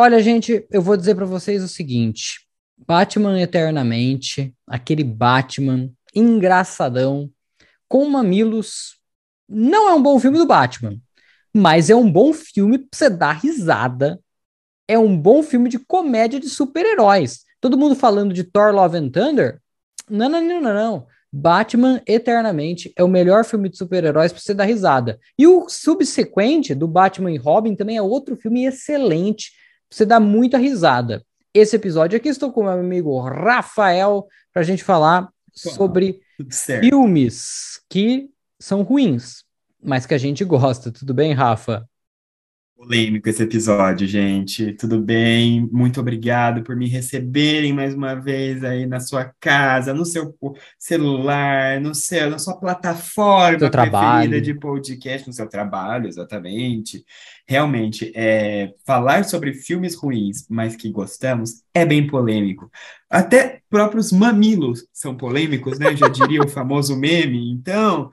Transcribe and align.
Olha, 0.00 0.22
gente, 0.22 0.64
eu 0.70 0.80
vou 0.80 0.96
dizer 0.96 1.16
para 1.16 1.24
vocês 1.24 1.60
o 1.60 1.66
seguinte: 1.66 2.46
Batman 2.86 3.40
Eternamente, 3.40 4.54
aquele 4.64 5.02
Batman 5.02 5.90
engraçadão, 6.14 7.28
com 7.88 8.08
mamilos, 8.08 9.00
não 9.48 9.88
é 9.88 9.94
um 9.94 10.00
bom 10.00 10.20
filme 10.20 10.38
do 10.38 10.46
Batman, 10.46 10.96
mas 11.52 11.90
é 11.90 11.96
um 11.96 12.08
bom 12.08 12.32
filme 12.32 12.78
pra 12.78 12.88
você 12.92 13.10
dar 13.10 13.32
risada. 13.32 14.20
É 14.86 14.96
um 14.96 15.18
bom 15.18 15.42
filme 15.42 15.68
de 15.68 15.80
comédia 15.80 16.38
de 16.38 16.48
super-heróis. 16.48 17.40
Todo 17.60 17.76
mundo 17.76 17.96
falando 17.96 18.32
de 18.32 18.44
Thor 18.44 18.72
Love 18.72 18.98
and 18.98 19.08
Thunder? 19.08 19.60
Não, 20.08 20.28
não, 20.28 20.40
não, 20.40 20.60
não, 20.60 20.74
não. 20.74 21.06
Batman 21.32 22.00
Eternamente 22.06 22.92
é 22.96 23.02
o 23.02 23.08
melhor 23.08 23.44
filme 23.44 23.68
de 23.68 23.76
super-heróis 23.76 24.30
pra 24.30 24.40
você 24.40 24.54
dar 24.54 24.64
risada. 24.64 25.18
E 25.36 25.44
o 25.44 25.68
subsequente, 25.68 26.72
do 26.72 26.86
Batman 26.86 27.32
e 27.32 27.36
Robin, 27.36 27.74
também 27.74 27.96
é 27.96 28.02
outro 28.02 28.36
filme 28.36 28.64
excelente 28.64 29.57
você 29.90 30.04
dar 30.04 30.20
muita 30.20 30.58
risada. 30.58 31.24
Esse 31.52 31.76
episódio 31.76 32.16
aqui 32.16 32.28
estou 32.28 32.52
com 32.52 32.62
meu 32.62 32.72
amigo 32.72 33.18
Rafael 33.20 34.26
pra 34.52 34.62
gente 34.62 34.84
falar 34.84 35.28
sobre 35.52 36.20
filmes 36.80 37.80
que 37.88 38.28
são 38.60 38.82
ruins, 38.82 39.44
mas 39.82 40.06
que 40.06 40.14
a 40.14 40.18
gente 40.18 40.44
gosta. 40.44 40.92
Tudo 40.92 41.14
bem, 41.14 41.32
Rafa? 41.32 41.88
Polêmico 42.88 43.28
esse 43.28 43.42
episódio, 43.42 44.08
gente. 44.08 44.72
Tudo 44.72 44.98
bem? 44.98 45.68
Muito 45.70 46.00
obrigado 46.00 46.62
por 46.62 46.74
me 46.74 46.88
receberem 46.88 47.70
mais 47.70 47.92
uma 47.92 48.14
vez 48.14 48.64
aí 48.64 48.86
na 48.86 48.98
sua 48.98 49.30
casa, 49.38 49.92
no 49.92 50.06
seu 50.06 50.34
celular, 50.78 51.82
no 51.82 51.94
seu, 51.94 52.30
na 52.30 52.38
sua 52.38 52.56
plataforma 52.56 53.58
seu 53.58 53.70
preferida 53.70 54.40
de 54.40 54.54
podcast, 54.54 55.28
no 55.28 55.34
seu 55.34 55.46
trabalho, 55.46 56.08
exatamente. 56.08 57.04
Realmente, 57.46 58.10
é, 58.14 58.72
falar 58.86 59.26
sobre 59.26 59.52
filmes 59.52 59.94
ruins, 59.94 60.46
mas 60.48 60.74
que 60.74 60.90
gostamos, 60.90 61.62
é 61.74 61.84
bem 61.84 62.06
polêmico. 62.06 62.70
Até 63.10 63.60
próprios 63.68 64.10
mamilos 64.10 64.86
são 64.94 65.14
polêmicos, 65.14 65.78
né? 65.78 65.94
Já 65.94 66.08
diria 66.08 66.40
o 66.40 66.48
famoso 66.48 66.96
meme. 66.96 67.52
Então, 67.52 68.10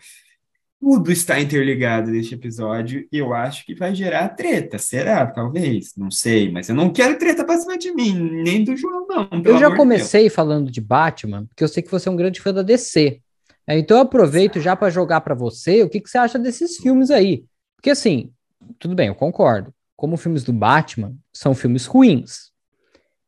tudo 0.86 1.12
está 1.12 1.40
interligado 1.40 2.12
neste 2.12 2.36
episódio 2.36 3.08
e 3.12 3.18
eu 3.18 3.34
acho 3.34 3.66
que 3.66 3.74
vai 3.74 3.96
gerar 3.96 4.30
treta. 4.30 4.78
Será? 4.78 5.26
Talvez. 5.26 5.96
Não 5.98 6.12
sei, 6.12 6.52
mas 6.52 6.70
eu 6.70 6.76
não 6.76 6.94
quero 6.94 7.18
treta 7.18 7.44
pra 7.44 7.58
cima 7.58 7.76
de 7.76 7.92
mim, 7.92 8.14
nem 8.14 8.64
do 8.64 8.78
João, 8.78 9.08
não. 9.10 9.28
Eu 9.44 9.58
já 9.58 9.76
comecei 9.76 10.26
de 10.26 10.30
falando 10.30 10.70
de 10.70 10.80
Batman, 10.80 11.48
porque 11.48 11.64
eu 11.64 11.68
sei 11.68 11.82
que 11.82 11.90
você 11.90 12.08
é 12.08 12.12
um 12.12 12.16
grande 12.16 12.40
fã 12.40 12.54
da 12.54 12.62
DC. 12.62 13.20
É, 13.66 13.80
então 13.80 13.98
eu 13.98 14.04
aproveito 14.04 14.62
já 14.62 14.76
para 14.76 14.92
jogar 14.92 15.22
para 15.22 15.34
você 15.34 15.82
o 15.82 15.90
que, 15.90 16.00
que 16.00 16.08
você 16.08 16.20
acha 16.20 16.38
desses 16.38 16.78
filmes 16.78 17.10
aí. 17.10 17.46
Porque 17.76 17.90
assim, 17.90 18.32
tudo 18.78 18.94
bem, 18.94 19.08
eu 19.08 19.16
concordo. 19.16 19.74
Como 19.98 20.18
filmes 20.18 20.44
do 20.44 20.54
Batman 20.54 21.16
são 21.34 21.56
filmes 21.56 21.88
ruins, 21.88 22.52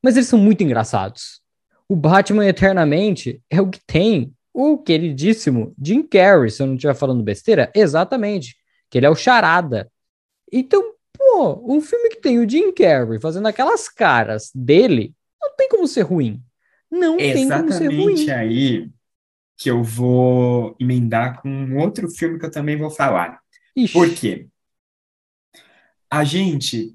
mas 0.00 0.14
eles 0.14 0.28
são 0.28 0.38
muito 0.38 0.62
engraçados. 0.62 1.40
O 1.88 1.96
Batman 1.96 2.46
Eternamente 2.46 3.42
é 3.50 3.60
o 3.60 3.68
que 3.68 3.80
tem 3.84 4.32
o 4.60 4.76
queridíssimo 4.76 5.72
Jim 5.80 6.02
Carrey, 6.02 6.50
se 6.50 6.60
eu 6.60 6.66
não 6.66 6.74
estiver 6.74 6.94
falando 6.94 7.22
besteira, 7.22 7.70
exatamente, 7.72 8.56
que 8.90 8.98
ele 8.98 9.06
é 9.06 9.10
o 9.10 9.14
charada. 9.14 9.88
Então, 10.52 10.94
pô, 11.12 11.62
um 11.64 11.80
filme 11.80 12.08
que 12.08 12.20
tem 12.20 12.40
o 12.40 12.48
Jim 12.48 12.72
Carrey 12.72 13.20
fazendo 13.20 13.46
aquelas 13.46 13.88
caras 13.88 14.50
dele, 14.52 15.14
não 15.40 15.54
tem 15.54 15.68
como 15.68 15.86
ser 15.86 16.00
ruim. 16.02 16.42
Não 16.90 17.16
tem 17.16 17.48
como 17.48 17.70
ser 17.70 17.86
ruim. 17.86 18.14
Exatamente 18.14 18.30
aí 18.32 18.90
que 19.56 19.70
eu 19.70 19.84
vou 19.84 20.74
emendar 20.80 21.40
com 21.40 21.48
um 21.48 21.78
outro 21.78 22.10
filme 22.10 22.36
que 22.36 22.46
eu 22.46 22.50
também 22.50 22.76
vou 22.76 22.90
falar. 22.90 23.38
Ixi. 23.76 23.92
Por 23.92 24.12
quê? 24.12 24.48
A 26.10 26.24
gente 26.24 26.92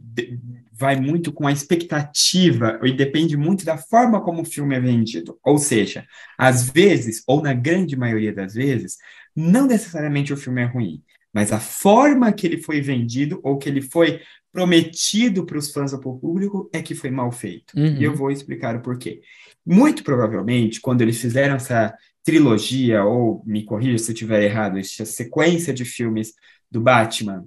vai 0.75 0.99
muito 0.99 1.31
com 1.31 1.47
a 1.47 1.51
expectativa 1.51 2.79
e 2.83 2.91
depende 2.91 3.37
muito 3.37 3.63
da 3.63 3.77
forma 3.77 4.21
como 4.21 4.41
o 4.41 4.45
filme 4.45 4.75
é 4.75 4.79
vendido. 4.79 5.37
Ou 5.43 5.57
seja, 5.57 6.05
às 6.37 6.69
vezes, 6.69 7.23
ou 7.27 7.41
na 7.41 7.53
grande 7.53 7.95
maioria 7.95 8.33
das 8.33 8.55
vezes, 8.55 8.97
não 9.35 9.67
necessariamente 9.67 10.33
o 10.33 10.37
filme 10.37 10.61
é 10.61 10.65
ruim, 10.65 11.03
mas 11.33 11.51
a 11.51 11.59
forma 11.59 12.31
que 12.31 12.45
ele 12.47 12.61
foi 12.61 12.81
vendido 12.81 13.39
ou 13.43 13.57
que 13.57 13.69
ele 13.69 13.81
foi 13.81 14.21
prometido 14.51 15.45
para 15.45 15.57
os 15.57 15.71
fãs 15.71 15.93
ou 15.93 15.99
para 15.99 16.09
o 16.09 16.19
público 16.19 16.69
é 16.71 16.81
que 16.81 16.93
foi 16.93 17.09
mal 17.09 17.31
feito. 17.31 17.73
Uhum. 17.75 17.97
E 17.97 18.03
eu 18.03 18.15
vou 18.15 18.31
explicar 18.31 18.75
o 18.75 18.81
porquê. 18.81 19.21
Muito 19.65 20.03
provavelmente, 20.03 20.81
quando 20.81 21.01
eles 21.01 21.19
fizeram 21.19 21.55
essa 21.55 21.95
trilogia, 22.23 23.03
ou 23.03 23.43
me 23.45 23.63
corrija 23.63 23.97
se 23.97 24.11
eu 24.11 24.13
estiver 24.13 24.43
errado, 24.43 24.77
essa 24.77 25.05
sequência 25.05 25.73
de 25.73 25.85
filmes 25.85 26.33
do 26.69 26.79
Batman, 26.79 27.45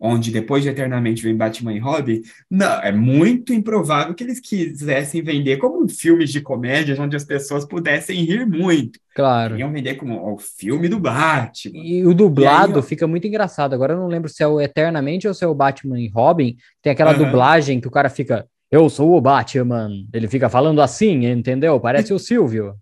onde 0.00 0.30
depois 0.30 0.62
de 0.62 0.70
Eternamente 0.70 1.22
vem 1.22 1.36
Batman 1.36 1.74
e 1.74 1.78
Robin, 1.78 2.22
não, 2.50 2.80
é 2.80 2.90
muito 2.90 3.52
improvável 3.52 4.14
que 4.14 4.24
eles 4.24 4.40
quisessem 4.40 5.22
vender 5.22 5.58
como 5.58 5.86
filmes 5.88 6.30
de 6.30 6.40
comédia 6.40 6.96
onde 6.98 7.14
as 7.14 7.24
pessoas 7.24 7.66
pudessem 7.66 8.24
rir 8.24 8.46
muito. 8.46 8.98
Claro. 9.14 9.58
Iam 9.58 9.70
vender 9.70 9.96
como 9.96 10.32
o 10.32 10.38
filme 10.38 10.88
do 10.88 10.98
Batman. 10.98 11.72
E 11.74 12.06
o 12.06 12.14
dublado 12.14 12.74
e 12.74 12.76
aí, 12.76 12.82
fica 12.82 13.06
muito 13.06 13.26
engraçado. 13.26 13.74
Agora 13.74 13.92
eu 13.92 13.98
não 13.98 14.06
lembro 14.06 14.30
se 14.30 14.42
é 14.42 14.46
o 14.46 14.60
Eternamente 14.60 15.28
ou 15.28 15.34
se 15.34 15.44
é 15.44 15.46
o 15.46 15.54
Batman 15.54 16.00
e 16.00 16.08
Robin. 16.08 16.56
Tem 16.80 16.92
aquela 16.92 17.12
uhum. 17.12 17.26
dublagem 17.26 17.80
que 17.80 17.88
o 17.88 17.90
cara 17.90 18.08
fica, 18.08 18.46
eu 18.70 18.88
sou 18.88 19.14
o 19.14 19.20
Batman. 19.20 19.90
Ele 20.14 20.28
fica 20.28 20.48
falando 20.48 20.80
assim, 20.80 21.26
entendeu? 21.26 21.78
Parece 21.78 22.14
o 22.14 22.18
Silvio. 22.20 22.74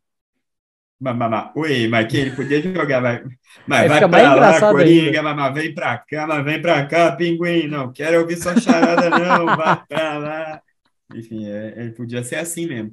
Mamá, 1.00 1.53
oi, 1.54 1.86
mas 1.86 2.09
que 2.09 2.16
ele 2.16 2.32
podia 2.32 2.60
jogar, 2.60 3.00
mas, 3.00 3.22
mas 3.64 3.88
vai 3.88 4.09
pra 4.09 4.34
lá, 4.34 4.60
Coringa, 4.60 5.22
mamá, 5.22 5.48
vem 5.48 5.72
pra 5.72 5.97
cá, 5.97 6.26
mas 6.26 6.44
vem 6.44 6.60
pra 6.60 6.84
cá, 6.86 7.12
pinguim, 7.12 7.69
não 7.69 7.92
quero 7.92 8.19
ouvir 8.20 8.36
sua 8.36 8.59
charada, 8.60 9.09
não, 9.09 9.47
vai 9.56 9.81
pra 9.88 10.19
lá. 10.19 10.62
Enfim, 11.14 11.47
é, 11.47 11.75
ele 11.76 11.92
podia 11.92 12.25
ser 12.25 12.36
assim 12.36 12.66
mesmo. 12.66 12.92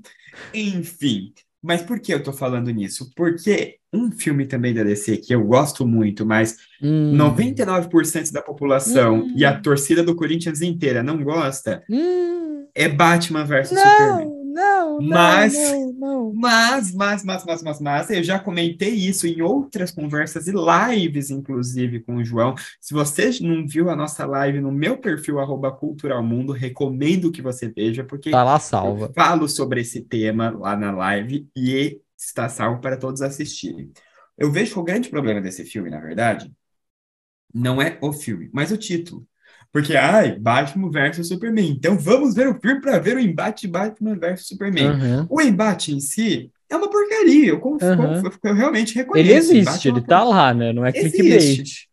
Enfim, 0.53 1.33
mas 1.63 1.81
por 1.81 1.99
que 1.99 2.13
eu 2.13 2.21
tô 2.21 2.31
falando 2.31 2.69
nisso? 2.69 3.11
Porque 3.15 3.77
um 3.91 4.11
filme 4.11 4.45
também 4.45 4.71
da 4.71 4.83
DC 4.83 5.17
que 5.17 5.33
eu 5.33 5.43
gosto 5.43 5.85
muito, 5.87 6.27
mas 6.27 6.57
hum. 6.79 7.17
99% 7.17 8.31
da 8.31 8.41
população 8.41 9.21
hum. 9.21 9.33
e 9.35 9.43
a 9.43 9.59
torcida 9.59 10.03
do 10.03 10.15
Corinthians 10.15 10.61
inteira 10.61 11.01
não 11.01 11.23
gosta, 11.23 11.83
hum. 11.89 12.67
é 12.75 12.87
Batman 12.87 13.45
versus 13.45 13.79
Superman. 13.79 14.44
Não, 14.55 15.01
mas, 15.01 15.53
não, 15.53 15.91
não, 15.91 16.33
mas, 16.33 16.93
mas, 16.93 17.25
mas, 17.25 17.43
mas, 17.43 17.61
mas, 17.61 17.81
mas, 17.81 18.09
eu 18.09 18.23
já 18.23 18.39
comentei 18.39 18.93
isso 18.93 19.27
em 19.27 19.41
outras 19.41 19.91
conversas 19.91 20.47
e 20.47 20.53
lives, 20.53 21.29
inclusive, 21.29 21.99
com 21.99 22.15
o 22.15 22.23
João. 22.23 22.55
Se 22.79 22.93
você 22.93 23.31
não 23.41 23.67
viu 23.67 23.89
a 23.89 23.97
nossa 23.97 24.25
live 24.25 24.61
no 24.61 24.71
meu 24.71 24.97
perfil, 24.97 25.41
arroba 25.41 25.73
Culturalmundo, 25.73 26.53
recomendo 26.53 27.33
que 27.33 27.41
você 27.41 27.67
veja, 27.67 28.01
porque 28.05 28.31
tá 28.31 28.45
lá 28.45 28.57
salva. 28.57 29.07
eu 29.07 29.13
falo 29.13 29.49
sobre 29.49 29.81
esse 29.81 29.99
tema 29.99 30.49
lá 30.51 30.77
na 30.77 30.89
live 30.89 31.49
e 31.53 31.99
está 32.17 32.47
salvo 32.47 32.79
para 32.79 32.95
todos 32.95 33.21
assistirem. 33.21 33.91
Eu 34.37 34.49
vejo 34.53 34.75
que 34.75 34.79
o 34.79 34.83
grande 34.83 35.09
problema 35.09 35.41
desse 35.41 35.65
filme, 35.65 35.89
na 35.89 35.99
verdade, 35.99 36.49
não 37.53 37.81
é 37.81 37.97
o 38.01 38.13
filme, 38.13 38.49
mas 38.53 38.71
o 38.71 38.77
título. 38.77 39.27
Porque, 39.75 39.93
ai, 39.93 40.39
Batman 40.39 40.89
versus 40.89 41.27
Superman. 41.27 41.69
Então 41.69 41.99
vamos 41.99 42.33
ver 42.33 42.47
o 42.47 42.57
filme 42.57 42.79
para 42.79 42.97
ver 42.97 43.17
o 43.17 43.19
embate 43.19 43.67
Batman 43.67 44.17
versus 44.17 44.47
Superman. 44.47 44.91
Uhum. 44.91 45.27
O 45.29 45.41
embate 45.41 45.93
em 45.93 45.99
si 45.99 46.49
é 46.69 46.77
uma 46.77 46.89
porcaria. 46.89 47.49
Eu, 47.49 47.61
uhum. 47.61 48.23
eu, 48.41 48.53
realmente 48.53 48.95
reconheço. 48.95 49.29
Ele 49.29 49.37
existe, 49.37 49.89
ele 49.89 49.99
tá 49.99 50.23
lá, 50.23 50.53
né? 50.53 50.71
Não 50.71 50.85
é 50.85 50.93
clickbait. 50.93 51.89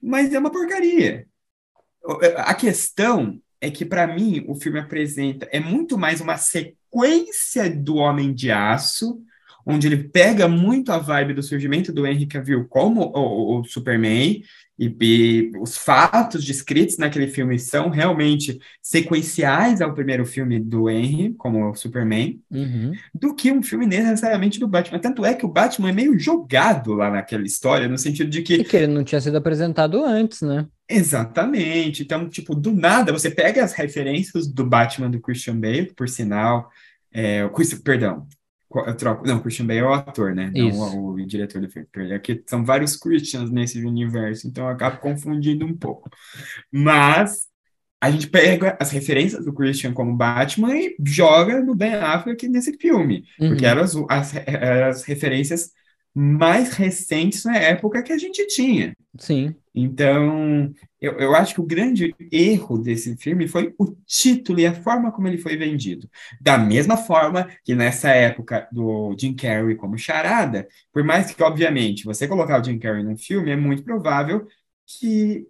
Mas 0.00 0.32
é 0.32 0.38
uma 0.38 0.52
porcaria. 0.52 1.26
A 2.36 2.54
questão 2.54 3.40
é 3.60 3.68
que, 3.68 3.84
para 3.84 4.06
mim, 4.06 4.44
o 4.46 4.54
filme 4.54 4.78
apresenta 4.78 5.48
é 5.50 5.58
muito 5.58 5.98
mais 5.98 6.20
uma 6.20 6.36
sequência 6.36 7.68
do 7.68 7.96
Homem 7.96 8.32
de 8.32 8.52
Aço, 8.52 9.20
onde 9.68 9.86
ele 9.86 10.04
pega 10.04 10.48
muito 10.48 10.90
a 10.90 10.98
vibe 10.98 11.34
do 11.34 11.42
surgimento 11.42 11.92
do 11.92 12.06
Henry 12.06 12.26
Cavill 12.26 12.66
como 12.66 13.02
o, 13.14 13.60
o, 13.60 13.64
Superman 13.64 14.42
e, 14.78 14.96
e, 14.98 15.52
os 15.60 15.76
fatos 15.76 16.42
descritos 16.42 16.96
naquele 16.96 17.26
filme 17.26 17.58
são 17.58 17.90
realmente 17.90 18.58
sequenciais 18.80 19.82
ao 19.82 19.92
primeiro 19.92 20.24
filme 20.24 20.58
do 20.58 20.88
Henry, 20.88 21.34
como 21.34 21.68
o 21.68 21.74
Superman, 21.74 22.40
uhum. 22.50 22.92
do 23.14 23.34
que 23.34 23.52
um 23.52 23.62
filme 23.62 23.84
necessariamente 23.84 24.58
do 24.58 24.66
Batman. 24.66 25.00
Tanto 25.00 25.22
é 25.22 25.34
que 25.34 25.44
o 25.44 25.52
Batman 25.52 25.90
é 25.90 25.92
meio 25.92 26.18
jogado 26.18 26.94
lá 26.94 27.10
naquela 27.10 27.44
história, 27.44 27.88
no 27.88 27.98
sentido 27.98 28.30
de 28.30 28.40
que. 28.40 28.54
E 28.54 28.64
que 28.64 28.76
ele 28.76 28.86
não 28.86 29.04
tinha 29.04 29.20
sido 29.20 29.36
apresentado 29.36 30.02
antes, 30.02 30.40
né? 30.40 30.66
Exatamente. 30.88 32.04
Então, 32.04 32.26
tipo, 32.26 32.54
do 32.54 32.72
nada, 32.72 33.12
você 33.12 33.30
pega 33.30 33.62
as 33.62 33.74
referências 33.74 34.46
do 34.46 34.64
Batman 34.64 35.10
do 35.10 35.20
Christian 35.20 35.60
Bale, 35.60 35.92
por 35.94 36.08
sinal. 36.08 36.70
É, 37.12 37.46
perdão, 37.82 38.26
eu 38.74 38.96
troco. 38.96 39.26
Não, 39.26 39.40
Christian 39.40 39.66
Bale 39.66 39.80
é 39.80 39.84
o 39.84 39.92
ator, 39.92 40.34
né? 40.34 40.50
Não 40.54 40.68
o, 40.68 41.12
o, 41.12 41.26
diretor 41.26 41.60
do 41.60 41.70
filme. 41.70 41.88
Aqui 42.14 42.42
são 42.46 42.64
vários 42.64 42.96
Christians 42.96 43.50
nesse 43.50 43.84
universo, 43.84 44.46
então 44.46 44.64
eu 44.64 44.70
acabo 44.70 44.98
confundindo 44.98 45.64
um 45.64 45.76
pouco. 45.76 46.10
Mas 46.70 47.48
a 48.00 48.10
gente 48.10 48.28
pega 48.28 48.76
as 48.80 48.90
referências 48.90 49.44
do 49.44 49.52
Christian 49.52 49.92
como 49.92 50.16
Batman 50.16 50.76
e 50.76 50.96
joga 51.04 51.60
no 51.60 51.74
Ben 51.74 51.94
Affleck 51.94 52.46
nesse 52.48 52.76
filme. 52.76 53.24
Uhum. 53.40 53.48
Porque 53.48 53.66
eram 53.66 53.82
as, 53.82 53.96
as, 54.08 54.34
as 54.36 55.04
referências 55.04 55.70
mais 56.14 56.74
recentes 56.74 57.44
na 57.44 57.56
época 57.56 58.02
que 58.02 58.12
a 58.12 58.18
gente 58.18 58.46
tinha. 58.48 58.92
Sim. 59.18 59.54
Então, 59.80 60.72
eu, 61.00 61.12
eu 61.18 61.34
acho 61.34 61.54
que 61.54 61.60
o 61.60 61.66
grande 61.66 62.14
erro 62.32 62.78
desse 62.78 63.16
filme 63.16 63.46
foi 63.46 63.72
o 63.78 63.94
título 64.04 64.58
e 64.58 64.66
a 64.66 64.74
forma 64.74 65.12
como 65.12 65.28
ele 65.28 65.38
foi 65.38 65.56
vendido. 65.56 66.10
Da 66.40 66.58
mesma 66.58 66.96
forma 66.96 67.48
que 67.64 67.74
nessa 67.74 68.10
época 68.10 68.68
do 68.72 69.14
Jim 69.18 69.34
Carrey 69.34 69.76
como 69.76 69.96
charada, 69.96 70.66
por 70.92 71.04
mais 71.04 71.30
que, 71.30 71.42
obviamente, 71.42 72.04
você 72.04 72.26
colocar 72.26 72.60
o 72.60 72.64
Jim 72.64 72.78
Carrey 72.78 73.04
num 73.04 73.16
filme, 73.16 73.52
é 73.52 73.56
muito 73.56 73.84
provável 73.84 74.48
que 74.84 75.46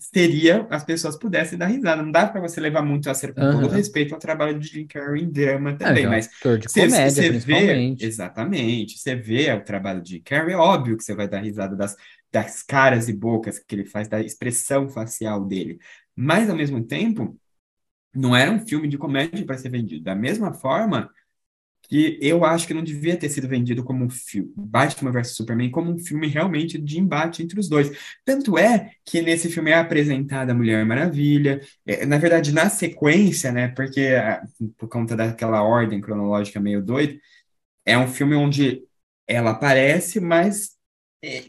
seria 0.00 0.66
as 0.70 0.84
pessoas 0.84 1.16
pudessem 1.16 1.58
dar 1.58 1.66
risada. 1.66 2.02
Não 2.02 2.10
dá 2.10 2.26
para 2.26 2.40
você 2.40 2.60
levar 2.60 2.82
muito 2.82 3.10
a 3.10 3.14
ser 3.14 3.34
com 3.34 3.40
uhum. 3.40 3.60
todo 3.60 3.74
respeito 3.74 4.14
ao 4.14 4.20
trabalho 4.20 4.58
de 4.58 4.68
Jim 4.68 4.86
Carrey 4.86 5.22
em 5.22 5.30
drama 5.30 5.74
também, 5.76 6.04
é, 6.04 6.08
mas 6.08 6.28
você 6.62 7.30
vê 7.30 7.96
exatamente, 8.00 8.98
você 8.98 9.14
vê 9.14 9.52
o 9.52 9.62
trabalho 9.62 10.00
de 10.00 10.10
Jim 10.10 10.22
Carrey, 10.24 10.54
é 10.54 10.56
óbvio 10.56 10.96
que 10.96 11.04
você 11.04 11.14
vai 11.14 11.28
dar 11.28 11.40
risada 11.40 11.76
das 11.76 11.96
das 12.32 12.62
caras 12.62 13.08
e 13.08 13.12
bocas 13.12 13.58
que 13.58 13.74
ele 13.74 13.84
faz, 13.84 14.08
da 14.08 14.20
expressão 14.20 14.88
facial 14.88 15.44
dele. 15.44 15.78
Mas, 16.14 16.50
ao 16.50 16.56
mesmo 16.56 16.84
tempo, 16.84 17.38
não 18.14 18.36
era 18.36 18.50
um 18.50 18.66
filme 18.66 18.88
de 18.88 18.98
comédia 18.98 19.44
para 19.46 19.58
ser 19.58 19.70
vendido. 19.70 20.04
Da 20.04 20.14
mesma 20.14 20.52
forma 20.52 21.10
que 21.88 22.18
eu 22.20 22.44
acho 22.44 22.66
que 22.66 22.74
não 22.74 22.84
devia 22.84 23.16
ter 23.16 23.30
sido 23.30 23.48
vendido 23.48 23.82
como 23.82 24.04
um 24.04 24.10
filme, 24.10 24.52
Batman 24.56 25.10
vs 25.10 25.36
Superman, 25.36 25.70
como 25.70 25.90
um 25.90 25.98
filme 25.98 26.26
realmente 26.26 26.78
de 26.78 26.98
embate 27.00 27.42
entre 27.42 27.58
os 27.58 27.68
dois. 27.68 27.90
Tanto 28.24 28.58
é 28.58 28.92
que 29.04 29.22
nesse 29.22 29.48
filme 29.50 29.70
é 29.70 29.74
apresentada 29.74 30.52
a 30.52 30.54
Mulher 30.54 30.84
Maravilha, 30.84 31.60
é, 31.86 32.04
na 32.04 32.18
verdade, 32.18 32.52
na 32.52 32.68
sequência, 32.68 33.50
né, 33.52 33.68
porque 33.68 34.00
ah, 34.08 34.42
por 34.76 34.88
conta 34.88 35.16
daquela 35.16 35.62
ordem 35.62 36.00
cronológica 36.00 36.60
meio 36.60 36.82
doida, 36.82 37.18
é 37.86 37.96
um 37.98 38.08
filme 38.08 38.34
onde 38.36 38.84
ela 39.26 39.52
aparece, 39.52 40.20
mas 40.20 40.77
é, 40.77 40.77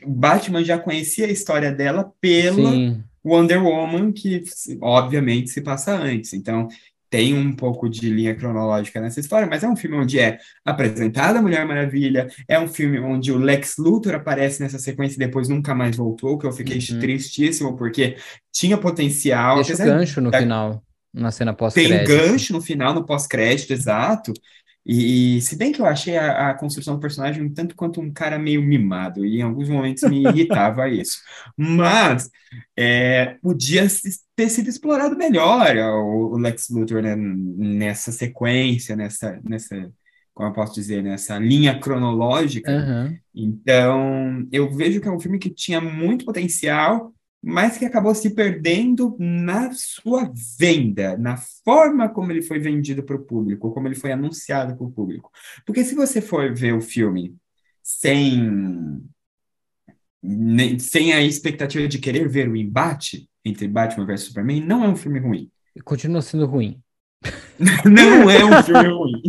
Batman 0.06 0.63
já 0.63 0.77
conhecia 0.77 1.25
a 1.25 1.31
história 1.31 1.71
dela 1.71 2.12
pela 2.19 2.71
Sim. 2.71 3.04
Wonder 3.24 3.63
Woman, 3.63 4.12
que 4.12 4.44
obviamente 4.81 5.50
se 5.50 5.62
passa 5.62 5.95
antes. 5.95 6.33
Então, 6.33 6.68
tem 7.10 7.33
um 7.33 7.56
pouco 7.56 7.89
de 7.89 8.10
linha 8.10 8.36
cronológica 8.36 9.01
nessa 9.01 9.19
história, 9.19 9.48
mas 9.48 9.63
é 9.63 9.68
um 9.68 9.75
filme 9.75 9.98
onde 9.98 10.19
é 10.19 10.38
apresentada 10.63 11.39
a 11.39 11.42
Mulher 11.42 11.66
Maravilha, 11.66 12.27
é 12.48 12.60
um 12.60 12.68
filme 12.68 13.00
onde 13.00 13.31
o 13.31 13.38
Lex 13.38 13.77
Luthor 13.77 14.13
aparece 14.13 14.62
nessa 14.62 14.77
sequência 14.77 15.16
e 15.16 15.19
depois 15.19 15.50
nunca 15.50 15.74
mais 15.74 15.98
voltou, 15.98 16.38
que 16.38 16.45
eu 16.45 16.51
fiquei 16.51 16.77
uhum. 16.77 17.00
tristíssimo, 17.00 17.75
porque 17.75 18.16
tinha 18.51 18.77
potencial. 18.77 19.56
Deixa 19.56 19.74
o 19.74 19.86
gancho 19.86 20.21
no 20.21 20.30
da... 20.30 20.39
final, 20.39 20.83
na 21.12 21.31
cena 21.31 21.51
pós-crédito. 21.51 22.06
Tem 22.06 22.06
gancho 22.06 22.54
no 22.54 22.62
final, 22.62 22.94
no 22.94 23.04
pós-crédito, 23.04 23.74
exato. 23.74 24.31
E, 24.92 25.38
e, 25.38 25.42
se 25.44 25.56
bem 25.56 25.72
que 25.72 25.80
eu 25.80 25.86
achei 25.86 26.18
a, 26.18 26.50
a, 26.50 26.54
construção 26.56 26.96
do 26.96 27.00
personagem 27.00 27.44
um 27.44 27.54
tanto 27.54 27.76
quanto 27.76 28.02
um 28.02 28.12
cara 28.12 28.40
meio 28.40 28.60
mimado, 28.64 29.24
e 29.24 29.38
em 29.38 29.44
alguns 29.44 29.70
momentos 29.70 30.02
me 30.10 30.24
irritava 30.24 30.90
isso. 30.90 31.20
Mas 31.56 32.28
é, 32.76 33.38
podia 33.40 33.86
ter 34.36 34.50
sido 34.50 34.68
explorado 34.68 35.16
melhor 35.16 35.76
o, 35.78 36.34
o 36.34 36.38
Lex 36.40 36.70
Luthor 36.72 37.04
né, 37.04 37.16
nessa 37.16 38.12
sequência, 38.12 38.96
nessa, 38.96 39.40
nessa, 39.44 39.76
como 40.34 40.50
eu 40.50 40.54
posso 40.54 40.74
dizer, 40.74 41.04
nessa 41.04 41.38
linha 41.38 41.80
cronológica. 41.80 42.72
Uhum. 42.72 43.16
Então, 43.36 44.48
eu 44.52 44.72
vejo 44.72 45.00
que 45.00 45.08
é 45.08 45.12
um 45.12 45.20
filme 45.20 45.38
que 45.38 45.52
tinha 45.52 45.80
muito 45.80 46.26
potencial, 46.26 47.14
mas 47.42 47.78
que 47.78 47.86
acabou 47.86 48.14
se 48.14 48.32
perdendo 48.32 49.16
na 49.18 49.72
sua 49.74 50.32
venda, 50.58 51.18
na 51.18 51.38
forma 51.38 52.10
como 52.10 52.32
ele 52.32 52.42
foi 52.42 52.60
vendido 52.60 53.02
para 53.02 53.16
o 53.16 53.24
público, 53.24 53.72
como 53.72 53.88
ele 53.88 53.96
foi 53.96 54.12
anunciado 54.12 54.76
para 54.76 54.86
o 54.86 54.92
público. 54.92 55.32
Porque 55.66 55.84
se 55.84 55.96
você 55.96 56.22
for 56.22 56.54
ver 56.54 56.74
o 56.74 56.82
filme 56.82 57.36
sem, 57.82 59.02
sem 60.80 61.14
a 61.14 61.22
expectativa 61.22 61.88
de 61.88 61.98
querer 61.98 62.28
ver 62.28 62.50
o 62.50 62.58
embate 62.58 63.30
entre 63.44 63.68
Batman 63.68 64.06
vs 64.06 64.22
Superman, 64.22 64.62
não 64.62 64.84
é 64.84 64.90
um 64.90 64.96
filme 64.96 65.20
ruim. 65.20 65.50
Continua 65.86 66.22
sendo 66.22 66.46
ruim. 66.46 66.82
não 67.86 68.30
é 68.30 68.44
um 68.44 68.64
filme 68.64 68.88
ruim. 68.90 69.22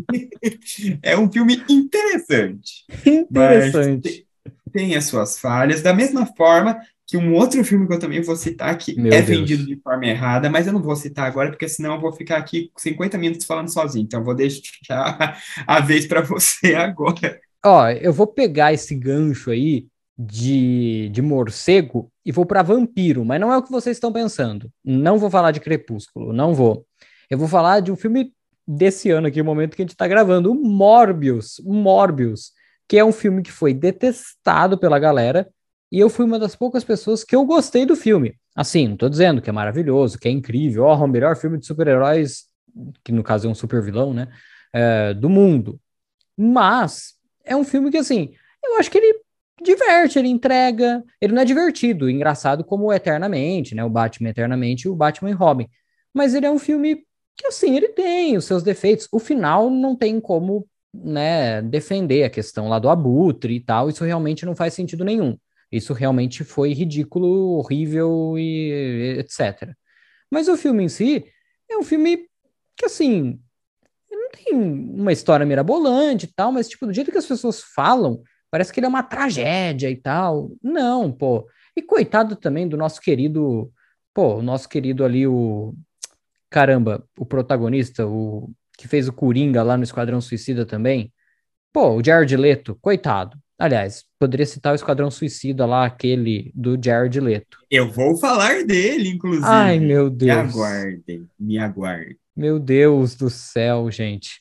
é 1.03 1.17
um 1.17 1.31
filme 1.31 1.63
interessante. 1.69 2.85
Interessante. 3.07 4.03
Tem, 4.03 4.27
tem 4.73 4.97
as 4.97 5.05
suas 5.05 5.39
falhas, 5.39 5.83
da 5.83 5.95
mesma 5.95 6.27
forma 6.27 6.81
que 7.11 7.17
um 7.17 7.35
outro 7.35 7.65
filme 7.65 7.89
que 7.89 7.93
eu 7.93 7.99
também 7.99 8.23
vou 8.23 8.37
citar, 8.37 8.79
que 8.79 8.95
Meu 8.95 9.13
é 9.13 9.21
Deus. 9.21 9.41
vendido 9.41 9.67
de 9.67 9.77
forma 9.83 10.07
errada, 10.07 10.49
mas 10.49 10.69
eu 10.69 10.73
não 10.73 10.81
vou 10.81 10.95
citar 10.95 11.27
agora, 11.27 11.51
porque 11.51 11.69
senão 11.69 11.95
eu 11.95 12.01
vou 12.01 12.13
ficar 12.13 12.37
aqui 12.37 12.71
50 12.77 13.19
minutos 13.19 13.45
falando 13.45 13.69
sozinho. 13.69 14.05
Então 14.05 14.21
eu 14.21 14.25
vou 14.25 14.35
deixar 14.35 15.37
a 15.67 15.81
vez 15.81 16.07
para 16.07 16.21
você 16.21 16.75
agora. 16.77 17.41
Ó, 17.67 17.89
eu 17.89 18.13
vou 18.13 18.29
pegar 18.29 18.73
esse 18.73 18.95
gancho 18.95 19.51
aí 19.51 19.89
de, 20.17 21.09
de 21.09 21.21
morcego 21.21 22.13
e 22.25 22.31
vou 22.31 22.47
para 22.47 22.63
vampiro, 22.63 23.25
mas 23.25 23.41
não 23.41 23.53
é 23.53 23.57
o 23.57 23.63
que 23.63 23.73
vocês 23.73 23.97
estão 23.97 24.13
pensando. 24.13 24.71
Não 24.85 25.19
vou 25.19 25.29
falar 25.29 25.51
de 25.51 25.59
Crepúsculo, 25.59 26.33
não 26.33 26.55
vou. 26.55 26.87
Eu 27.29 27.37
vou 27.37 27.49
falar 27.49 27.81
de 27.81 27.91
um 27.91 27.97
filme 27.97 28.33
desse 28.65 29.11
ano 29.11 29.27
aqui, 29.27 29.41
o 29.41 29.45
momento 29.45 29.75
que 29.75 29.83
a 29.83 29.85
gente 29.85 29.95
está 29.95 30.07
gravando, 30.07 30.53
o 30.53 30.55
Morbius, 30.55 31.61
Morbius, 31.65 32.53
que 32.87 32.97
é 32.97 33.05
um 33.05 33.13
filme 33.13 33.43
que 33.43 33.51
foi 33.51 33.75
detestado 33.75 34.79
pela 34.79 34.99
galera, 34.99 35.49
e 35.91 35.99
eu 35.99 36.09
fui 36.09 36.25
uma 36.25 36.39
das 36.39 36.55
poucas 36.55 36.85
pessoas 36.85 37.25
que 37.25 37.35
eu 37.35 37.45
gostei 37.45 37.85
do 37.85 37.97
filme. 37.97 38.35
Assim, 38.55 38.89
não 38.89 38.97
tô 38.97 39.09
dizendo 39.09 39.43
que 39.43 39.51
é 39.51 39.53
maravilhoso, 39.53 40.19
que 40.19 40.29
é 40.29 40.31
incrível, 40.31 40.85
ó, 40.85 40.97
oh, 40.97 41.05
o 41.05 41.09
melhor 41.09 41.37
filme 41.37 41.59
de 41.59 41.67
super-heróis, 41.67 42.45
que 43.05 43.13
no 43.13 43.23
caso 43.23 43.49
é 43.49 43.51
um 43.51 43.55
super 43.55 43.83
vilão, 43.83 44.13
né, 44.15 44.29
é, 44.73 45.15
do 45.15 45.29
mundo. 45.29 45.81
Mas 46.37 47.15
é 47.45 47.57
um 47.57 47.65
filme 47.65 47.91
que, 47.91 47.97
assim, 47.97 48.35
eu 48.65 48.79
acho 48.79 48.91
que 48.91 48.99
ele 48.99 49.21
diverte, 49.63 50.19
ele 50.19 50.29
entrega, 50.29 51.05
ele 51.21 51.35
não 51.35 51.43
é 51.43 51.45
divertido, 51.45 52.09
engraçado 52.09 52.65
como 52.65 52.93
Eternamente, 52.93 53.75
né, 53.75 53.85
o 53.85 53.91
Batman 53.91 54.31
Eternamente 54.31 54.87
e 54.87 54.91
o 54.91 54.97
Batman 54.97 55.31
e 55.31 55.35
Robin. 55.35 55.69
Mas 56.15 56.35
ele 56.35 56.47
é 56.47 56.51
um 56.51 56.59
filme 56.59 57.05
que, 57.37 57.47
assim, 57.47 57.77
ele 57.77 57.89
tem 57.89 58.37
os 58.37 58.45
seus 58.45 58.63
defeitos. 58.63 59.09
O 59.13 59.19
final 59.19 59.71
não 59.71 59.97
tem 59.97 60.21
como, 60.21 60.67
né, 60.93 61.63
defender 61.63 62.25
a 62.25 62.31
questão 62.31 62.69
lá 62.69 62.79
do 62.79 62.89
abutre 62.89 63.55
e 63.55 63.61
tal, 63.61 63.89
isso 63.89 64.05
realmente 64.05 64.47
não 64.47 64.55
faz 64.55 64.75
sentido 64.75 65.05
nenhum. 65.05 65.37
Isso 65.71 65.93
realmente 65.93 66.43
foi 66.45 66.73
ridículo, 66.73 67.59
horrível 67.59 68.37
e 68.39 69.19
etc. 69.19 69.75
Mas 70.31 70.49
o 70.49 70.57
filme 70.57 70.85
em 70.85 70.89
si 70.89 71.25
é 71.71 71.77
um 71.77 71.83
filme 71.83 72.27
que, 72.77 72.87
assim, 72.87 73.41
não 74.11 74.31
tem 74.31 74.55
uma 74.55 75.13
história 75.13 75.47
mirabolante 75.47 76.27
e 76.27 76.33
tal, 76.35 76.53
mas, 76.53 76.69
tipo, 76.69 76.87
do 76.87 76.93
jeito 76.93 77.13
que 77.13 77.19
as 77.19 77.27
pessoas 77.27 77.63
falam, 77.63 78.23
parece 78.51 78.73
que 78.73 78.81
ele 78.81 78.87
é 78.87 78.89
uma 78.89 79.03
tragédia 79.03 79.91
e 79.91 79.97
tal. 79.97 80.51
Não, 80.63 81.13
pô. 81.13 81.47
E 81.77 81.83
coitado 81.83 82.37
também 82.37 82.69
do 82.69 82.77
nosso 82.77 83.01
querido, 83.01 83.73
pô, 84.15 84.37
o 84.37 84.43
nosso 84.43 84.69
querido 84.69 85.05
ali, 85.05 85.27
o. 85.27 85.75
Caramba, 86.51 87.07
o 87.17 87.25
protagonista, 87.25 88.07
o 88.07 88.51
que 88.77 88.89
fez 88.89 89.07
o 89.09 89.13
Coringa 89.13 89.63
lá 89.63 89.77
no 89.77 89.85
Esquadrão 89.85 90.21
Suicida 90.21 90.67
também. 90.67 91.13
Pô, 91.73 91.97
o 91.97 92.05
Jared 92.05 92.37
Leto, 92.37 92.77
coitado. 92.81 93.39
Aliás, 93.61 94.07
poderia 94.19 94.47
citar 94.47 94.73
o 94.73 94.75
Esquadrão 94.75 95.11
Suicida 95.11 95.67
lá, 95.67 95.85
aquele 95.85 96.51
do 96.55 96.79
Jared 96.83 97.21
Leto. 97.21 97.59
Eu 97.71 97.91
vou 97.91 98.17
falar 98.17 98.65
dele, 98.65 99.11
inclusive. 99.11 99.45
Ai, 99.47 99.79
meu 99.79 100.09
Deus. 100.09 100.33
Me 100.33 100.51
aguardem, 100.51 101.29
me 101.39 101.59
aguardem. 101.59 102.17
Meu 102.35 102.59
Deus 102.59 103.15
do 103.15 103.29
céu, 103.29 103.91
gente. 103.91 104.41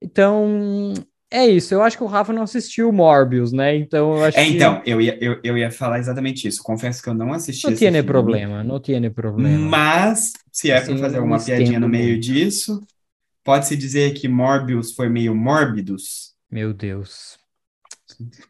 Então, 0.00 0.94
é 1.30 1.46
isso. 1.46 1.74
Eu 1.74 1.82
acho 1.82 1.98
que 1.98 2.02
o 2.02 2.06
Rafa 2.06 2.32
não 2.32 2.44
assistiu 2.44 2.90
Morbius, 2.90 3.52
né? 3.52 3.76
Então, 3.76 4.16
eu 4.16 4.24
acho 4.24 4.38
é, 4.38 4.46
então, 4.46 4.80
eu 4.86 5.02
ia, 5.02 5.22
eu, 5.22 5.38
eu 5.44 5.58
ia 5.58 5.70
falar 5.70 5.98
exatamente 5.98 6.48
isso. 6.48 6.62
Confesso 6.62 7.02
que 7.02 7.10
eu 7.10 7.14
não 7.14 7.34
assisti 7.34 7.66
Não 7.66 7.74
tinha 7.74 8.02
problema, 8.02 8.64
não 8.64 8.80
tinha 8.80 9.10
problema. 9.10 9.68
Mas, 9.68 10.32
se 10.50 10.70
é 10.70 10.78
assim, 10.78 10.92
para 10.92 11.02
fazer 11.02 11.18
alguma 11.18 11.38
piadinha 11.38 11.78
no 11.78 11.90
meio 11.90 12.12
muito. 12.12 12.22
disso, 12.22 12.80
pode-se 13.44 13.76
dizer 13.76 14.14
que 14.14 14.26
Morbius 14.28 14.94
foi 14.94 15.10
meio 15.10 15.34
mórbidos? 15.34 16.34
Meu 16.50 16.72
Deus. 16.72 17.36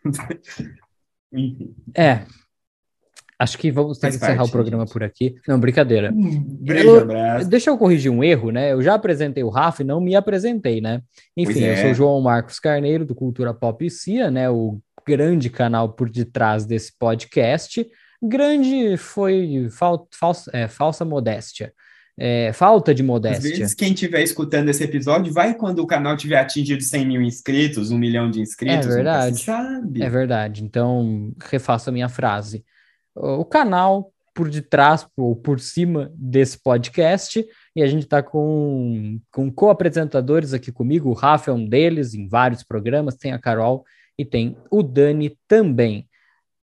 é. 1.97 2.23
Acho 3.39 3.59
que 3.59 3.71
vamos 3.71 3.99
ter 3.99 4.09
que 4.09 4.17
encerrar 4.17 4.37
parte, 4.37 4.49
o 4.49 4.53
programa 4.53 4.85
gente. 4.85 4.93
por 4.93 5.03
aqui. 5.03 5.35
Não, 5.47 5.61
brincadeira. 5.61 6.11
Um 6.11 6.65
eu, 6.67 7.01
abraço. 7.01 7.49
Deixa 7.49 7.69
eu 7.69 7.77
corrigir 7.77 8.11
um 8.11 8.25
erro, 8.25 8.51
né? 8.51 8.73
Eu 8.73 8.81
já 8.81 8.95
apresentei 8.95 9.45
o 9.45 9.51
Rafa 9.51 9.83
e 9.83 9.87
não 9.87 10.01
me 10.01 10.17
apresentei, 10.17 10.81
né? 10.81 11.03
Enfim, 11.37 11.65
é. 11.65 11.73
eu 11.73 11.77
sou 11.77 11.95
João 11.95 12.21
Marcos 12.23 12.59
Carneiro, 12.59 13.05
do 13.05 13.15
Cultura 13.15 13.53
Pop 13.53 13.85
e 13.85 13.91
Cia, 13.91 14.31
né? 14.31 14.49
O 14.49 14.81
grande 15.07 15.51
canal 15.51 15.93
por 15.93 16.09
detrás 16.09 16.65
desse 16.65 16.97
podcast. 16.99 17.87
Grande 18.23 18.97
foi 18.97 19.69
fal, 19.71 20.09
falsa, 20.11 20.51
é, 20.55 20.67
falsa 20.67 21.05
modéstia 21.05 21.75
é, 22.19 22.53
falta 22.53 22.95
de 22.95 23.03
modéstia. 23.03 23.53
Às 23.53 23.59
vezes, 23.59 23.75
quem 23.75 23.93
estiver 23.93 24.23
escutando 24.23 24.69
esse 24.69 24.83
episódio, 24.83 25.33
vai 25.33 25.55
quando 25.55 25.81
o 25.81 25.87
canal 25.87 26.17
tiver 26.17 26.39
atingido 26.39 26.83
100 26.83 27.07
mil 27.07 27.23
inscritos, 27.23 27.91
um 27.91 27.99
milhão 27.99 28.31
de 28.31 28.41
inscritos. 28.41 28.87
É 28.87 28.95
verdade. 28.95 29.39
Sabe. 29.43 30.03
É 30.03 30.09
verdade. 30.09 30.65
Então, 30.65 31.33
refaço 31.45 31.91
a 31.91 31.93
minha 31.93 32.09
frase. 32.09 32.65
O 33.15 33.45
canal 33.45 34.13
por 34.37 34.51
detrás 34.51 35.07
ou 35.17 35.35
por 35.35 35.59
cima 35.59 36.13
desse 36.15 36.59
podcast, 36.59 37.43
e 37.75 37.83
a 37.83 37.87
gente 37.87 38.03
está 38.03 38.23
com, 38.23 39.19
com 39.31 39.51
co-apresentadores 39.51 40.53
aqui 40.53 40.71
comigo. 40.71 41.09
O 41.09 41.15
Rafa 41.15 41.51
é 41.51 41.55
um 41.55 41.67
deles, 41.67 42.13
em 42.13 42.29
vários 42.29 42.63
programas, 42.63 43.17
tem 43.17 43.33
a 43.33 43.39
Carol 43.39 43.83
e 44.19 44.27
tem 44.27 44.55
o 44.71 44.83
Dani 44.83 45.39
também. 45.49 46.07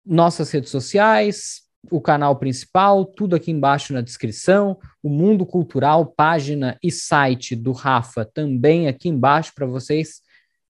Nossas 0.05 0.51
redes 0.51 0.70
sociais, 0.70 1.62
o 1.89 2.00
canal 2.00 2.35
principal, 2.35 3.05
tudo 3.05 3.35
aqui 3.35 3.51
embaixo 3.51 3.93
na 3.93 4.01
descrição, 4.01 4.77
o 5.01 5.09
Mundo 5.09 5.45
Cultural, 5.45 6.05
página 6.05 6.77
e 6.83 6.91
site 6.91 7.55
do 7.55 7.71
Rafa 7.71 8.23
também 8.25 8.88
aqui 8.88 9.09
embaixo 9.09 9.51
para 9.55 9.65
vocês 9.65 10.21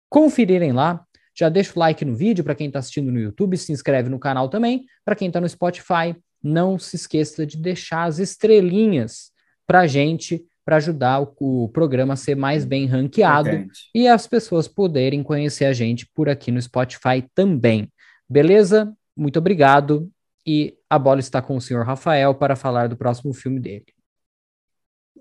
conferirem 0.09 0.71
lá. 0.71 1.03
Já 1.33 1.49
deixa 1.49 1.73
o 1.75 1.79
like 1.79 2.05
no 2.05 2.15
vídeo 2.15 2.43
para 2.43 2.55
quem 2.55 2.67
está 2.67 2.79
assistindo 2.79 3.11
no 3.11 3.19
YouTube, 3.19 3.57
se 3.57 3.71
inscreve 3.71 4.09
no 4.09 4.19
canal 4.19 4.49
também. 4.49 4.85
Para 5.03 5.15
quem 5.15 5.27
está 5.27 5.41
no 5.41 5.49
Spotify, 5.49 6.15
não 6.43 6.77
se 6.77 6.95
esqueça 6.95 7.45
de 7.45 7.57
deixar 7.57 8.03
as 8.03 8.19
estrelinhas 8.19 9.31
para 9.65 9.81
a 9.81 9.87
gente, 9.87 10.43
para 10.65 10.77
ajudar 10.77 11.21
o, 11.21 11.33
o, 11.39 11.69
programa 11.69 12.13
a 12.13 12.17
ser 12.17 12.35
mais 12.35 12.65
bem 12.65 12.85
ranqueado 12.85 13.65
e 13.95 14.07
as 14.07 14.27
pessoas 14.27 14.67
poderem 14.67 15.23
conhecer 15.23 15.65
a 15.65 15.73
gente 15.73 16.05
por 16.13 16.29
aqui 16.29 16.51
no 16.51 16.61
Spotify 16.61 17.25
também. 17.33 17.89
Beleza? 18.29 18.93
Muito 19.15 19.39
obrigado 19.39 20.11
e 20.45 20.75
a 20.89 20.97
bola 20.97 21.19
está 21.19 21.41
com 21.41 21.55
o 21.55 21.61
senhor 21.61 21.85
Rafael 21.85 22.33
para 22.35 22.55
falar 22.55 22.87
do 22.87 22.97
próximo 22.97 23.33
filme 23.33 23.59
dele. 23.59 23.85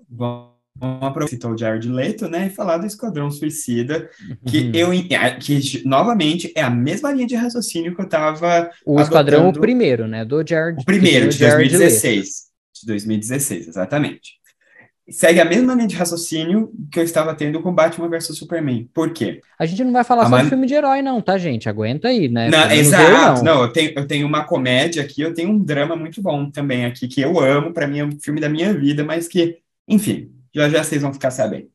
Bom, 0.07 0.55
vamos 0.75 1.03
aproveitar 1.03 1.49
o 1.49 1.57
Jared 1.57 1.87
Leto, 1.87 2.27
né, 2.27 2.47
e 2.47 2.49
falar 2.49 2.77
do 2.77 2.85
Esquadrão 2.85 3.31
Suicida, 3.31 4.09
que 4.45 4.59
uhum. 4.59 4.71
eu 4.73 4.89
que 5.39 5.87
novamente 5.87 6.51
é 6.55 6.61
a 6.61 6.69
mesma 6.69 7.11
linha 7.11 7.27
de 7.27 7.35
raciocínio 7.35 7.95
que 7.95 8.01
eu 8.01 8.05
estava 8.05 8.69
O 8.85 8.99
Esquadrão 8.99 9.49
o 9.49 9.53
primeiro, 9.53 10.07
né, 10.07 10.25
do 10.25 10.45
Jared. 10.45 10.81
O 10.81 10.85
primeiro 10.85 11.29
de 11.29 11.37
Jared 11.37 11.69
2016. 11.69 12.17
Leto. 12.17 12.51
De 12.81 12.87
2016, 12.87 13.67
exatamente 13.67 14.40
segue 15.11 15.39
a 15.39 15.45
mesma 15.45 15.73
linha 15.73 15.87
de 15.87 15.95
raciocínio 15.95 16.71
que 16.91 16.99
eu 16.99 17.03
estava 17.03 17.35
tendo 17.35 17.61
com 17.61 17.73
Batman 17.73 18.09
vs 18.09 18.37
Superman. 18.37 18.89
Por 18.93 19.11
quê? 19.11 19.41
A 19.59 19.65
gente 19.65 19.83
não 19.83 19.91
vai 19.91 20.03
falar 20.03 20.23
a 20.23 20.25
só 20.25 20.31
man... 20.31 20.43
de 20.43 20.49
filme 20.49 20.67
de 20.67 20.73
herói, 20.73 21.01
não, 21.01 21.21
tá, 21.21 21.37
gente? 21.37 21.69
Aguenta 21.69 22.07
aí, 22.07 22.27
né? 22.29 22.49
Não, 22.49 22.71
exato. 22.71 23.43
não. 23.43 23.55
não, 23.55 23.63
eu, 23.63 23.73
tenho, 23.73 23.93
eu 23.95 24.07
tenho 24.07 24.27
uma 24.27 24.43
comédia 24.43 25.03
aqui, 25.03 25.21
eu 25.21 25.33
tenho 25.33 25.49
um 25.49 25.59
drama 25.59 25.95
muito 25.95 26.21
bom 26.21 26.49
também 26.49 26.85
aqui, 26.85 27.07
que 27.07 27.21
eu 27.21 27.39
amo, 27.39 27.73
para 27.73 27.87
mim 27.87 27.99
é 27.99 28.05
um 28.05 28.19
filme 28.19 28.39
da 28.39 28.49
minha 28.49 28.73
vida, 28.73 29.03
mas 29.03 29.27
que, 29.27 29.57
enfim, 29.87 30.31
já 30.53 30.69
já 30.69 30.83
vocês 30.83 31.01
vão 31.01 31.13
ficar 31.13 31.31
sabendo. 31.31 31.67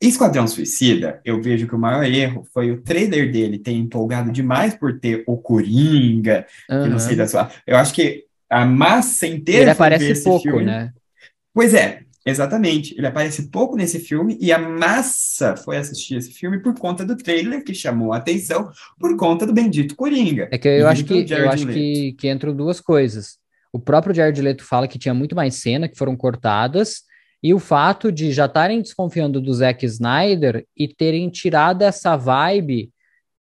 Esquadrão 0.00 0.46
Suicida, 0.46 1.20
eu 1.24 1.40
vejo 1.40 1.66
que 1.66 1.74
o 1.74 1.78
maior 1.78 2.04
erro 2.04 2.46
foi 2.52 2.70
o 2.70 2.82
trailer 2.82 3.32
dele 3.32 3.58
ter 3.58 3.72
empolgado 3.72 4.30
demais 4.30 4.74
por 4.74 5.00
ter 5.00 5.24
o 5.26 5.38
Coringa, 5.38 6.46
uhum. 6.70 6.82
que 6.82 6.88
não 6.90 6.98
sei 6.98 7.16
da 7.16 7.26
sua. 7.26 7.50
Eu 7.66 7.76
acho 7.78 7.94
que 7.94 8.24
a 8.48 8.64
massa 8.64 9.26
inteira. 9.26 9.62
Ele 9.62 9.70
aparece 9.70 10.22
pouco, 10.22 10.42
filme. 10.42 10.64
né? 10.64 10.92
Pois 11.54 11.72
é, 11.72 12.02
Exatamente. 12.26 12.92
Ele 12.98 13.06
aparece 13.06 13.48
pouco 13.50 13.76
nesse 13.76 14.00
filme 14.00 14.36
e 14.40 14.52
a 14.52 14.58
massa 14.58 15.56
foi 15.56 15.76
assistir 15.76 16.16
esse 16.16 16.32
filme 16.32 16.58
por 16.60 16.76
conta 16.76 17.04
do 17.04 17.16
trailer 17.16 17.62
que 17.62 17.72
chamou 17.72 18.12
a 18.12 18.16
atenção 18.16 18.68
por 18.98 19.16
conta 19.16 19.46
do 19.46 19.52
bendito 19.52 19.94
Coringa. 19.94 20.48
É 20.50 20.58
que 20.58 20.66
eu 20.66 20.88
acho 20.88 21.04
que 21.04 21.24
eu 21.30 21.48
acho 21.48 21.66
que, 21.68 22.14
que 22.14 22.28
entram 22.28 22.54
duas 22.54 22.80
coisas. 22.80 23.38
O 23.72 23.78
próprio 23.78 24.14
Jared 24.14 24.42
Leto 24.42 24.64
fala 24.64 24.88
que 24.88 24.98
tinha 24.98 25.14
muito 25.14 25.36
mais 25.36 25.54
cena 25.54 25.88
que 25.88 25.96
foram 25.96 26.16
cortadas 26.16 27.02
e 27.42 27.54
o 27.54 27.60
fato 27.60 28.10
de 28.10 28.32
já 28.32 28.46
estarem 28.46 28.82
desconfiando 28.82 29.40
do 29.40 29.54
Zack 29.54 29.86
Snyder 29.86 30.66
e 30.76 30.88
terem 30.88 31.30
tirado 31.30 31.82
essa 31.82 32.16
vibe 32.16 32.90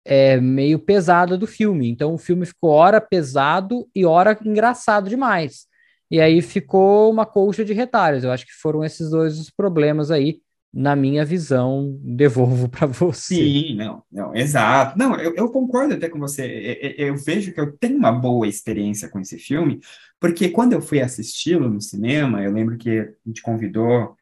é, 0.04 0.40
meio 0.42 0.80
pesada 0.80 1.38
do 1.38 1.46
filme. 1.46 1.88
Então 1.88 2.16
o 2.16 2.18
filme 2.18 2.48
ficou 2.48 2.72
hora 2.72 3.00
pesado 3.00 3.88
e 3.94 4.06
hora 4.06 4.36
engraçado 4.44 5.08
demais. 5.08 5.68
E 6.12 6.20
aí 6.20 6.42
ficou 6.42 7.10
uma 7.10 7.26
colcha 7.26 7.64
de 7.64 7.72
retalhos. 7.72 8.26
Eu 8.26 8.32
acho 8.32 8.46
que 8.46 8.52
foram 8.52 8.84
esses 8.84 9.10
dois 9.10 9.40
os 9.40 9.50
problemas 9.50 10.12
aí, 10.12 10.42
na 10.74 10.94
minha 10.94 11.24
visão, 11.24 11.98
devolvo 12.04 12.68
para 12.68 12.86
você. 12.86 13.36
Sim, 13.36 13.76
não, 13.76 14.04
não, 14.12 14.36
exato. 14.36 14.98
Não, 14.98 15.16
eu, 15.16 15.34
eu 15.36 15.50
concordo 15.50 15.94
até 15.94 16.10
com 16.10 16.20
você. 16.20 16.94
Eu, 16.98 17.08
eu, 17.08 17.16
vejo 17.16 17.54
que 17.54 17.62
eu 17.62 17.72
tenho 17.78 17.98
uma 17.98 18.12
boa 18.12 18.46
experiência 18.46 19.08
com 19.10 19.22
esse 19.22 19.38
filme, 19.40 19.80
porque 20.20 20.50
quando 20.50 20.74
eu 20.74 20.82
fui 20.82 21.00
assisti-lo 21.00 21.70
no 21.70 21.80
cinema, 21.80 22.44
eu 22.44 22.52
lembro 22.52 22.78
que 22.78 23.00
a 23.00 23.08
gente 23.26 23.42
convidou 23.42 24.18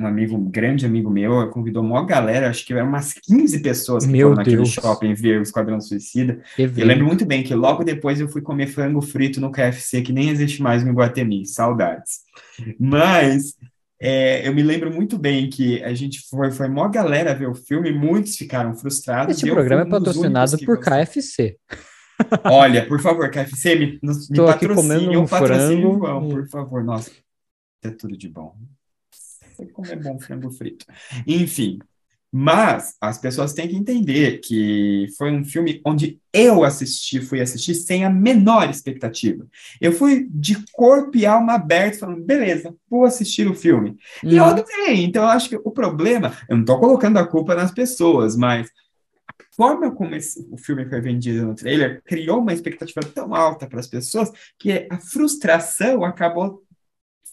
um 0.00 0.06
amigo, 0.06 0.34
um 0.34 0.50
grande 0.50 0.86
amigo 0.86 1.10
meu, 1.10 1.48
convidou 1.50 1.82
uma 1.82 2.04
galera, 2.04 2.48
acho 2.48 2.64
que 2.64 2.72
eram 2.72 2.88
umas 2.88 3.12
15 3.12 3.60
pessoas 3.60 4.06
que 4.06 4.10
meu 4.10 4.28
foram 4.28 4.36
naquele 4.36 4.64
shopping 4.64 5.12
ver 5.12 5.38
o 5.38 5.42
Esquadrão 5.42 5.80
Suicida. 5.80 6.40
Eu 6.58 6.86
lembro 6.86 7.06
muito 7.06 7.26
bem 7.26 7.42
que 7.42 7.54
logo 7.54 7.84
depois 7.84 8.18
eu 8.18 8.28
fui 8.28 8.40
comer 8.40 8.68
frango 8.68 9.02
frito 9.02 9.40
no 9.40 9.52
KFC, 9.52 10.00
que 10.00 10.12
nem 10.12 10.30
existe 10.30 10.62
mais 10.62 10.82
no 10.82 10.90
Iguatemi, 10.90 11.44
saudades. 11.46 12.20
Mas 12.78 13.54
é, 14.00 14.48
eu 14.48 14.54
me 14.54 14.62
lembro 14.62 14.92
muito 14.92 15.18
bem 15.18 15.50
que 15.50 15.82
a 15.82 15.92
gente 15.92 16.20
foi, 16.28 16.50
foi 16.50 16.68
uma 16.68 16.88
galera 16.88 17.34
ver 17.34 17.48
o 17.48 17.54
filme, 17.54 17.92
muitos 17.92 18.36
ficaram 18.36 18.74
frustrados. 18.74 19.36
Esse 19.36 19.50
programa 19.50 19.82
é 19.82 19.86
patrocinado 19.86 20.58
por 20.64 20.80
KFC. 20.80 21.58
Olha, 22.44 22.86
por 22.86 23.00
favor, 23.00 23.30
KFC, 23.30 23.74
me, 23.76 24.00
me 24.02 24.36
patrocine, 24.36 25.16
um 25.16 25.26
frango. 25.26 25.98
João, 25.98 26.28
por 26.28 26.48
favor, 26.48 26.82
nossa, 26.82 27.10
é 27.82 27.90
tudo 27.90 28.16
de 28.16 28.28
bom 28.28 28.54
como 29.66 29.90
é 29.90 29.96
bom 29.96 30.18
frango 30.18 30.50
frito. 30.50 30.86
Enfim, 31.26 31.78
mas 32.32 32.94
as 33.00 33.18
pessoas 33.18 33.52
têm 33.52 33.66
que 33.66 33.74
entender 33.74 34.38
que 34.38 35.08
foi 35.18 35.32
um 35.32 35.44
filme 35.44 35.80
onde 35.84 36.20
eu 36.32 36.62
assisti, 36.62 37.20
fui 37.20 37.40
assistir 37.40 37.74
sem 37.74 38.04
a 38.04 38.10
menor 38.10 38.70
expectativa. 38.70 39.44
Eu 39.80 39.92
fui 39.92 40.28
de 40.30 40.64
corpo 40.70 41.16
e 41.16 41.26
alma 41.26 41.54
aberto, 41.54 41.98
falando, 41.98 42.22
beleza, 42.22 42.72
vou 42.88 43.04
assistir 43.04 43.48
o 43.48 43.54
filme. 43.54 43.96
E 44.22 44.36
eu 44.36 44.44
uhum. 44.44 44.50
adorei. 44.50 45.04
Então, 45.04 45.24
eu 45.24 45.28
acho 45.28 45.48
que 45.48 45.56
o 45.56 45.72
problema, 45.72 46.32
eu 46.48 46.56
não 46.56 46.62
estou 46.62 46.78
colocando 46.78 47.18
a 47.18 47.26
culpa 47.26 47.56
nas 47.56 47.72
pessoas, 47.72 48.36
mas 48.36 48.68
a 49.28 49.34
forma 49.56 49.90
como 49.90 50.14
esse, 50.14 50.46
o 50.52 50.56
filme 50.56 50.88
foi 50.88 51.00
vendido 51.00 51.44
no 51.44 51.54
trailer 51.54 52.00
criou 52.04 52.38
uma 52.38 52.52
expectativa 52.52 53.00
tão 53.12 53.34
alta 53.34 53.66
para 53.66 53.80
as 53.80 53.88
pessoas 53.88 54.30
que 54.56 54.86
a 54.88 54.98
frustração 55.00 56.04
acabou 56.04 56.62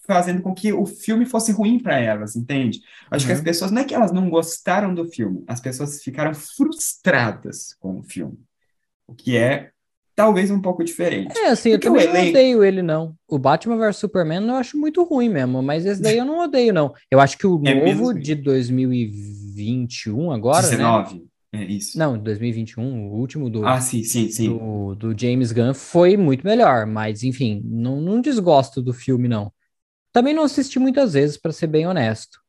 fazendo 0.08 0.42
com 0.42 0.54
que 0.54 0.72
o 0.72 0.86
filme 0.86 1.26
fosse 1.26 1.52
ruim 1.52 1.78
para 1.80 2.00
elas, 2.00 2.36
entende? 2.36 2.82
Acho 3.12 3.26
uhum. 3.26 3.28
que 3.28 3.34
as 3.34 3.40
uhum. 3.40 3.46
pessoas 3.46 3.72
não 3.72 3.82
é 3.82 3.86
que 3.86 3.94
elas 3.94 4.12
não 4.12 4.30
gostaram 4.30 4.94
do 4.94 5.06
filme, 5.06 5.44
as 5.48 5.60
pessoas 5.60 6.02
ficaram 6.02 6.34
frustradas 6.34 7.76
com 7.80 8.00
o 8.00 8.04
filme, 8.04 8.40
o 9.06 9.14
que 9.14 9.36
é 9.36 9.72
talvez 10.16 10.50
um 10.50 10.60
pouco 10.60 10.84
diferente. 10.84 11.38
É, 11.38 11.50
assim, 11.50 11.72
Porque 11.72 11.88
eu 11.88 11.92
também 11.92 12.08
elenco... 12.08 12.24
não 12.24 12.30
odeio 12.32 12.64
ele, 12.64 12.82
não. 12.82 13.14
O 13.28 13.38
Batman 13.38 13.78
vs 13.78 13.98
Superman 13.98 14.48
eu 14.48 14.56
acho 14.56 14.76
muito 14.76 15.04
ruim 15.04 15.30
mesmo, 15.30 15.62
mas 15.62 15.86
esse 15.86 16.02
daí 16.02 16.18
eu 16.18 16.26
não 16.26 16.40
odeio, 16.40 16.74
não. 16.74 16.92
Eu 17.12 17.20
acho 17.20 17.38
que 17.38 17.46
o 17.46 17.62
é 17.64 17.94
novo 17.94 18.16
de 18.16 18.34
2021 18.34 20.32
agora, 20.32 20.68
19. 20.68 21.16
né? 21.16 21.22
É 21.54 21.64
isso. 21.64 21.98
Não, 21.98 22.18
2021, 22.18 23.10
o 23.10 23.14
último 23.14 23.50
do, 23.50 23.66
ah, 23.66 23.80
sim, 23.80 24.04
sim, 24.04 24.30
sim. 24.30 24.50
Do, 24.50 24.96
do 24.96 25.18
James 25.18 25.52
Gunn 25.52 25.74
foi 25.74 26.18
muito 26.18 26.46
melhor, 26.46 26.86
mas 26.86 27.24
enfim, 27.24 27.62
não, 27.64 28.02
não 28.02 28.20
desgosto 28.20 28.82
do 28.82 28.94
filme, 28.94 29.28
não. 29.28 29.52
Também 30.12 30.34
não 30.34 30.44
assisti 30.44 30.80
muitas 30.80 31.14
vezes, 31.14 31.38
para 31.38 31.52
ser 31.52 31.68
bem 31.68 31.88
honesto. 31.88 32.40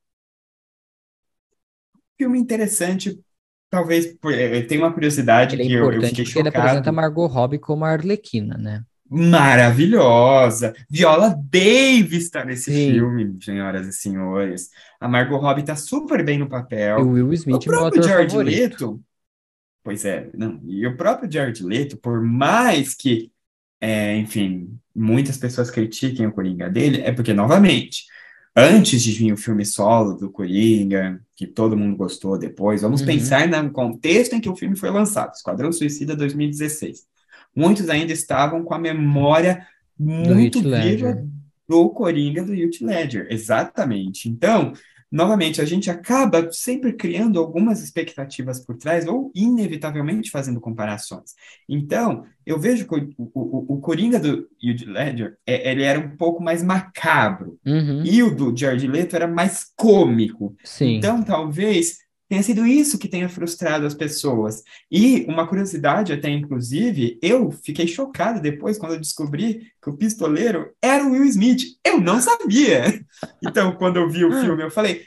Filme 2.16 2.38
interessante, 2.38 3.20
talvez 3.70 4.16
eh, 4.24 4.62
tem 4.62 4.78
uma 4.78 4.92
curiosidade 4.92 5.54
ele 5.54 5.62
é 5.62 5.66
que 5.66 5.72
eu, 5.72 5.92
eu 5.92 6.02
fiquei 6.02 6.24
chocado. 6.24 6.48
Ele 6.48 6.56
apresenta 6.56 6.92
Margot 6.92 7.26
Robbie 7.26 7.58
como 7.58 7.84
a 7.84 7.90
Arlequina, 7.90 8.56
né? 8.56 8.82
Maravilhosa! 9.10 10.74
Viola 10.88 11.34
Davis 11.50 12.24
está 12.24 12.44
nesse 12.44 12.70
Sim. 12.70 12.92
filme, 12.92 13.38
senhoras 13.42 13.86
e 13.86 13.92
senhores. 13.92 14.68
A 15.00 15.08
Margot 15.08 15.38
Robbie 15.38 15.62
está 15.62 15.74
super 15.76 16.22
bem 16.22 16.38
no 16.38 16.48
papel. 16.48 16.98
E 16.98 17.02
o 17.02 17.10
Will 17.12 17.32
Smith, 17.32 17.56
o 17.56 17.64
próprio 17.64 18.02
Jared 18.02 18.30
favorito. 18.30 18.60
Leto. 18.60 19.02
Pois 19.82 20.04
é, 20.04 20.28
não. 20.34 20.60
E 20.66 20.86
o 20.86 20.96
próprio 20.96 21.30
Jared 21.30 21.64
Leto, 21.64 21.96
por 21.96 22.20
mais 22.20 22.94
que 22.94 23.32
é, 23.80 24.16
enfim, 24.16 24.78
muitas 24.94 25.36
pessoas 25.36 25.70
critiquem 25.70 26.26
o 26.26 26.32
Coringa 26.32 26.68
dele, 26.68 27.00
é 27.02 27.12
porque, 27.12 27.32
novamente, 27.32 28.04
antes 28.54 29.02
de 29.02 29.12
vir 29.12 29.32
o 29.32 29.36
filme 29.36 29.64
solo 29.64 30.14
do 30.14 30.30
Coringa, 30.30 31.20
que 31.36 31.46
todo 31.46 31.76
mundo 31.76 31.96
gostou 31.96 32.36
depois, 32.36 32.82
vamos 32.82 33.00
uhum. 33.00 33.06
pensar 33.06 33.46
no 33.46 33.70
contexto 33.70 34.34
em 34.34 34.40
que 34.40 34.48
o 34.48 34.56
filme 34.56 34.76
foi 34.76 34.90
lançado, 34.90 35.32
Esquadrão 35.32 35.70
Suicida 35.70 36.16
2016. 36.16 37.06
Muitos 37.54 37.88
ainda 37.88 38.12
estavam 38.12 38.64
com 38.64 38.74
a 38.74 38.78
memória 38.78 39.66
muito 39.98 40.60
viva 40.60 41.24
do 41.68 41.90
Coringa 41.90 42.42
do 42.42 42.54
Heath 42.54 42.80
Ledger, 42.80 43.26
exatamente. 43.30 44.28
Então, 44.28 44.72
novamente, 45.10 45.60
a 45.60 45.64
gente 45.64 45.90
acaba 45.90 46.50
sempre 46.52 46.92
criando 46.92 47.38
algumas 47.38 47.82
expectativas 47.82 48.60
por 48.64 48.76
trás 48.76 49.06
ou 49.06 49.30
inevitavelmente 49.34 50.30
fazendo 50.30 50.60
comparações. 50.60 51.34
Então, 51.68 52.24
eu 52.44 52.58
vejo 52.58 52.86
que 52.86 52.94
o, 52.94 53.30
o, 53.34 53.74
o 53.74 53.80
Coringa 53.80 54.18
do 54.18 54.48
Heath 54.62 54.86
Ledger, 54.86 55.36
é, 55.46 55.70
ele 55.70 55.82
era 55.82 55.98
um 55.98 56.16
pouco 56.16 56.42
mais 56.42 56.62
macabro, 56.62 57.58
uhum. 57.64 58.02
e 58.04 58.22
o 58.22 58.34
do 58.34 58.56
Jared 58.56 58.86
Leto 58.86 59.16
era 59.16 59.26
mais 59.26 59.64
cômico. 59.76 60.54
Sim. 60.64 60.96
Então, 60.96 61.22
talvez 61.22 61.98
tenha 62.28 62.42
sido 62.42 62.66
isso 62.66 62.98
que 62.98 63.08
tenha 63.08 63.28
frustrado 63.28 63.86
as 63.86 63.94
pessoas. 63.94 64.62
E 64.90 65.24
uma 65.28 65.46
curiosidade 65.46 66.12
até, 66.12 66.28
inclusive, 66.28 67.18
eu 67.22 67.50
fiquei 67.50 67.86
chocado 67.86 68.40
depois 68.40 68.78
quando 68.78 68.92
eu 68.92 69.00
descobri 69.00 69.72
que 69.82 69.88
o 69.88 69.96
pistoleiro 69.96 70.70
era 70.82 71.04
o 71.04 71.12
Will 71.12 71.24
Smith. 71.24 71.62
Eu 71.84 72.00
não 72.00 72.20
sabia. 72.20 72.84
Então, 73.42 73.74
quando 73.74 73.96
eu 73.96 74.08
vi 74.08 74.24
o 74.24 74.30
filme, 74.30 74.62
eu 74.62 74.70
falei, 74.70 75.04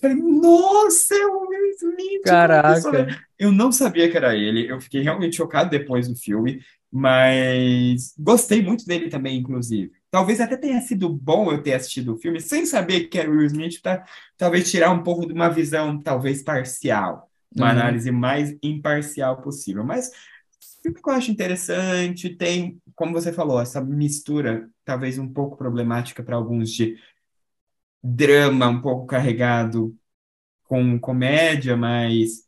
Falei, 0.00 0.16
nossa, 0.16 1.14
é 1.14 1.26
o 1.26 1.48
Will 1.48 1.70
Smith! 1.76 2.22
Caraca! 2.24 3.06
Eu 3.38 3.52
não 3.52 3.70
sabia 3.70 4.10
que 4.10 4.16
era 4.16 4.36
ele, 4.36 4.68
eu 4.68 4.80
fiquei 4.80 5.00
realmente 5.00 5.36
chocado 5.36 5.70
depois 5.70 6.08
do 6.08 6.16
filme, 6.16 6.60
mas 6.90 8.12
gostei 8.18 8.60
muito 8.60 8.84
dele 8.84 9.08
também, 9.08 9.38
inclusive. 9.38 9.92
Talvez 10.12 10.42
até 10.42 10.58
tenha 10.58 10.78
sido 10.82 11.08
bom 11.08 11.50
eu 11.50 11.62
ter 11.62 11.72
assistido 11.72 12.12
o 12.12 12.18
filme 12.18 12.38
sem 12.38 12.66
saber 12.66 13.08
que 13.08 13.18
era 13.18 13.30
o 13.30 13.32
Will 13.32 13.46
Smith, 13.46 13.80
para 13.80 14.04
talvez 14.36 14.70
tirar 14.70 14.90
um 14.90 15.02
pouco 15.02 15.26
de 15.26 15.32
uma 15.32 15.48
visão, 15.48 15.98
talvez 15.98 16.42
parcial, 16.42 17.30
uma 17.56 17.64
uhum. 17.64 17.72
análise 17.72 18.10
mais 18.10 18.54
imparcial 18.62 19.40
possível. 19.40 19.82
Mas 19.82 20.08
o 20.08 20.82
filme 20.82 21.00
que 21.02 21.08
eu 21.08 21.14
acho 21.14 21.30
interessante 21.30 22.28
tem, 22.28 22.78
como 22.94 23.14
você 23.14 23.32
falou, 23.32 23.58
essa 23.58 23.80
mistura, 23.80 24.68
talvez 24.84 25.18
um 25.18 25.32
pouco 25.32 25.56
problemática 25.56 26.22
para 26.22 26.36
alguns, 26.36 26.70
de 26.70 26.98
drama 28.02 28.68
um 28.68 28.82
pouco 28.82 29.06
carregado 29.06 29.96
com 30.64 31.00
comédia, 31.00 31.74
mas 31.74 32.42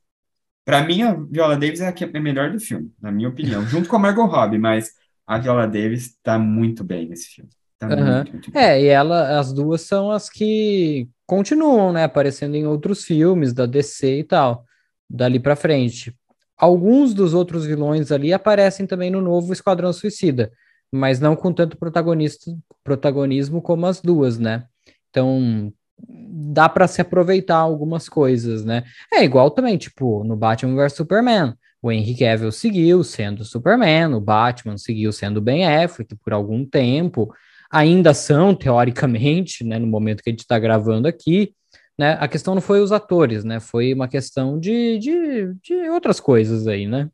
para 0.67 0.85
mim 0.85 1.01
a 1.01 1.15
Viola 1.15 1.57
Davis 1.57 1.81
é 1.81 1.89
a 1.89 1.93
que 1.95 2.05
é 2.05 2.21
melhor 2.21 2.53
do 2.53 2.61
filme, 2.61 2.93
na 3.01 3.11
minha 3.11 3.31
opinião, 3.31 3.67
junto 3.67 3.89
com 3.89 3.97
a 3.97 4.01
Margot 4.01 4.27
Robbie, 4.27 4.59
mas 4.59 4.93
a 5.27 5.39
Viola 5.39 5.67
Davis 5.67 6.07
está 6.07 6.39
muito 6.39 6.85
bem 6.85 7.09
nesse 7.09 7.29
filme. 7.29 7.51
Tá 7.79 7.89
uhum. 7.89 8.15
muito, 8.17 8.33
muito 8.33 8.57
é, 8.57 8.83
e 8.83 8.87
ela, 8.87 9.39
as 9.39 9.53
duas 9.53 9.83
são 9.83 10.11
as 10.11 10.31
que 10.31 11.09
continuam, 11.27 11.93
né, 11.93 12.05
aparecendo 12.05 12.55
em 12.55 12.67
outros 12.67 13.05
filmes 13.05 13.53
da 13.53 13.67
DC 13.67 14.21
e 14.21 14.25
tal, 14.25 14.65
dali 15.09 15.39
para 15.39 15.57
frente. 15.57 16.15
Alguns 16.57 17.13
dos 17.13 17.35
outros 17.35 17.65
vilões 17.67 18.13
ali 18.13 18.33
aparecem 18.33 18.87
também 18.87 19.11
no 19.11 19.21
novo 19.21 19.53
Esquadrão 19.53 19.93
Suicida, 19.93 20.53
mas 20.93 21.19
não 21.19 21.35
com 21.35 21.53
tanto 21.53 21.77
protagonismo 21.77 23.61
como 23.61 23.87
as 23.87 24.01
duas, 24.01 24.39
né? 24.39 24.65
Então, 25.11 25.73
dá 25.99 26.69
para 26.69 26.87
se 26.87 27.01
aproveitar 27.01 27.57
algumas 27.57 28.09
coisas, 28.09 28.65
né? 28.65 28.85
É 29.13 29.25
igual 29.25 29.51
também, 29.51 29.77
tipo, 29.77 30.23
no 30.25 30.37
Batman 30.37 30.77
vs 30.77 30.93
Superman. 30.93 31.55
O 31.85 31.93
Henry 31.93 32.17
Cavill 32.17 32.51
seguiu 32.51 33.05
sendo 33.05 33.45
Superman, 33.45 34.15
o 34.15 34.21
Batman 34.21 34.79
seguiu 34.79 35.13
sendo 35.13 35.39
Ben 35.39 35.67
Affleck 35.67 36.17
por 36.17 36.33
algum 36.33 36.65
tempo. 36.65 37.31
Ainda 37.71 38.15
são, 38.15 38.55
teoricamente, 38.55 39.63
né, 39.63 39.79
no 39.79 39.87
momento 39.87 40.23
que 40.23 40.31
a 40.31 40.33
gente 40.33 40.41
está 40.41 40.59
gravando 40.59 41.07
aqui, 41.07 41.53
né? 41.99 42.17
A 42.19 42.27
questão 42.27 42.55
não 42.55 42.63
foi 42.63 42.81
os 42.81 42.91
atores, 42.91 43.45
né? 43.45 43.61
Foi 43.61 43.93
uma 43.93 44.09
questão 44.09 44.59
de, 44.59 44.99
de, 44.99 45.55
de 45.63 45.75
outras 45.91 46.19
coisas 46.19 46.67
aí, 46.67 46.87
né? 46.87 47.11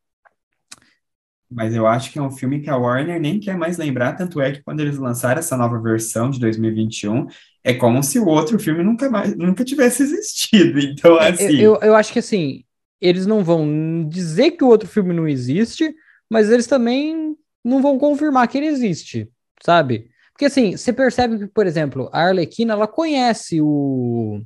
Mas 1.51 1.75
eu 1.75 1.85
acho 1.85 2.13
que 2.13 2.21
é 2.21 2.23
um 2.23 2.31
filme 2.31 2.61
que 2.61 2.71
a 2.71 2.77
Warner 2.77 3.21
nem 3.21 3.41
quer 3.41 3.57
mais 3.57 3.77
lembrar, 3.77 4.13
tanto 4.13 4.41
é 4.41 4.53
que 4.53 4.63
quando 4.63 4.79
eles 4.79 4.99
lançaram 4.99 5.41
essa 5.41 5.57
nova 5.57 5.83
versão 5.83 6.31
de 6.31 6.39
2021, 6.39 7.27
é 7.65 7.75
como 7.75 8.05
se 8.05 8.21
o 8.21 8.27
outro 8.29 8.57
filme 8.57 8.85
nunca 8.85 9.11
mais 9.11 9.37
nunca 9.37 9.65
tivesse 9.65 10.05
existido. 10.05 10.79
Então, 10.87 11.19
é, 11.19 11.31
assim. 11.31 11.57
Eu, 11.57 11.75
eu, 11.75 11.89
eu 11.89 11.97
acho 11.97 12.13
que 12.13 12.21
assim, 12.21 12.63
eles 13.01 13.27
não 13.27 13.43
vão 13.43 14.07
dizer 14.09 14.53
que 14.53 14.65
o 14.65 14.69
outro 14.69 14.89
filme 14.89 15.15
não 15.15 15.27
existe, 15.27 15.95
mas 16.29 16.51
eles 16.51 16.67
também 16.67 17.37
não 17.65 17.83
vão 17.83 17.99
confirmar 17.99 18.49
que 18.49 18.59
ele 18.59 18.67
existe, 18.67 19.31
sabe? 19.63 20.11
Porque 20.33 20.47
assim, 20.47 20.77
você 20.77 20.93
percebe 20.93 21.39
que, 21.39 21.47
por 21.47 21.67
exemplo, 21.67 22.09
a 22.13 22.23
Arlequina, 22.23 22.73
ela 22.73 22.87
conhece 22.89 23.61
o 23.61 24.43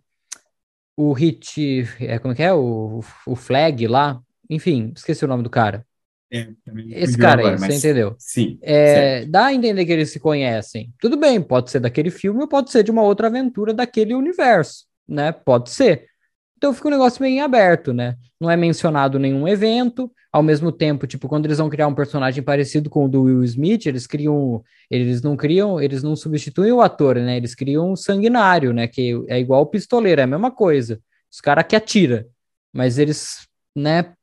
o 0.96 1.12
hit, 1.12 1.84
é, 2.00 2.18
como 2.18 2.32
é 2.32 2.36
que 2.36 2.42
é? 2.42 2.52
O, 2.52 3.00
o 3.26 3.34
Flag 3.34 3.86
lá, 3.88 4.20
enfim, 4.48 4.92
esqueci 4.94 5.24
o 5.24 5.28
nome 5.28 5.42
do 5.42 5.50
cara. 5.50 5.84
É, 6.32 6.48
Esse 6.90 7.16
cara 7.16 7.40
agora, 7.40 7.54
aí, 7.54 7.58
você 7.58 7.76
entendeu? 7.76 8.16
Sim. 8.18 8.58
É, 8.62 9.24
dá 9.26 9.46
a 9.46 9.54
entender 9.54 9.84
que 9.84 9.92
eles 9.92 10.10
se 10.10 10.18
conhecem. 10.18 10.92
Tudo 11.00 11.16
bem, 11.16 11.40
pode 11.40 11.70
ser 11.70 11.80
daquele 11.80 12.10
filme 12.10 12.40
ou 12.40 12.48
pode 12.48 12.70
ser 12.70 12.82
de 12.82 12.90
uma 12.90 13.02
outra 13.02 13.28
aventura 13.28 13.72
daquele 13.72 14.14
universo, 14.14 14.86
né? 15.06 15.32
Pode 15.32 15.70
ser. 15.70 16.08
Então 16.64 16.72
fica 16.72 16.88
um 16.88 16.92
negócio 16.92 17.22
meio 17.22 17.44
aberto, 17.44 17.92
né? 17.92 18.16
Não 18.40 18.50
é 18.50 18.56
mencionado 18.56 19.18
nenhum 19.18 19.46
evento, 19.46 20.10
ao 20.32 20.42
mesmo 20.42 20.72
tempo, 20.72 21.06
tipo, 21.06 21.28
quando 21.28 21.44
eles 21.44 21.58
vão 21.58 21.68
criar 21.68 21.86
um 21.86 21.94
personagem 21.94 22.42
parecido 22.42 22.88
com 22.88 23.04
o 23.04 23.08
do 23.08 23.24
Will 23.24 23.44
Smith, 23.44 23.84
eles 23.84 24.06
criam, 24.06 24.64
eles 24.90 25.20
não 25.20 25.36
criam, 25.36 25.78
eles 25.78 26.02
não 26.02 26.16
substituem 26.16 26.72
o 26.72 26.80
ator, 26.80 27.16
né? 27.16 27.36
Eles 27.36 27.54
criam 27.54 27.92
um 27.92 27.94
sanguinário, 27.94 28.72
né? 28.72 28.88
Que 28.88 29.22
é 29.28 29.38
igual 29.38 29.60
o 29.60 29.66
pistoleiro, 29.66 30.22
é 30.22 30.24
a 30.24 30.26
mesma 30.26 30.50
coisa. 30.50 30.98
Os 31.30 31.38
caras 31.38 31.66
que 31.68 31.76
atira, 31.76 32.26
mas 32.72 32.96
eles, 32.98 33.46
né, 33.76 34.14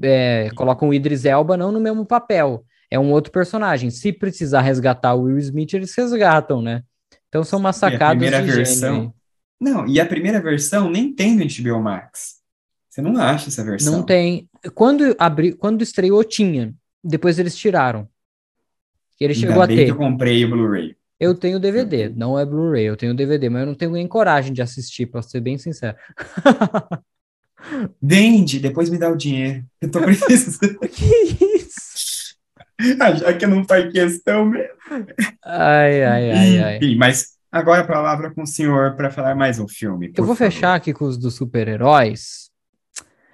é, 0.00 0.50
colocam 0.54 0.88
o 0.88 0.94
Idris 0.94 1.24
Elba 1.24 1.56
não 1.56 1.72
no 1.72 1.80
mesmo 1.80 2.06
papel. 2.06 2.64
É 2.88 2.96
um 2.96 3.10
outro 3.10 3.32
personagem. 3.32 3.90
Se 3.90 4.12
precisar 4.12 4.60
resgatar 4.60 5.14
o 5.14 5.22
Will 5.22 5.38
Smith, 5.38 5.74
eles 5.74 5.92
resgatam, 5.96 6.62
né? 6.62 6.84
Então 7.28 7.42
são 7.42 7.58
umas 7.58 7.74
sacadas 7.74 8.22
e 8.22 8.26
a 8.28 8.30
primeira 8.30 8.40
versão. 8.40 8.94
Gênio, 8.94 9.14
não, 9.62 9.86
e 9.86 10.00
a 10.00 10.06
primeira 10.06 10.40
versão 10.40 10.90
nem 10.90 11.12
tem 11.14 11.36
no 11.36 11.44
HBO 11.44 11.80
Max. 11.80 12.40
Você 12.90 13.00
não 13.00 13.16
acha 13.16 13.48
essa 13.48 13.64
versão? 13.64 13.92
Não 13.92 14.02
tem. 14.02 14.48
Quando 14.74 15.14
abri, 15.18 15.52
quando 15.52 15.82
estreou 15.82 16.22
tinha. 16.24 16.74
Depois 17.02 17.38
eles 17.38 17.56
tiraram. 17.56 18.08
Ele 19.18 19.32
Ainda 19.32 19.46
chegou 19.46 19.62
a 19.62 19.66
ter. 19.66 19.88
eu 19.88 19.96
comprei 19.96 20.44
o 20.44 20.50
Blu-ray. 20.50 20.96
Eu 21.18 21.36
tenho 21.36 21.60
DVD, 21.60 22.08
não 22.08 22.36
é 22.36 22.44
Blu-ray, 22.44 22.84
eu 22.84 22.96
tenho 22.96 23.14
DVD, 23.14 23.48
mas 23.48 23.60
eu 23.60 23.66
não 23.66 23.74
tenho 23.76 23.92
nem 23.92 24.08
coragem 24.08 24.52
de 24.52 24.60
assistir, 24.60 25.06
para 25.06 25.22
ser 25.22 25.40
bem 25.40 25.56
sincero. 25.56 25.96
Vende, 28.02 28.58
depois 28.58 28.90
me 28.90 28.98
dá 28.98 29.08
o 29.08 29.16
dinheiro. 29.16 29.64
Eu 29.80 29.88
tô 29.88 30.00
precisando. 30.00 30.80
que 30.90 31.44
isso? 31.56 31.92
Ah, 32.98 33.14
já 33.14 33.32
que 33.32 33.46
não 33.46 33.60
em 33.60 33.90
questão 33.92 34.44
mesmo. 34.44 34.74
Ai, 35.44 36.02
ai, 36.02 36.30
ai, 36.32 36.58
ai. 36.58 36.76
Enfim, 36.78 36.96
mas 36.96 37.31
agora 37.52 37.82
a 37.82 37.86
palavra 37.86 38.30
com 38.32 38.42
o 38.42 38.46
senhor 38.46 38.96
para 38.96 39.10
falar 39.10 39.36
mais 39.36 39.58
um 39.58 39.68
filme. 39.68 40.10
Eu 40.16 40.24
vou 40.24 40.34
favor. 40.34 40.50
fechar 40.50 40.74
aqui 40.74 40.92
com 40.92 41.04
os 41.04 41.18
dos 41.18 41.34
super-heróis. 41.34 42.50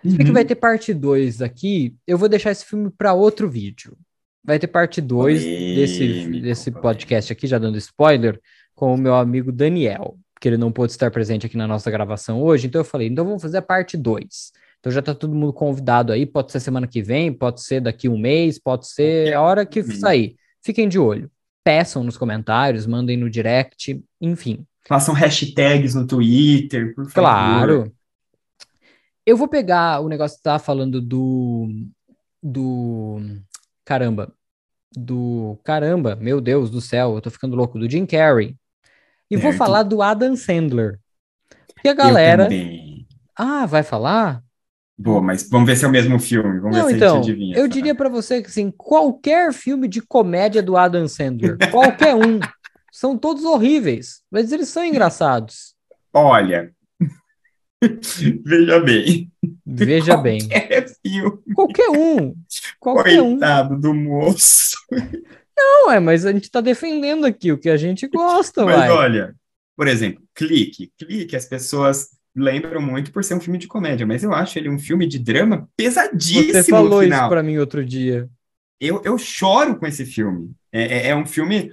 Uhum. 0.05 0.17
que 0.17 0.31
vai 0.31 0.45
ter 0.45 0.55
parte 0.55 0.93
2 0.93 1.43
aqui. 1.43 1.95
Eu 2.07 2.19
vou 2.19 2.29
deixar 2.29 2.51
esse 2.51 2.65
filme 2.65 2.91
para 2.91 3.15
outro 3.15 3.49
vídeo. 3.49 3.97
Vai 4.45 4.59
ter 4.59 4.69
parte 4.69 5.01
2 5.01 5.43
desse, 5.43 6.41
desse 6.41 6.71
podcast 6.71 7.33
aqui, 7.33 7.47
já 7.47 7.59
dando 7.59 7.79
spoiler, 7.79 8.41
com 8.75 8.95
o 8.95 8.99
meu 8.99 9.15
amigo 9.15 9.51
Daniel 9.51 10.17
porque 10.39 10.49
ele 10.49 10.57
não 10.57 10.71
pôde 10.71 10.93
estar 10.93 11.11
presente 11.11 11.45
aqui 11.45 11.57
na 11.57 11.67
nossa 11.67 11.91
gravação 11.91 12.41
hoje. 12.41 12.69
Então 12.69 12.81
eu 12.81 12.85
falei, 12.85 13.09
então 13.09 13.25
vamos 13.25 13.43
fazer 13.43 13.59
a 13.59 13.63
parte 13.63 13.97
2. 13.97 14.53
Então 14.79 14.93
já 14.93 15.03
tá 15.03 15.13
todo 15.13 15.35
mundo 15.35 15.53
convidado 15.53 16.13
aí, 16.13 16.25
pode 16.25 16.53
ser 16.53 16.61
semana 16.61 16.87
que 16.87 17.03
vem, 17.03 17.33
pode 17.33 17.61
ser 17.61 17.81
daqui 17.81 18.09
um 18.09 18.17
mês, 18.17 18.57
pode 18.57 18.87
ser 18.87 19.35
a 19.35 19.43
hora 19.43 19.67
que 19.67 19.83
sair. 19.83 20.37
Fiquem 20.63 20.89
de 20.89 20.97
olho. 20.97 21.29
Peçam 21.69 22.03
nos 22.03 22.17
comentários, 22.17 22.87
mandem 22.87 23.15
no 23.15 23.29
direct, 23.29 24.03
enfim. 24.19 24.65
Façam 24.87 25.13
hashtags 25.13 25.95
no 25.95 26.07
Twitter, 26.07 26.95
por 26.95 27.05
favor. 27.05 27.13
Claro. 27.13 27.93
Eu 29.27 29.37
vou 29.37 29.47
pegar 29.47 30.01
o 30.01 30.09
negócio 30.09 30.39
que 30.39 30.43
tá 30.43 30.59
falando 30.59 30.99
do 30.99 31.69
do 32.43 33.21
caramba, 33.85 34.33
do 34.97 35.61
caramba, 35.63 36.17
meu 36.17 36.41
Deus 36.41 36.71
do 36.71 36.81
céu, 36.81 37.17
eu 37.17 37.21
tô 37.21 37.31
ficando 37.31 37.55
louco, 37.55 37.79
do 37.79 37.91
Jim 37.91 38.07
Carrey. 38.07 38.57
E 39.31 39.37
certo. 39.37 39.43
vou 39.43 39.53
falar 39.53 39.83
do 39.83 40.01
Adam 40.01 40.35
Sandler. 40.37 40.99
Porque 41.75 41.89
a 41.89 41.95
galera. 41.95 42.49
Ah, 43.37 43.67
vai 43.67 43.83
falar? 43.83 44.43
Boa, 44.99 45.23
mas 45.23 45.49
vamos 45.49 45.69
ver 45.69 45.77
se 45.77 45.85
é 45.85 45.89
o 45.89 45.93
mesmo 45.93 46.19
filme. 46.19 46.59
Vamos 46.59 46.77
Não, 46.77 46.87
ver 46.87 46.91
se 46.91 46.97
então, 46.97 47.15
a 47.15 47.23
gente 47.23 47.31
adivinha. 47.31 47.57
Eu 47.57 47.69
diria 47.69 47.95
para 47.95 48.09
você 48.09 48.43
que 48.43 48.49
assim, 48.49 48.73
qualquer 48.77 49.53
filme 49.53 49.87
de 49.87 50.03
comédia 50.03 50.61
do 50.61 50.77
Adam 50.77 51.07
Sandler, 51.07 51.57
qualquer 51.71 52.17
um, 52.17 52.41
são 52.93 53.17
todos 53.17 53.45
horríveis, 53.45 54.23
mas 54.29 54.51
eles 54.51 54.69
são 54.69 54.85
engraçados. 54.85 55.77
Olha, 56.13 56.73
veja 58.45 58.81
bem. 58.81 59.31
Veja 59.65 60.17
bem. 60.17 60.41
Filme. 61.07 61.39
Qualquer 61.55 61.91
um. 61.91 62.35
Qualquer 62.81 63.21
Coitado 63.21 63.75
um. 63.75 63.81
do 63.81 63.95
moço. 63.95 64.77
Não, 65.57 65.93
é, 65.93 66.01
mas 66.01 66.27
a 66.27 66.33
gente 66.33 66.51
tá 66.51 66.61
defendendo 66.61 67.25
aqui 67.25 67.53
o 67.53 67.59
que 67.59 67.69
a 67.69 67.77
gente 67.77 68.09
gosta, 68.09 68.65
mas 68.65 68.77
vai. 68.77 68.91
olha, 68.91 69.35
por 69.77 69.87
exemplo, 69.87 70.23
Clique. 70.35 70.93
Clique, 70.99 71.37
as 71.37 71.47
pessoas 71.47 72.18
lembram 72.39 72.81
muito 72.81 73.13
por 73.13 73.25
ser 73.25 73.35
um 73.35 73.41
filme 73.41 73.59
de 73.59 73.67
comédia, 73.67 74.07
mas 74.07 74.23
eu 74.23 74.33
acho 74.33 74.59
ele 74.59 74.69
um 74.69 74.79
filme 74.79 75.07
de 75.07 75.19
drama 75.19 75.69
pesadíssimo 75.77 76.53
Você 76.53 76.71
falou 76.71 77.03
isso 77.03 77.29
para 77.29 77.43
mim 77.43 77.59
outro 77.59 77.85
dia. 77.85 78.29
Eu, 78.81 79.03
eu 79.05 79.19
choro 79.19 79.77
com 79.77 79.87
esse 79.87 80.07
filme. 80.07 80.53
É, 80.73 80.83
é, 80.83 81.09
é 81.09 81.17
um 81.17 81.27
filme, 81.27 81.73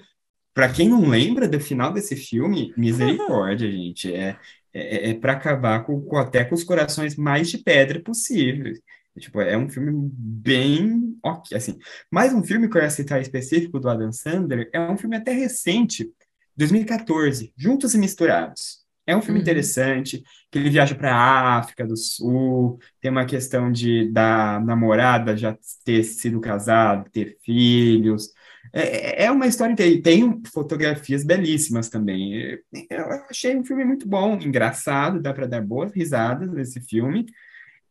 para 0.53 0.69
quem 0.69 0.89
não 0.89 1.07
lembra 1.07 1.47
do 1.47 1.59
final 1.59 1.93
desse 1.93 2.15
filme, 2.15 2.73
misericórdia, 2.77 3.71
gente. 3.71 4.13
É, 4.13 4.37
é, 4.73 5.11
é 5.11 5.13
para 5.13 5.33
acabar 5.33 5.85
com, 5.85 6.01
com, 6.01 6.17
até 6.17 6.43
com 6.43 6.55
os 6.55 6.63
corações 6.63 7.15
mais 7.15 7.49
de 7.49 7.59
pedra 7.59 8.01
possíveis. 8.01 8.79
Tipo, 9.19 9.39
é 9.39 9.57
um 9.57 9.69
filme 9.69 10.09
bem 10.11 11.17
ok, 11.23 11.55
assim. 11.55 11.77
Mais 12.11 12.33
um 12.33 12.43
filme 12.43 12.69
que 12.69 12.77
eu 12.77 12.81
ia 12.81 12.89
citar 12.89 13.21
específico 13.21 13.79
do 13.79 13.89
Adam 13.89 14.11
Sandler 14.11 14.69
é 14.73 14.81
um 14.81 14.97
filme 14.97 15.15
até 15.15 15.31
recente, 15.31 16.11
2014, 16.57 17.53
Juntos 17.55 17.93
e 17.93 17.97
Misturados. 17.97 18.84
É 19.07 19.15
um 19.15 19.21
filme 19.21 19.39
uhum. 19.39 19.43
interessante, 19.43 20.23
que 20.51 20.57
ele 20.57 20.69
viaja 20.69 20.95
para 20.95 21.13
a 21.15 21.57
África 21.59 21.85
do 21.85 21.95
Sul, 21.95 22.79
tem 22.99 23.11
uma 23.11 23.25
questão 23.25 23.71
de 23.71 24.11
da 24.11 24.59
namorada 24.59 25.37
já 25.37 25.57
ter 25.83 26.03
sido 26.03 26.39
casada, 26.41 27.09
ter 27.11 27.37
filhos, 27.43 28.33
É, 28.73 29.25
é 29.25 29.31
uma 29.31 29.47
história 29.47 29.75
tem, 29.75 30.01
tem 30.01 30.41
fotografias 30.51 31.23
belíssimas 31.23 31.89
também. 31.89 32.59
Eu 32.89 33.05
achei 33.29 33.55
um 33.55 33.63
filme 33.63 33.85
muito 33.85 34.07
bom, 34.07 34.37
engraçado, 34.41 35.21
dá 35.21 35.33
para 35.33 35.47
dar 35.47 35.61
boas 35.61 35.93
risadas 35.93 36.51
nesse 36.51 36.81
filme. 36.81 37.25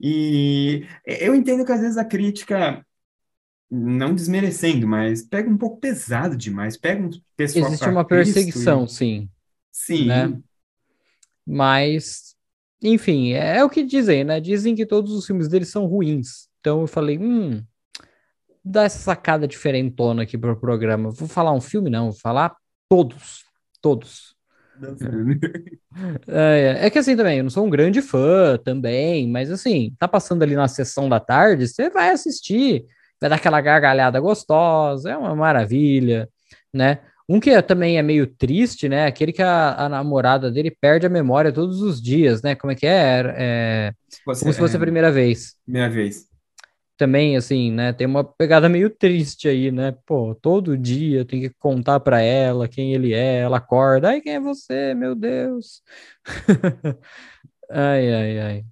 E 0.00 0.84
eu 1.06 1.34
entendo 1.34 1.64
que 1.64 1.72
às 1.72 1.80
vezes 1.80 1.96
a 1.96 2.04
crítica 2.04 2.84
não 3.70 4.14
desmerecendo, 4.14 4.86
mas 4.86 5.22
pega 5.22 5.48
um 5.48 5.56
pouco 5.56 5.80
pesado 5.80 6.36
demais, 6.36 6.76
pega 6.76 7.02
um 7.02 7.10
pessoal 7.36 7.66
Existe 7.68 7.88
uma 7.88 8.04
perseguição, 8.04 8.84
e... 8.84 8.88
sim. 8.88 9.28
Sim. 9.72 10.06
Né? 10.06 10.38
Mas, 11.46 12.34
enfim, 12.82 13.32
é, 13.32 13.58
é, 13.58 13.64
o 13.64 13.70
que 13.70 13.82
dizem, 13.82 14.24
né? 14.24 14.40
Dizem 14.40 14.74
que 14.74 14.86
todos 14.86 15.12
os 15.12 15.26
filmes 15.26 15.48
deles 15.48 15.68
são 15.68 15.86
ruins. 15.86 16.48
Então 16.60 16.80
eu 16.80 16.86
falei, 16.86 17.18
hum, 17.18 17.62
dá 18.64 18.84
essa 18.84 18.98
sacada 18.98 19.46
diferentona 19.46 20.22
aqui 20.22 20.38
pro 20.38 20.58
programa. 20.58 21.10
Vou 21.10 21.28
falar 21.28 21.52
um 21.52 21.60
filme, 21.60 21.90
não, 21.90 22.10
vou 22.10 22.20
falar 22.20 22.56
todos. 22.88 23.44
Todos. 23.80 24.34
É, 26.26 26.80
é, 26.82 26.86
é, 26.86 26.90
que 26.90 26.98
assim 26.98 27.16
também, 27.16 27.38
eu 27.38 27.44
não 27.44 27.50
sou 27.50 27.64
um 27.64 27.70
grande 27.70 28.02
fã 28.02 28.58
também, 28.58 29.30
mas 29.30 29.48
assim, 29.48 29.94
tá 29.96 30.08
passando 30.08 30.42
ali 30.42 30.56
na 30.56 30.66
sessão 30.66 31.08
da 31.08 31.20
tarde, 31.20 31.68
você 31.68 31.88
vai 31.88 32.10
assistir, 32.10 32.84
vai 33.20 33.30
dar 33.30 33.36
aquela 33.36 33.60
gargalhada 33.60 34.18
gostosa, 34.18 35.12
é 35.12 35.16
uma 35.16 35.36
maravilha, 35.36 36.28
né? 36.72 36.98
Um 37.28 37.40
que 37.40 37.60
também 37.62 37.98
é 37.98 38.02
meio 38.02 38.26
triste, 38.26 38.88
né? 38.88 39.06
Aquele 39.06 39.32
que 39.32 39.42
a, 39.42 39.86
a, 39.86 39.88
namorada 39.88 40.50
dele 40.50 40.70
perde 40.70 41.06
a 41.06 41.10
memória 41.10 41.52
todos 41.52 41.80
os 41.80 42.00
dias, 42.00 42.42
né? 42.42 42.54
Como 42.54 42.70
é 42.70 42.74
que 42.74 42.86
é? 42.86 43.34
é 43.36 43.92
você, 44.26 44.40
como 44.40 44.52
se 44.52 44.58
fosse 44.58 44.74
é, 44.74 44.76
a 44.76 44.80
primeira 44.80 45.10
vez. 45.10 45.54
Primeira 45.64 45.88
vez 45.88 46.26
também, 46.96 47.36
assim, 47.36 47.72
né? 47.72 47.92
Tem 47.92 48.06
uma 48.06 48.24
pegada 48.24 48.68
meio 48.68 48.88
triste 48.90 49.48
aí, 49.48 49.70
né? 49.70 49.92
Pô, 50.06 50.34
todo 50.34 50.78
dia 50.78 51.24
tem 51.24 51.40
que 51.40 51.50
contar 51.58 52.00
para 52.00 52.20
ela 52.20 52.68
quem 52.68 52.94
ele 52.94 53.12
é, 53.12 53.40
ela 53.40 53.58
acorda, 53.58 54.10
ai, 54.10 54.20
quem 54.20 54.34
é 54.34 54.40
você, 54.40 54.94
meu 54.94 55.14
Deus? 55.14 55.82
ai, 57.70 58.12
ai, 58.14 58.38
ai. 58.40 58.64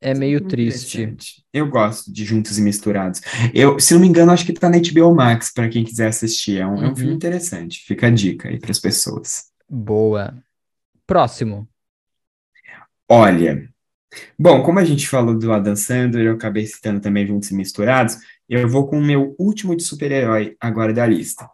É 0.00 0.14
meio 0.14 0.40
triste. 0.40 1.14
Eu 1.52 1.68
gosto 1.68 2.10
de 2.10 2.24
Juntos 2.24 2.58
e 2.58 2.62
Misturados. 2.62 3.20
Eu, 3.52 3.78
se 3.78 3.92
não 3.92 4.00
me 4.00 4.06
engano, 4.06 4.32
acho 4.32 4.46
que 4.46 4.52
tá 4.52 4.70
na 4.70 4.78
HBO 4.78 5.14
Max 5.14 5.52
para 5.52 5.68
quem 5.68 5.84
quiser 5.84 6.08
assistir. 6.08 6.58
É 6.58 6.66
um, 6.66 6.74
uhum. 6.74 6.84
é 6.84 6.90
um 6.90 6.96
filme 6.96 7.10
uhum. 7.10 7.16
interessante. 7.16 7.84
Fica 7.86 8.06
a 8.06 8.10
dica 8.10 8.48
aí 8.48 8.58
para 8.58 8.70
as 8.70 8.78
pessoas. 8.78 9.44
Boa. 9.68 10.42
Próximo. 11.06 11.68
Olha, 13.08 13.68
Bom, 14.38 14.62
como 14.62 14.78
a 14.78 14.84
gente 14.84 15.08
falou 15.08 15.38
do 15.38 15.52
Adam 15.52 15.76
Sandler, 15.76 16.26
eu 16.26 16.34
acabei 16.34 16.66
citando 16.66 17.00
também 17.00 17.26
Juntos 17.26 17.50
e 17.50 17.54
Misturados, 17.54 18.18
eu 18.48 18.68
vou 18.68 18.88
com 18.88 18.98
o 18.98 19.02
meu 19.02 19.36
último 19.38 19.76
de 19.76 19.84
super-herói 19.84 20.56
agora 20.60 20.92
da 20.92 21.06
lista. 21.06 21.48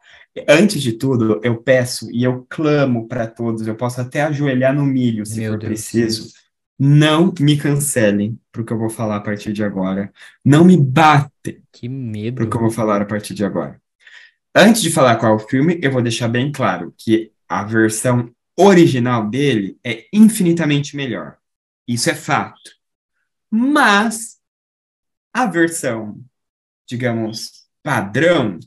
Antes 0.49 0.81
de 0.83 0.93
tudo, 0.93 1.41
eu 1.43 1.57
peço 1.63 2.11
e 2.11 2.25
eu 2.25 2.47
clamo 2.49 3.07
para 3.07 3.27
todos, 3.27 3.67
eu 3.67 3.75
posso 3.75 4.01
até 4.01 4.23
ajoelhar 4.23 4.75
no 4.75 4.85
milho 4.85 5.25
se 5.25 5.39
meu 5.39 5.53
for 5.53 5.59
Deus 5.59 5.69
preciso. 5.69 6.23
Deus. 6.23 6.35
Não 6.79 7.33
me 7.41 7.57
cancelem 7.57 8.39
pro 8.53 8.65
que 8.65 8.73
eu 8.73 8.79
vou 8.79 8.91
falar 8.91 9.17
a 9.17 9.21
partir 9.21 9.53
de 9.53 9.65
agora. 9.65 10.13
Não 10.45 10.65
me 10.65 10.77
batem. 10.77 11.63
Que 11.73 11.89
medo. 11.89 12.37
Pro 12.37 12.51
que 12.51 12.57
eu 12.57 12.61
vou 12.61 12.71
falar 12.71 13.01
a 13.01 13.07
partir 13.07 13.35
de 13.35 13.45
agora. 13.45 13.81
Antes 14.55 14.83
de 14.83 14.91
falar 14.91 15.17
qual 15.17 15.33
é 15.33 15.37
o 15.37 15.49
filme, 15.49 15.79
eu 15.83 15.91
vou 15.91 16.03
deixar 16.03 16.29
bem 16.29 16.51
claro 16.51 16.95
que 16.97 17.33
a 17.49 17.65
versão 17.65 18.31
original 18.57 19.29
dele 19.29 19.79
é 19.85 20.07
infinitamente 20.13 20.97
melhor. 20.97 21.37
Isso 21.87 22.11
é 22.11 22.15
fato. 22.15 22.71
Mas 23.51 24.39
a 25.33 25.47
versão, 25.47 26.19
digamos, 26.87 27.67
padrão, 27.83 28.59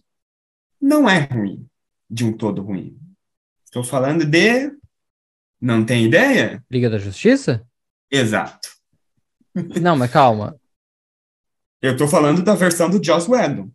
não 0.80 1.10
é 1.10 1.20
ruim, 1.20 1.68
de 2.10 2.24
um 2.24 2.32
todo 2.32 2.62
ruim. 2.62 2.98
Estou 3.66 3.84
falando 3.84 4.26
de. 4.26 4.72
Não 5.60 5.84
tem 5.84 6.06
ideia? 6.06 6.64
Liga 6.72 6.90
da 6.90 6.98
Justiça? 6.98 7.68
Exato. 8.12 8.70
Não, 9.82 9.96
mas 9.96 10.12
calma. 10.12 10.56
Eu 11.82 11.94
estou 11.94 12.08
falando 12.08 12.44
da 12.44 12.56
versão 12.56 12.90
do 12.90 13.04
Joss 13.04 13.30
Whedon. 13.30 13.70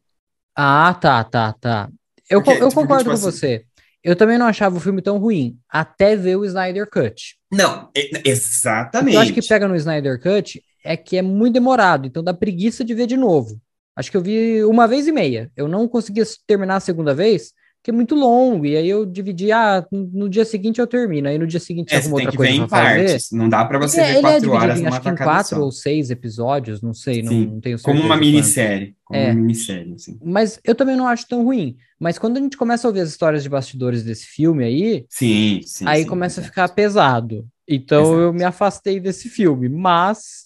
Ah, 0.54 0.94
tá, 0.94 1.24
tá, 1.24 1.52
tá. 1.52 1.88
Eu, 2.28 2.42
Porque, 2.42 2.62
eu 2.62 2.68
tipo, 2.68 2.80
concordo 2.80 3.04
tipo, 3.04 3.10
com 3.10 3.28
assim, 3.28 3.38
você. 3.38 3.64
Eu 4.02 4.14
também 4.14 4.36
não 4.36 4.46
achava 4.46 4.76
o 4.76 4.80
filme 4.80 5.00
tão 5.00 5.18
ruim, 5.18 5.58
até 5.68 6.14
ver 6.14 6.36
o 6.36 6.44
Snyder 6.44 6.88
Cut. 6.88 7.36
Não, 7.50 7.90
exatamente. 8.24 9.14
eu 9.14 9.20
acho 9.20 9.32
que 9.32 9.40
pega 9.40 9.66
no 9.66 9.76
Snyder 9.76 10.20
Cut 10.20 10.62
é 10.84 10.96
que 10.96 11.16
é 11.16 11.22
muito 11.22 11.54
demorado, 11.54 12.06
então 12.06 12.22
dá 12.22 12.34
preguiça 12.34 12.84
de 12.84 12.94
ver 12.94 13.06
de 13.06 13.16
novo. 13.16 13.58
Acho 13.96 14.10
que 14.10 14.16
eu 14.16 14.20
vi 14.20 14.62
uma 14.64 14.86
vez 14.86 15.06
e 15.06 15.12
meia. 15.12 15.50
Eu 15.56 15.66
não 15.66 15.88
conseguia 15.88 16.24
terminar 16.46 16.76
a 16.76 16.80
segunda 16.80 17.14
vez, 17.14 17.52
que 17.84 17.90
é 17.90 17.94
muito 17.94 18.14
longo, 18.14 18.64
e 18.64 18.78
aí 18.78 18.88
eu 18.88 19.04
dividi, 19.04 19.52
ah, 19.52 19.86
no 19.92 20.26
dia 20.26 20.46
seguinte 20.46 20.80
eu 20.80 20.86
termino, 20.86 21.28
aí 21.28 21.36
no 21.36 21.46
dia 21.46 21.60
seguinte 21.60 21.94
é, 21.94 21.98
arruma 21.98 22.14
outra 22.14 22.32
coisa 22.32 22.66
pra 22.66 22.68
partes. 22.68 23.30
Não 23.30 23.46
dá 23.46 23.62
para 23.62 23.78
você 23.78 24.02
ver 24.02 24.16
é 24.16 24.20
quatro 24.22 24.50
é 24.50 24.56
horas 24.56 24.80
em, 24.80 24.86
acho 24.86 25.00
que 25.02 25.08
em 25.10 25.14
quatro 25.14 25.56
só. 25.56 25.62
ou 25.62 25.70
seis 25.70 26.08
episódios, 26.08 26.80
não 26.80 26.94
sei, 26.94 27.22
não, 27.22 27.32
não, 27.34 27.60
tenho 27.60 27.76
certeza. 27.76 27.82
Como 27.82 28.00
uma 28.00 28.16
minissérie, 28.16 28.96
como 29.04 29.20
é. 29.20 29.26
uma 29.26 29.34
minissérie, 29.34 29.92
assim. 29.92 30.18
Mas 30.24 30.58
eu 30.64 30.74
também 30.74 30.96
não 30.96 31.06
acho 31.06 31.28
tão 31.28 31.44
ruim. 31.44 31.76
Mas 32.00 32.18
quando 32.18 32.38
a 32.38 32.40
gente 32.40 32.56
começa 32.56 32.86
a 32.86 32.88
ouvir 32.88 33.00
as 33.00 33.10
histórias 33.10 33.42
de 33.42 33.50
bastidores 33.50 34.02
desse 34.02 34.28
filme 34.28 34.64
aí, 34.64 35.04
sim, 35.10 35.60
sim, 35.66 35.84
aí 35.86 36.04
sim, 36.04 36.08
começa 36.08 36.40
a 36.40 36.44
ficar 36.44 36.68
pesado. 36.70 37.46
Então 37.68 38.02
Exato. 38.02 38.18
eu 38.18 38.32
me 38.32 38.44
afastei 38.44 38.98
desse 38.98 39.28
filme, 39.28 39.68
mas 39.68 40.44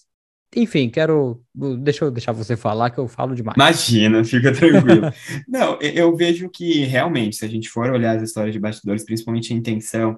enfim, 0.55 0.89
quero. 0.89 1.41
Deixa 1.79 2.05
eu 2.05 2.11
deixar 2.11 2.31
você 2.31 2.57
falar, 2.57 2.89
que 2.89 2.97
eu 2.97 3.07
falo 3.07 3.35
demais. 3.35 3.55
Imagina, 3.55 4.23
fica 4.23 4.51
tranquilo. 4.51 5.11
Não, 5.47 5.79
eu 5.79 6.15
vejo 6.15 6.49
que 6.49 6.83
realmente, 6.85 7.35
se 7.35 7.45
a 7.45 7.47
gente 7.47 7.69
for 7.69 7.89
olhar 7.91 8.17
as 8.17 8.23
histórias 8.23 8.53
de 8.53 8.59
bastidores, 8.59 9.05
principalmente 9.05 9.53
a 9.53 9.55
intenção, 9.55 10.17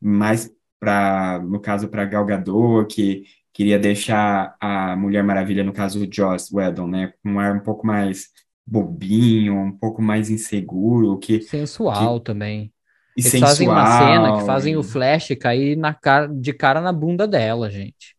mais 0.00 0.50
para, 0.78 1.40
no 1.40 1.60
caso, 1.60 1.88
para 1.88 2.04
Gal 2.04 2.26
Gadot, 2.26 2.94
que 2.94 3.24
queria 3.52 3.78
deixar 3.78 4.54
a 4.60 4.94
Mulher 4.96 5.24
Maravilha, 5.24 5.64
no 5.64 5.72
caso 5.72 6.04
o 6.04 6.08
Joss 6.12 6.54
Whedon, 6.54 6.86
né, 6.86 7.12
com 7.22 7.32
um 7.32 7.40
ar 7.40 7.56
um 7.56 7.60
pouco 7.60 7.86
mais 7.86 8.28
bobinho, 8.66 9.56
um 9.56 9.72
pouco 9.72 10.02
mais 10.02 10.28
inseguro, 10.28 11.18
que 11.18 11.40
sensual 11.40 12.20
que, 12.20 12.26
também. 12.26 12.72
E 13.16 13.22
Eles 13.22 13.32
sensual, 13.32 13.48
fazem 13.48 13.68
uma 13.68 13.98
cena 13.98 14.38
que 14.38 14.46
fazem 14.46 14.74
e... 14.74 14.76
o 14.76 14.82
Flash 14.82 15.34
cair 15.40 15.76
na 15.76 15.94
cara, 15.94 16.28
de 16.28 16.52
cara 16.52 16.80
na 16.80 16.92
bunda 16.92 17.26
dela, 17.26 17.70
gente. 17.70 18.17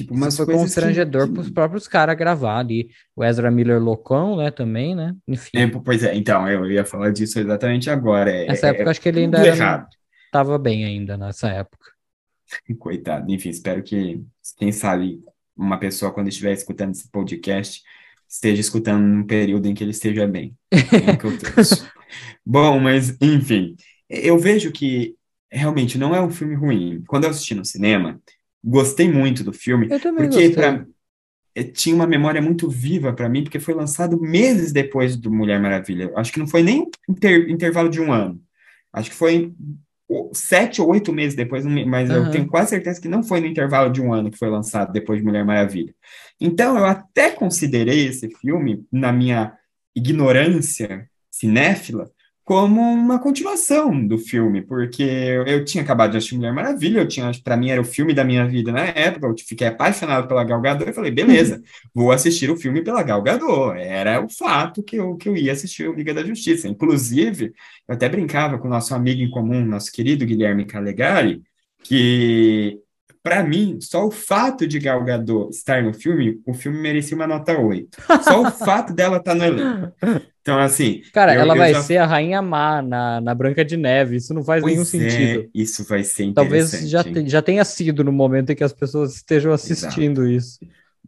Tipo, 0.00 0.14
Isso 0.26 0.44
foi 0.44 0.54
constrangedor 0.54 1.26
que... 1.26 1.34
para 1.34 1.40
os 1.42 1.50
próprios 1.50 1.86
caras 1.86 2.16
gravar 2.16 2.58
ali. 2.58 2.88
O 3.14 3.22
Ezra 3.22 3.50
Miller 3.50 3.80
loucão, 3.80 4.36
né, 4.36 4.50
também, 4.50 4.94
né? 4.94 5.14
Enfim. 5.28 5.58
É, 5.58 5.66
pois 5.66 6.02
é, 6.02 6.14
então, 6.14 6.48
eu 6.48 6.70
ia 6.70 6.84
falar 6.84 7.10
disso 7.12 7.38
exatamente 7.38 7.90
agora. 7.90 8.30
É, 8.30 8.46
nessa 8.46 8.68
época, 8.68 8.84
é 8.84 8.90
acho 8.90 9.00
que 9.00 9.08
ele 9.08 9.20
ainda 9.20 9.38
era, 9.46 9.86
tava 10.32 10.58
bem 10.58 10.84
ainda 10.84 11.16
nessa 11.16 11.48
época. 11.48 11.90
Coitado. 12.78 13.30
Enfim, 13.30 13.50
espero 13.50 13.82
que, 13.82 14.22
quem 14.56 14.72
sabe, 14.72 15.20
uma 15.56 15.78
pessoa, 15.78 16.12
quando 16.12 16.28
estiver 16.28 16.52
escutando 16.52 16.92
esse 16.92 17.10
podcast, 17.10 17.82
esteja 18.28 18.60
escutando 18.60 19.02
num 19.02 19.26
período 19.26 19.66
em 19.66 19.74
que 19.74 19.84
ele 19.84 19.90
esteja 19.90 20.26
bem. 20.26 20.56
É 20.70 21.16
que 21.16 21.26
eu 21.26 21.32
Bom, 22.44 22.80
mas, 22.80 23.16
enfim, 23.20 23.76
eu 24.08 24.38
vejo 24.38 24.72
que 24.72 25.14
realmente 25.50 25.98
não 25.98 26.14
é 26.14 26.22
um 26.22 26.30
filme 26.30 26.54
ruim. 26.54 27.02
Quando 27.06 27.24
eu 27.24 27.30
assisti 27.30 27.54
no 27.54 27.64
cinema, 27.64 28.20
gostei 28.62 29.10
muito 29.10 29.42
do 29.42 29.52
filme, 29.52 29.88
eu 29.90 30.00
também 30.00 30.28
porque 30.28 30.50
pra, 30.50 30.86
eh, 31.54 31.64
tinha 31.64 31.94
uma 31.94 32.06
memória 32.06 32.40
muito 32.40 32.68
viva 32.68 33.12
para 33.12 33.28
mim, 33.28 33.42
porque 33.42 33.60
foi 33.60 33.74
lançado 33.74 34.20
meses 34.20 34.72
depois 34.72 35.16
do 35.16 35.30
Mulher 35.30 35.60
Maravilha. 35.60 36.12
Acho 36.16 36.32
que 36.32 36.38
não 36.38 36.46
foi 36.46 36.62
nem 36.62 36.88
inter, 37.08 37.48
intervalo 37.50 37.88
de 37.88 38.00
um 38.00 38.12
ano. 38.12 38.40
Acho 38.92 39.10
que 39.10 39.16
foi 39.16 39.52
sete 40.32 40.82
ou 40.82 40.88
oito 40.88 41.12
meses 41.12 41.36
depois, 41.36 41.64
mas 41.64 42.10
uhum. 42.10 42.16
eu 42.16 42.30
tenho 42.30 42.46
quase 42.46 42.70
certeza 42.70 43.00
que 43.00 43.08
não 43.08 43.22
foi 43.22 43.40
no 43.40 43.46
intervalo 43.46 43.92
de 43.92 44.00
um 44.00 44.12
ano 44.12 44.30
que 44.30 44.38
foi 44.38 44.50
lançado 44.50 44.92
depois 44.92 45.20
de 45.20 45.24
Mulher 45.24 45.44
Maravilha. 45.44 45.94
Então, 46.40 46.76
eu 46.76 46.84
até 46.84 47.30
considerei 47.30 48.06
esse 48.06 48.28
filme, 48.40 48.84
na 48.90 49.12
minha 49.12 49.52
ignorância 49.94 51.08
cinéfila, 51.30 52.10
como 52.50 52.80
uma 52.80 53.20
continuação 53.20 54.04
do 54.04 54.18
filme, 54.18 54.60
porque 54.60 55.04
eu 55.04 55.64
tinha 55.64 55.84
acabado 55.84 56.10
de 56.10 56.16
assistir 56.16 56.34
Mulher 56.34 56.52
Maravilha, 56.52 56.98
eu 56.98 57.06
tinha, 57.06 57.30
para 57.44 57.56
mim 57.56 57.70
era 57.70 57.80
o 57.80 57.84
filme 57.84 58.12
da 58.12 58.24
minha 58.24 58.44
vida 58.44 58.72
na 58.72 58.86
época, 58.86 59.28
eu 59.28 59.36
fiquei 59.38 59.68
apaixonado 59.68 60.26
pela 60.26 60.42
Gal 60.42 60.60
Gadot 60.60 60.90
e 60.90 60.92
falei, 60.92 61.12
beleza, 61.12 61.58
uhum. 61.58 61.62
vou 61.94 62.10
assistir 62.10 62.50
o 62.50 62.56
filme 62.56 62.82
pela 62.82 63.04
Gal 63.04 63.22
Gadot. 63.22 63.78
Era 63.78 64.20
o 64.20 64.28
fato 64.28 64.82
que 64.82 64.96
eu, 64.96 65.16
que 65.16 65.28
eu 65.28 65.36
ia 65.36 65.52
assistir 65.52 65.88
o 65.88 65.94
Liga 65.94 66.12
da 66.12 66.24
Justiça. 66.24 66.66
Inclusive, 66.66 67.54
eu 67.86 67.94
até 67.94 68.08
brincava 68.08 68.58
com 68.58 68.66
o 68.66 68.70
nosso 68.70 68.96
amigo 68.96 69.22
em 69.22 69.30
comum, 69.30 69.64
nosso 69.64 69.92
querido 69.92 70.26
Guilherme 70.26 70.64
Calegari, 70.64 71.40
que 71.84 72.80
para 73.22 73.42
mim, 73.42 73.78
só 73.80 74.06
o 74.06 74.10
fato 74.10 74.66
de 74.66 74.78
Gal 74.78 75.04
Gadot 75.04 75.50
estar 75.50 75.82
no 75.82 75.92
filme, 75.92 76.40
o 76.46 76.54
filme 76.54 76.78
merecia 76.78 77.14
uma 77.14 77.26
nota 77.26 77.58
8. 77.58 77.88
Só 78.22 78.42
o 78.42 78.50
fato 78.50 78.94
dela 78.94 79.18
estar 79.18 79.34
no 79.34 79.44
elenco. 79.44 79.92
Então, 80.40 80.58
assim. 80.58 81.02
Cara, 81.12 81.34
eu, 81.34 81.40
ela 81.42 81.54
eu 81.54 81.58
vai 81.58 81.74
já... 81.74 81.82
ser 81.82 81.98
a 81.98 82.06
Rainha 82.06 82.40
Má 82.40 82.80
na, 82.80 83.20
na 83.20 83.34
Branca 83.34 83.62
de 83.62 83.76
Neve. 83.76 84.16
Isso 84.16 84.32
não 84.32 84.42
faz 84.42 84.62
pois 84.62 84.72
nenhum 84.72 84.82
é, 84.82 84.86
sentido. 84.86 85.50
Isso 85.54 85.84
vai 85.84 86.02
ser 86.02 86.32
Talvez 86.32 86.70
já, 86.88 87.04
te, 87.04 87.28
já 87.28 87.42
tenha 87.42 87.64
sido 87.64 88.02
no 88.02 88.12
momento 88.12 88.50
em 88.50 88.56
que 88.56 88.64
as 88.64 88.72
pessoas 88.72 89.16
estejam 89.16 89.52
assistindo 89.52 90.22
Exato. 90.22 90.36
isso. 90.36 90.58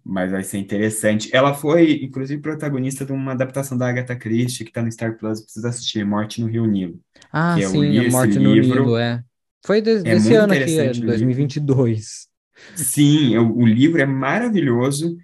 mas 0.05 0.31
vai 0.31 0.43
ser 0.43 0.59
interessante. 0.59 1.31
Ela 1.33 1.55
foi, 1.55 2.01
inclusive, 2.03 2.43
protagonista 2.43 3.07
de 3.07 3.13
uma 3.13 3.33
adaptação 3.33 3.79
da 3.79 3.89
Agatha 3.89 4.15
Christie, 4.15 4.65
que 4.65 4.71
está 4.71 4.83
no 4.83 4.93
Star 4.93 5.17
Plus, 5.17 5.41
precisa 5.41 5.71
assistir, 5.71 6.05
Morte 6.05 6.43
no 6.43 6.47
Rio 6.47 6.67
Nilo. 6.67 7.01
Ah, 7.33 7.55
que 7.57 7.67
sim, 7.67 7.99
a 7.99 8.11
Morte 8.11 8.39
no 8.39 8.53
livro. 8.53 8.83
Nilo, 8.83 8.97
é. 8.99 9.25
Foi 9.65 9.81
de, 9.81 9.91
é 9.91 10.03
desse 10.03 10.35
ano 10.35 10.53
aqui, 10.53 10.79
é 10.79 10.93
2022. 10.93 12.29
Sim, 12.75 13.37
o, 13.39 13.59
o, 13.59 13.67
livro 13.67 14.01
é 14.01 14.07
maravilhoso 14.07 15.17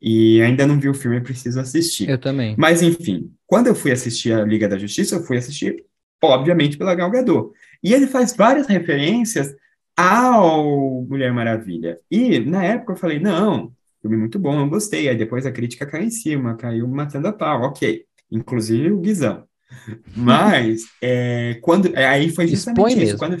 e 0.00 0.40
ainda 0.42 0.66
não 0.66 0.78
vi 0.78 0.88
o 0.88 0.94
filme, 0.94 1.20
preciso 1.20 1.60
assistir. 1.60 2.08
Eu 2.08 2.18
também. 2.18 2.54
Mas, 2.58 2.82
enfim, 2.82 3.32
quando 3.46 3.68
eu 3.68 3.74
fui 3.74 3.92
assistir 3.92 4.32
a 4.32 4.44
Liga 4.44 4.68
da 4.68 4.78
Justiça, 4.78 5.16
eu 5.16 5.22
fui 5.22 5.36
assistir, 5.36 5.84
obviamente, 6.22 6.76
pela 6.76 6.94
Gal 6.94 7.10
Gadot. 7.10 7.50
E 7.82 7.92
ele 7.92 8.06
faz 8.06 8.34
várias 8.34 8.66
referências 8.66 9.54
ao 9.96 11.02
Mulher 11.02 11.32
Maravilha. 11.32 11.98
E, 12.10 12.38
na 12.40 12.64
época, 12.64 12.92
eu 12.92 12.96
falei, 12.96 13.18
não, 13.18 13.72
filme 14.06 14.16
muito 14.16 14.38
bom, 14.38 14.58
eu 14.60 14.68
gostei. 14.68 15.08
Aí 15.08 15.16
depois 15.16 15.44
a 15.46 15.52
crítica 15.52 15.86
caiu 15.86 16.04
em 16.04 16.10
cima, 16.10 16.56
caiu 16.56 16.86
matando 16.88 17.28
a 17.28 17.32
pau, 17.32 17.62
ok. 17.62 18.04
Inclusive 18.30 18.90
o 18.92 19.00
Guizão. 19.00 19.44
Mas, 20.16 20.82
é, 21.02 21.58
quando, 21.62 21.94
é, 21.96 22.06
aí 22.06 22.30
foi 22.30 22.46
justamente 22.46 22.88
Expõe 22.88 23.02
isso. 23.02 23.18
Quando, 23.18 23.36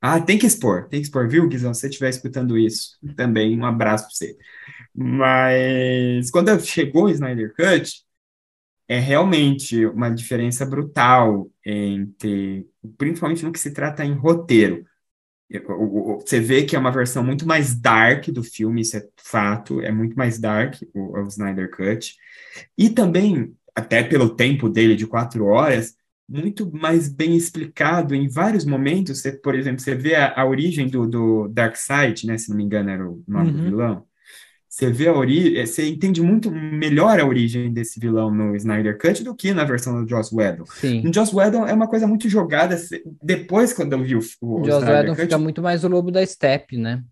ah, 0.00 0.20
tem 0.20 0.38
que 0.38 0.46
expor, 0.46 0.88
tem 0.88 1.00
que 1.00 1.06
expor, 1.06 1.28
viu, 1.28 1.46
Guizão? 1.46 1.74
Se 1.74 1.80
você 1.80 1.88
estiver 1.88 2.08
escutando 2.08 2.56
isso, 2.56 2.98
também 3.16 3.58
um 3.58 3.66
abraço 3.66 4.04
para 4.04 4.14
você. 4.14 4.36
Mas 4.94 6.30
quando 6.30 6.58
chegou 6.60 7.04
o 7.04 7.10
Snyder 7.10 7.54
Cut, 7.54 8.02
é 8.88 8.98
realmente 8.98 9.86
uma 9.86 10.10
diferença 10.10 10.66
brutal 10.66 11.50
entre, 11.64 12.66
principalmente 12.98 13.44
no 13.44 13.52
que 13.52 13.60
se 13.60 13.72
trata 13.72 14.04
em 14.04 14.14
roteiro. 14.14 14.84
Você 16.20 16.40
vê 16.40 16.64
que 16.64 16.74
é 16.74 16.78
uma 16.78 16.92
versão 16.92 17.22
muito 17.22 17.46
mais 17.46 17.74
dark 17.74 18.28
do 18.28 18.42
filme, 18.42 18.80
isso 18.80 18.96
é 18.96 19.06
fato, 19.16 19.80
é 19.80 19.92
muito 19.92 20.16
mais 20.16 20.38
dark 20.38 20.76
o, 20.94 21.18
o 21.18 21.26
Snyder 21.28 21.70
Cut. 21.70 22.16
E 22.76 22.88
também, 22.88 23.54
até 23.74 24.02
pelo 24.02 24.34
tempo 24.34 24.68
dele 24.68 24.96
de 24.96 25.06
quatro 25.06 25.44
horas, 25.46 25.94
muito 26.30 26.70
mais 26.72 27.08
bem 27.08 27.36
explicado 27.36 28.14
em 28.14 28.28
vários 28.28 28.64
momentos. 28.64 29.20
Você, 29.20 29.32
por 29.32 29.56
exemplo, 29.56 29.80
você 29.80 29.96
vê 29.96 30.14
a, 30.14 30.40
a 30.40 30.46
origem 30.46 30.88
do, 30.88 31.06
do 31.06 31.48
Darkseid, 31.48 32.24
né? 32.26 32.38
Se 32.38 32.48
não 32.48 32.56
me 32.56 32.62
engano, 32.62 32.88
era 32.88 33.04
o 33.04 33.22
nome 33.26 33.50
uhum. 33.50 33.56
do 33.56 33.62
vilão. 33.62 34.04
Você 34.68 34.88
vê 34.88 35.08
a 35.08 35.12
origem, 35.12 35.58
é, 35.58 35.66
você 35.66 35.88
entende 35.88 36.22
muito 36.22 36.48
melhor 36.48 37.18
a 37.18 37.26
origem 37.26 37.72
desse 37.72 37.98
vilão 37.98 38.32
no 38.32 38.54
Snyder 38.54 38.96
Cut 38.96 39.24
do 39.24 39.34
que 39.34 39.52
na 39.52 39.64
versão 39.64 40.00
do 40.00 40.08
Joss 40.08 40.32
Whedon. 40.32 40.64
Sim. 40.66 41.02
No 41.02 41.12
Joss 41.12 41.34
Whedon 41.34 41.66
é 41.66 41.74
uma 41.74 41.88
coisa 41.88 42.06
muito 42.06 42.28
jogada. 42.28 42.76
Depois, 43.20 43.72
quando 43.72 43.94
eu 43.94 44.02
vi 44.02 44.14
o, 44.14 44.20
o, 44.40 44.64
Joss 44.64 44.86
Whedon 44.86 45.14
Cut, 45.16 45.22
fica 45.22 45.38
muito 45.38 45.60
mais 45.60 45.82
o 45.82 45.88
lobo 45.88 46.12
da 46.12 46.24
steppe, 46.24 46.78
né? 46.78 47.02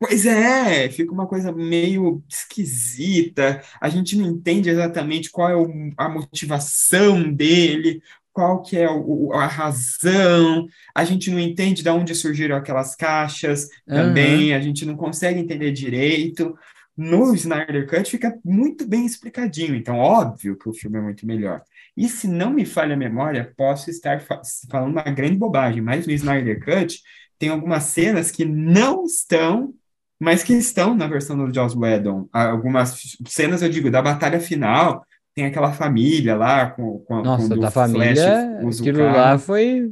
Pois 0.00 0.24
é, 0.24 0.88
fica 0.88 1.12
uma 1.12 1.26
coisa 1.26 1.52
meio 1.52 2.24
esquisita. 2.26 3.62
A 3.78 3.90
gente 3.90 4.16
não 4.16 4.26
entende 4.26 4.70
exatamente 4.70 5.30
qual 5.30 5.50
é 5.50 5.92
a 5.98 6.08
motivação 6.08 7.30
dele, 7.30 8.02
qual 8.32 8.62
que 8.62 8.78
é 8.78 8.90
o, 8.90 9.30
a 9.34 9.46
razão, 9.46 10.66
a 10.94 11.04
gente 11.04 11.30
não 11.30 11.38
entende 11.38 11.82
de 11.82 11.90
onde 11.90 12.14
surgiram 12.14 12.56
aquelas 12.56 12.96
caixas 12.96 13.64
uhum. 13.86 13.94
também, 13.96 14.54
a 14.54 14.60
gente 14.60 14.86
não 14.86 14.96
consegue 14.96 15.38
entender 15.38 15.70
direito. 15.72 16.56
No 16.96 17.34
Snyder 17.34 17.86
Cut 17.86 18.10
fica 18.10 18.38
muito 18.42 18.88
bem 18.88 19.04
explicadinho, 19.04 19.74
então 19.74 19.98
óbvio 19.98 20.56
que 20.56 20.68
o 20.68 20.72
filme 20.72 20.96
é 20.96 21.02
muito 21.02 21.26
melhor. 21.26 21.62
E 21.94 22.08
se 22.08 22.26
não 22.26 22.50
me 22.50 22.64
falha 22.64 22.94
a 22.94 22.98
memória, 22.98 23.52
posso 23.54 23.90
estar 23.90 24.20
fa 24.22 24.40
falando 24.70 24.92
uma 24.92 25.02
grande 25.02 25.36
bobagem, 25.36 25.82
mas 25.82 26.06
no 26.06 26.12
Snyder 26.12 26.64
Cut 26.64 27.02
tem 27.38 27.48
algumas 27.48 27.84
cenas 27.84 28.30
que 28.30 28.44
não 28.44 29.04
estão, 29.04 29.74
mas 30.20 30.42
que 30.42 30.52
estão 30.52 30.94
na 30.94 31.06
versão 31.06 31.36
do 31.36 31.52
Joss 31.52 31.74
Whedon. 31.74 32.28
Algumas 32.30 33.16
cenas, 33.26 33.62
eu 33.62 33.70
digo, 33.70 33.90
da 33.90 34.02
batalha 34.02 34.38
final, 34.38 35.02
tem 35.34 35.46
aquela 35.46 35.72
família 35.72 36.36
lá 36.36 36.70
com, 36.70 36.98
com 36.98 37.22
Nossa, 37.22 37.56
da 37.56 37.70
família, 37.70 38.60
aquilo 38.60 39.02
lá 39.02 39.38
foi 39.38 39.90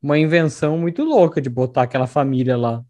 uma 0.00 0.18
invenção 0.18 0.78
muito 0.78 1.04
louca 1.04 1.40
de 1.40 1.50
botar 1.50 1.82
aquela 1.82 2.06
família 2.06 2.56
lá. 2.56 2.82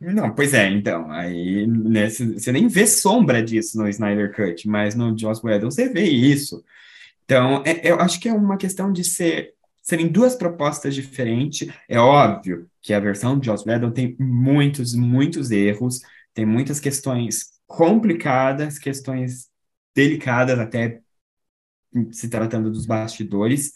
Não, 0.00 0.32
pois 0.32 0.54
é, 0.54 0.70
então, 0.70 1.10
aí 1.10 1.66
né, 1.66 2.08
você 2.08 2.52
nem 2.52 2.68
vê 2.68 2.86
sombra 2.86 3.42
disso 3.42 3.76
no 3.76 3.88
Snyder 3.88 4.34
Cut, 4.34 4.66
mas 4.66 4.94
no 4.94 5.18
Joss 5.18 5.44
Whedon 5.44 5.70
você 5.70 5.88
vê 5.88 6.04
isso. 6.04 6.64
Então, 7.24 7.62
é, 7.66 7.90
eu 7.90 8.00
acho 8.00 8.18
que 8.20 8.28
é 8.28 8.32
uma 8.32 8.56
questão 8.56 8.92
de 8.92 9.04
ser, 9.04 9.52
serem 9.82 10.08
duas 10.08 10.34
propostas 10.34 10.94
diferentes. 10.94 11.68
É 11.88 11.98
óbvio 11.98 12.66
que 12.80 12.94
a 12.94 13.00
versão 13.00 13.38
de 13.38 13.46
Joss 13.46 13.68
Whedon 13.68 13.90
tem 13.90 14.16
muitos, 14.18 14.94
muitos 14.94 15.50
erros, 15.50 16.00
tem 16.34 16.46
muitas 16.46 16.80
questões 16.80 17.50
complicadas, 17.66 18.78
questões 18.78 19.48
delicadas 19.94 20.58
até 20.58 21.00
se 22.12 22.28
tratando 22.28 22.70
dos 22.70 22.86
bastidores, 22.86 23.72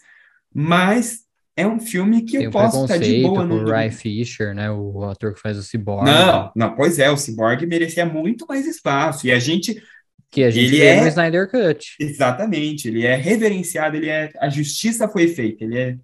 mas 0.53 1.25
é 1.57 1.65
um 1.65 1.79
filme 1.79 2.23
que 2.23 2.37
Tem 2.37 2.45
eu 2.45 2.51
posso 2.51 2.83
estar 2.83 2.97
de 2.97 3.21
boa 3.21 3.45
no. 3.45 3.65
Ray 3.65 3.89
Fisher, 3.89 4.53
né? 4.53 4.69
O 4.69 5.03
ator 5.03 5.33
que 5.33 5.39
faz 5.39 5.57
o 5.57 5.63
Cyborg. 5.63 6.05
Não, 6.05 6.51
não, 6.55 6.75
pois 6.75 6.99
é, 6.99 7.09
o 7.09 7.17
Cyborg 7.17 7.65
merecia 7.65 8.05
muito 8.05 8.45
mais 8.47 8.65
espaço. 8.65 9.25
E 9.25 9.31
a 9.31 9.39
gente. 9.39 9.81
Que 10.29 10.43
a 10.43 10.49
gente 10.49 10.75
ele 10.75 10.83
é 10.83 11.01
no 11.01 11.07
Snyder 11.07 11.49
Cut. 11.49 11.95
Exatamente, 11.99 12.89
ele 12.89 13.05
é 13.05 13.15
reverenciado, 13.15 13.95
ele 13.95 14.09
é. 14.09 14.31
A 14.39 14.49
justiça 14.49 15.07
foi 15.07 15.29
feita, 15.29 15.63
ele 15.63 15.77
é. 15.77 15.97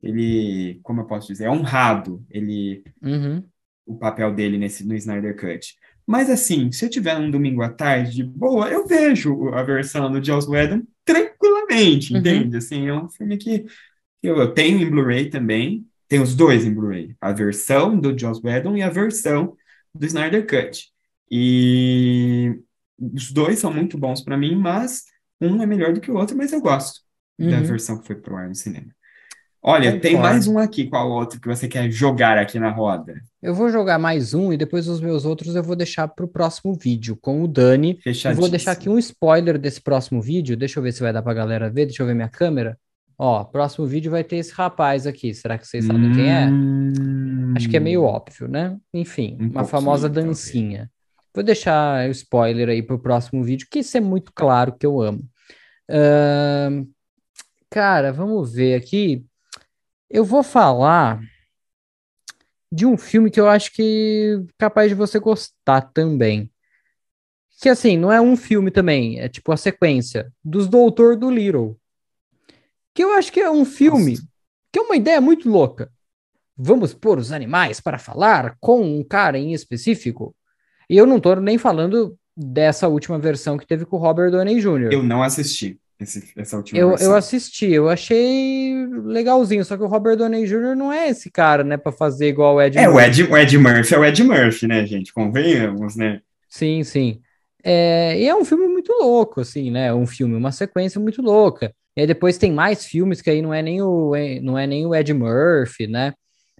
Ele, 0.00 0.80
como 0.82 1.00
eu 1.00 1.06
posso 1.06 1.28
dizer, 1.28 1.44
é 1.44 1.50
honrado 1.50 2.24
ele, 2.28 2.82
uhum. 3.00 3.44
o 3.86 3.96
papel 3.96 4.34
dele 4.34 4.58
nesse, 4.58 4.84
no 4.84 4.96
Snyder 4.96 5.36
Cut. 5.36 5.76
Mas 6.06 6.28
assim, 6.28 6.70
se 6.72 6.84
eu 6.84 6.90
tiver 6.90 7.16
um 7.16 7.30
domingo 7.30 7.62
à 7.62 7.68
tarde 7.68 8.16
de 8.16 8.24
boa, 8.24 8.68
eu 8.68 8.86
vejo 8.86 9.48
a 9.48 9.62
versão 9.62 10.10
do 10.10 10.24
Joss 10.24 10.48
Whedon 10.48 10.82
tranquilamente, 11.04 12.12
uhum. 12.12 12.18
entende? 12.18 12.56
Assim, 12.56 12.88
é 12.88 12.94
um 12.94 13.08
filme 13.08 13.36
que 13.36 13.64
eu, 14.22 14.36
eu 14.36 14.52
tenho 14.52 14.80
em 14.80 14.90
Blu-ray 14.90 15.30
também, 15.30 15.86
tem 16.08 16.20
os 16.20 16.34
dois 16.34 16.64
em 16.64 16.74
Blu-ray, 16.74 17.16
a 17.20 17.32
versão 17.32 17.98
do 17.98 18.16
Joss 18.16 18.40
Whedon 18.44 18.76
e 18.76 18.82
a 18.82 18.90
versão 18.90 19.56
do 19.94 20.06
Snyder 20.06 20.46
Cut. 20.46 20.90
E 21.30 22.54
os 22.98 23.32
dois 23.32 23.58
são 23.58 23.72
muito 23.72 23.96
bons 23.96 24.22
para 24.22 24.36
mim, 24.36 24.54
mas 24.54 25.04
um 25.40 25.62
é 25.62 25.66
melhor 25.66 25.92
do 25.92 26.00
que 26.00 26.10
o 26.10 26.16
outro, 26.16 26.36
mas 26.36 26.52
eu 26.52 26.60
gosto 26.60 27.00
uhum. 27.38 27.50
da 27.50 27.60
versão 27.60 27.98
que 27.98 28.06
foi 28.06 28.16
pro 28.16 28.36
ar 28.36 28.48
no 28.48 28.54
cinema. 28.54 28.94
Olha, 29.64 30.00
tem 30.00 30.18
mais 30.18 30.48
um 30.48 30.58
aqui. 30.58 30.88
Qual 30.88 31.08
outro 31.08 31.40
que 31.40 31.46
você 31.46 31.68
quer 31.68 31.88
jogar 31.88 32.36
aqui 32.36 32.58
na 32.58 32.68
roda? 32.68 33.14
Eu 33.40 33.54
vou 33.54 33.70
jogar 33.70 33.96
mais 33.96 34.34
um 34.34 34.52
e 34.52 34.56
depois 34.56 34.88
os 34.88 35.00
meus 35.00 35.24
outros 35.24 35.54
eu 35.54 35.62
vou 35.62 35.76
deixar 35.76 36.08
para 36.08 36.24
o 36.24 36.28
próximo 36.28 36.74
vídeo 36.74 37.16
com 37.20 37.44
o 37.44 37.46
Dani. 37.46 37.96
Eu 38.04 38.34
vou 38.34 38.48
deixar 38.48 38.72
aqui 38.72 38.88
um 38.88 38.98
spoiler 38.98 39.56
desse 39.56 39.80
próximo 39.80 40.20
vídeo. 40.20 40.56
Deixa 40.56 40.80
eu 40.80 40.82
ver 40.82 40.90
se 40.90 41.00
vai 41.00 41.12
dar 41.12 41.22
para 41.22 41.30
a 41.30 41.36
galera 41.36 41.70
ver. 41.70 41.86
Deixa 41.86 42.02
eu 42.02 42.06
ver 42.08 42.14
minha 42.14 42.28
câmera. 42.28 42.76
Ó, 43.16 43.44
próximo 43.44 43.86
vídeo 43.86 44.10
vai 44.10 44.24
ter 44.24 44.38
esse 44.38 44.52
rapaz 44.52 45.06
aqui. 45.06 45.32
Será 45.32 45.56
que 45.56 45.64
vocês 45.64 45.84
sabem 45.84 46.10
hum... 46.10 46.12
quem 46.12 46.28
é? 46.28 46.48
Acho 47.56 47.68
que 47.68 47.76
é 47.76 47.80
meio 47.80 48.02
óbvio, 48.02 48.48
né? 48.48 48.76
Enfim, 48.92 49.38
um 49.40 49.46
uma 49.46 49.64
famosa 49.64 50.08
dancinha. 50.08 50.90
Vou 51.32 51.44
deixar 51.44 52.08
o 52.08 52.10
spoiler 52.10 52.68
aí 52.68 52.82
para 52.82 52.96
o 52.96 52.98
próximo 52.98 53.44
vídeo, 53.44 53.68
que 53.70 53.78
isso 53.78 53.96
é 53.96 54.00
muito 54.00 54.32
claro 54.34 54.72
que 54.76 54.84
eu 54.84 55.00
amo. 55.00 55.22
Uh... 55.88 56.84
Cara, 57.70 58.12
vamos 58.12 58.54
ver 58.54 58.74
aqui. 58.74 59.24
Eu 60.12 60.26
vou 60.26 60.42
falar 60.42 61.22
de 62.70 62.84
um 62.84 62.98
filme 62.98 63.30
que 63.30 63.40
eu 63.40 63.48
acho 63.48 63.72
que 63.72 64.38
é 64.38 64.52
capaz 64.58 64.90
de 64.90 64.94
você 64.94 65.18
gostar 65.18 65.80
também. 65.80 66.50
Que 67.58 67.70
assim, 67.70 67.96
não 67.96 68.12
é 68.12 68.20
um 68.20 68.36
filme 68.36 68.70
também, 68.70 69.18
é 69.18 69.26
tipo 69.26 69.50
a 69.52 69.56
sequência 69.56 70.30
dos 70.44 70.68
Doutor 70.68 71.16
do 71.16 71.30
Little. 71.30 71.80
Que 72.92 73.02
eu 73.02 73.14
acho 73.14 73.32
que 73.32 73.40
é 73.40 73.50
um 73.50 73.64
filme 73.64 74.12
Nossa. 74.12 74.28
que 74.70 74.78
é 74.78 74.82
uma 74.82 74.96
ideia 74.96 75.18
muito 75.18 75.48
louca. 75.48 75.90
Vamos 76.54 76.92
pôr 76.92 77.18
os 77.18 77.32
animais 77.32 77.80
para 77.80 77.98
falar 77.98 78.58
com 78.60 78.82
um 78.82 79.02
cara 79.02 79.38
em 79.38 79.54
específico. 79.54 80.36
E 80.90 80.96
eu 80.98 81.06
não 81.06 81.18
tô 81.18 81.34
nem 81.36 81.56
falando 81.56 82.18
dessa 82.36 82.86
última 82.86 83.18
versão 83.18 83.56
que 83.56 83.66
teve 83.66 83.86
com 83.86 83.96
o 83.96 84.00
Robert 84.00 84.30
Downey 84.30 84.60
Jr. 84.60 84.92
Eu 84.92 85.02
não 85.02 85.22
assisti 85.22 85.80
esse, 86.02 86.32
essa 86.36 86.56
última 86.56 86.78
eu, 86.80 86.88
versão. 86.88 87.12
Eu 87.12 87.14
assisti, 87.16 87.66
eu 87.70 87.88
achei 87.88 88.74
legalzinho, 89.04 89.64
só 89.64 89.76
que 89.76 89.82
o 89.82 89.86
Robert 89.86 90.16
Downey 90.16 90.46
Jr. 90.46 90.74
não 90.76 90.92
é 90.92 91.08
esse 91.08 91.30
cara, 91.30 91.62
né, 91.64 91.76
para 91.76 91.92
fazer 91.92 92.28
igual 92.28 92.56
o 92.56 92.62
Ed 92.62 92.76
É, 92.76 92.82
Murphy. 92.82 92.96
o 92.96 93.00
Ed, 93.00 93.22
o 93.24 93.36
Ed 93.36 93.58
Murphy 93.58 93.94
é 93.94 93.98
o 93.98 94.04
Ed 94.04 94.22
Murphy, 94.24 94.66
né, 94.66 94.86
gente? 94.86 95.12
Convenhamos, 95.12 95.96
né? 95.96 96.20
Sim, 96.48 96.84
sim. 96.84 97.20
É, 97.64 98.18
e 98.20 98.26
é 98.28 98.34
um 98.34 98.44
filme 98.44 98.66
muito 98.66 98.92
louco, 98.92 99.40
assim, 99.40 99.70
né? 99.70 99.92
Um 99.94 100.06
filme, 100.06 100.34
uma 100.36 100.52
sequência 100.52 101.00
muito 101.00 101.22
louca. 101.22 101.74
E 101.96 102.00
aí 102.02 102.06
depois 102.06 102.38
tem 102.38 102.52
mais 102.52 102.84
filmes 102.84 103.20
que 103.22 103.30
aí 103.30 103.40
não 103.42 103.54
é 103.54 103.62
nem 103.62 103.80
o, 103.82 104.12
não 104.42 104.58
é 104.58 104.66
nem 104.66 104.86
o 104.86 104.94
Ed 104.94 105.12
Murphy, 105.14 105.86
né? 105.86 106.12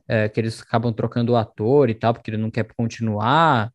É, 0.08 0.28
que 0.28 0.40
eles 0.40 0.60
acabam 0.62 0.92
trocando 0.92 1.32
o 1.32 1.36
ator 1.36 1.90
e 1.90 1.94
tal, 1.94 2.12
porque 2.14 2.30
ele 2.30 2.38
não 2.38 2.50
quer 2.50 2.66
continuar. 2.76 3.72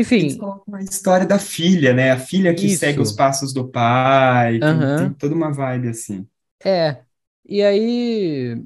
Enfim. 0.00 0.38
A 0.72 0.82
história 0.82 1.26
da 1.26 1.38
filha, 1.38 1.92
né? 1.92 2.10
A 2.10 2.18
filha 2.18 2.54
que 2.54 2.66
isso. 2.66 2.78
segue 2.78 3.00
os 3.00 3.12
passos 3.12 3.52
do 3.52 3.68
pai. 3.68 4.58
Tem, 4.58 4.68
uhum. 4.68 4.96
tem 4.96 5.12
toda 5.12 5.34
uma 5.34 5.52
vibe 5.52 5.88
assim. 5.88 6.26
É. 6.64 6.98
E 7.46 7.62
aí. 7.62 8.56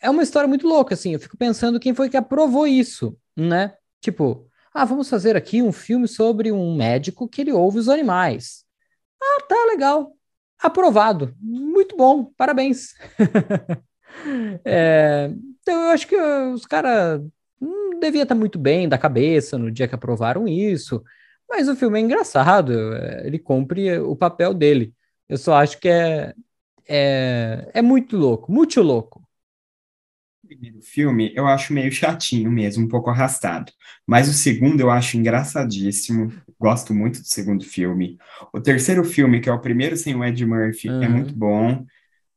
É 0.00 0.10
uma 0.10 0.22
história 0.22 0.48
muito 0.48 0.66
louca, 0.66 0.94
assim. 0.94 1.12
Eu 1.12 1.20
fico 1.20 1.36
pensando 1.36 1.78
quem 1.78 1.94
foi 1.94 2.10
que 2.10 2.16
aprovou 2.16 2.66
isso, 2.66 3.16
né? 3.36 3.74
Tipo, 4.00 4.48
Ah, 4.74 4.84
vamos 4.84 5.08
fazer 5.08 5.36
aqui 5.36 5.62
um 5.62 5.70
filme 5.70 6.08
sobre 6.08 6.50
um 6.50 6.74
médico 6.74 7.28
que 7.28 7.42
ele 7.42 7.52
ouve 7.52 7.78
os 7.78 7.88
animais. 7.88 8.64
Ah, 9.22 9.42
tá 9.48 9.66
legal. 9.68 10.12
Aprovado. 10.58 11.34
Muito 11.40 11.96
bom. 11.96 12.32
Parabéns. 12.36 12.94
é, 14.64 15.30
então 15.60 15.82
eu 15.82 15.90
acho 15.90 16.08
que 16.08 16.16
os 16.16 16.66
caras 16.66 17.22
devia 18.02 18.24
estar 18.24 18.34
muito 18.34 18.58
bem 18.58 18.88
da 18.88 18.98
cabeça 18.98 19.56
no 19.56 19.70
dia 19.70 19.88
que 19.88 19.94
aprovaram 19.94 20.46
isso. 20.46 21.02
Mas 21.48 21.68
o 21.68 21.76
filme 21.76 21.98
é 21.98 22.02
engraçado, 22.02 22.94
é, 22.94 23.26
ele 23.26 23.38
cumpre 23.38 23.98
o 23.98 24.16
papel 24.16 24.54
dele. 24.54 24.94
Eu 25.28 25.38
só 25.38 25.54
acho 25.54 25.78
que 25.78 25.88
é, 25.88 26.34
é, 26.88 27.70
é 27.74 27.82
muito 27.82 28.16
louco, 28.16 28.50
muito 28.50 28.80
louco. 28.82 29.22
O 30.42 30.48
primeiro 30.48 30.82
filme 30.82 31.32
eu 31.34 31.46
acho 31.46 31.72
meio 31.72 31.90
chatinho 31.90 32.50
mesmo, 32.50 32.84
um 32.84 32.88
pouco 32.88 33.10
arrastado. 33.10 33.72
Mas 34.06 34.28
o 34.28 34.32
segundo 34.32 34.80
eu 34.80 34.90
acho 34.90 35.16
engraçadíssimo. 35.16 36.32
Gosto 36.58 36.94
muito 36.94 37.20
do 37.20 37.26
segundo 37.26 37.64
filme. 37.64 38.18
O 38.52 38.60
terceiro 38.60 39.04
filme, 39.04 39.40
que 39.40 39.48
é 39.48 39.52
o 39.52 39.60
primeiro 39.60 39.96
sem 39.96 40.14
o 40.14 40.24
Ed 40.24 40.44
Murphy, 40.44 40.88
uhum. 40.88 41.02
é 41.02 41.08
muito 41.08 41.34
bom. 41.34 41.84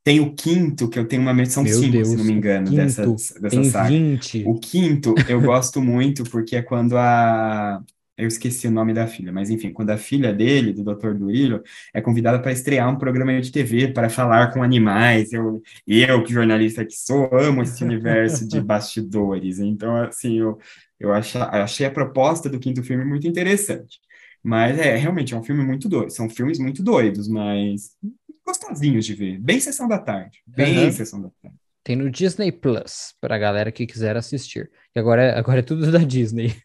Tem 0.05 0.19
o 0.19 0.35
quinto, 0.35 0.87
que 0.87 0.99
eu 0.99 1.07
tenho 1.07 1.23
uma 1.23 1.33
menção 1.33 1.65
5, 1.65 2.05
se 2.05 2.15
não 2.15 2.23
me 2.23 2.31
engano, 2.31 2.69
dessa, 2.69 3.03
dessa 3.41 3.63
saga. 3.63 3.89
20. 3.89 4.43
O 4.45 4.53
quinto 4.53 5.15
eu 5.27 5.41
gosto 5.41 5.81
muito 5.81 6.23
porque 6.25 6.55
é 6.55 6.61
quando 6.61 6.95
a, 6.95 7.83
eu 8.15 8.27
esqueci 8.27 8.67
o 8.67 8.71
nome 8.71 8.93
da 8.93 9.07
filha, 9.07 9.31
mas 9.31 9.49
enfim, 9.49 9.73
quando 9.73 9.89
a 9.89 9.97
filha 9.97 10.31
dele, 10.31 10.71
do 10.71 10.83
Dr. 10.83 11.15
Duílio, 11.15 11.63
é 11.91 11.99
convidada 12.01 12.39
para 12.39 12.51
estrear 12.51 12.87
um 12.87 12.99
programa 12.99 13.41
de 13.41 13.51
TV 13.51 13.87
para 13.87 14.07
falar 14.07 14.53
com 14.53 14.61
animais, 14.61 15.33
eu, 15.33 15.59
eu 15.87 16.23
que 16.23 16.31
jornalista 16.31 16.85
que 16.85 16.93
sou, 16.93 17.27
amo 17.33 17.63
esse 17.63 17.83
universo 17.83 18.47
de 18.47 18.61
bastidores, 18.61 19.57
então, 19.57 19.97
assim, 19.97 20.37
eu, 20.37 20.59
eu 20.99 21.13
achei, 21.13 21.41
achei 21.41 21.85
a 21.87 21.91
proposta 21.91 22.47
do 22.47 22.59
quinto 22.59 22.83
filme 22.83 23.03
muito 23.03 23.27
interessante, 23.27 23.99
mas 24.43 24.77
é, 24.77 24.95
realmente, 24.95 25.33
é 25.33 25.37
um 25.37 25.43
filme 25.43 25.63
muito 25.63 25.89
doido, 25.89 26.11
são 26.11 26.29
filmes 26.29 26.59
muito 26.59 26.83
doidos, 26.83 27.27
mas 27.27 27.95
gostosinhos 28.45 29.05
de 29.05 29.13
ver, 29.13 29.39
bem 29.39 29.59
Sessão 29.59 29.87
da 29.87 29.97
Tarde, 29.97 30.41
bem 30.45 30.85
uhum. 30.85 30.91
Sessão 30.91 31.21
da 31.21 31.29
Tarde. 31.41 31.57
Tem 31.83 31.95
no 31.95 32.09
Disney 32.09 32.51
Plus, 32.51 33.13
para 33.21 33.35
a 33.35 33.39
galera 33.39 33.71
que 33.71 33.85
quiser 33.85 34.15
assistir, 34.17 34.71
e 34.95 34.99
agora, 34.99 35.23
é, 35.23 35.37
agora 35.37 35.59
é 35.59 35.63
tudo 35.63 35.91
da 35.91 35.99
Disney. 35.99 36.55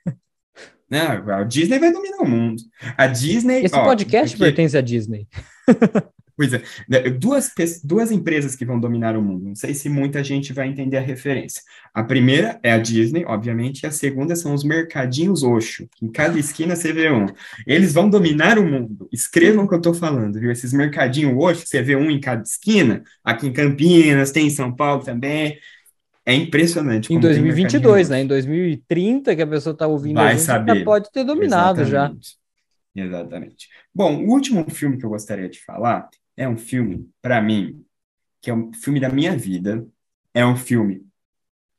Não, 0.90 1.30
a 1.30 1.44
Disney 1.44 1.78
vai 1.78 1.92
dominar 1.92 2.18
o 2.18 2.28
mundo. 2.28 2.60
A 2.96 3.06
Disney. 3.06 3.64
Esse 3.64 3.76
ó, 3.76 3.84
podcast 3.84 4.36
porque... 4.36 4.44
pertence 4.44 4.76
à 4.76 4.80
Disney. 4.80 5.28
Pois 6.40 6.54
é, 6.54 6.62
né, 6.88 7.00
duas, 7.10 7.52
duas 7.84 8.10
empresas 8.10 8.56
que 8.56 8.64
vão 8.64 8.80
dominar 8.80 9.14
o 9.14 9.20
mundo. 9.20 9.44
Não 9.44 9.54
sei 9.54 9.74
se 9.74 9.90
muita 9.90 10.24
gente 10.24 10.54
vai 10.54 10.68
entender 10.68 10.96
a 10.96 11.02
referência. 11.02 11.60
A 11.92 12.02
primeira 12.02 12.58
é 12.62 12.72
a 12.72 12.78
Disney, 12.78 13.26
obviamente, 13.26 13.82
e 13.82 13.86
a 13.86 13.90
segunda 13.90 14.34
são 14.34 14.54
os 14.54 14.64
mercadinhos 14.64 15.42
Oxo. 15.42 15.86
Em 16.00 16.10
cada 16.10 16.38
esquina 16.38 16.74
você 16.74 16.94
vê 16.94 17.12
um. 17.12 17.26
Eles 17.66 17.92
vão 17.92 18.08
dominar 18.08 18.58
o 18.58 18.64
mundo. 18.66 19.06
Escrevam 19.12 19.66
o 19.66 19.68
que 19.68 19.74
eu 19.74 19.78
estou 19.80 19.92
falando, 19.92 20.40
viu? 20.40 20.50
Esses 20.50 20.72
mercadinhos 20.72 21.36
Oxo, 21.36 21.66
você 21.66 21.82
vê 21.82 21.94
um 21.94 22.10
em 22.10 22.18
cada 22.18 22.40
esquina. 22.42 23.02
Aqui 23.22 23.46
em 23.46 23.52
Campinas, 23.52 24.32
tem 24.32 24.46
em 24.46 24.50
São 24.50 24.74
Paulo 24.74 25.04
também. 25.04 25.58
É 26.24 26.32
impressionante. 26.32 27.12
Em 27.12 27.20
2022, 27.20 28.08
né? 28.08 28.22
Em 28.22 28.26
2030, 28.26 29.36
que 29.36 29.42
a 29.42 29.46
pessoa 29.46 29.74
está 29.74 29.86
ouvindo 29.86 30.14
Vai 30.14 30.38
gente, 30.38 30.46
saber. 30.46 30.78
já 30.78 30.84
pode 30.86 31.12
ter 31.12 31.22
dominado 31.22 31.82
Exatamente. 31.82 32.30
já. 32.94 33.04
Exatamente. 33.04 33.68
Bom, 33.94 34.24
o 34.24 34.30
último 34.30 34.68
filme 34.70 34.96
que 34.96 35.04
eu 35.04 35.10
gostaria 35.10 35.46
de 35.46 35.62
falar 35.62 36.08
é 36.40 36.48
um 36.48 36.56
filme, 36.56 37.06
para 37.20 37.38
mim, 37.42 37.84
que 38.40 38.48
é 38.48 38.54
um 38.54 38.72
filme 38.72 38.98
da 38.98 39.10
minha 39.10 39.36
vida. 39.36 39.86
É 40.32 40.44
um 40.46 40.56
filme 40.56 41.06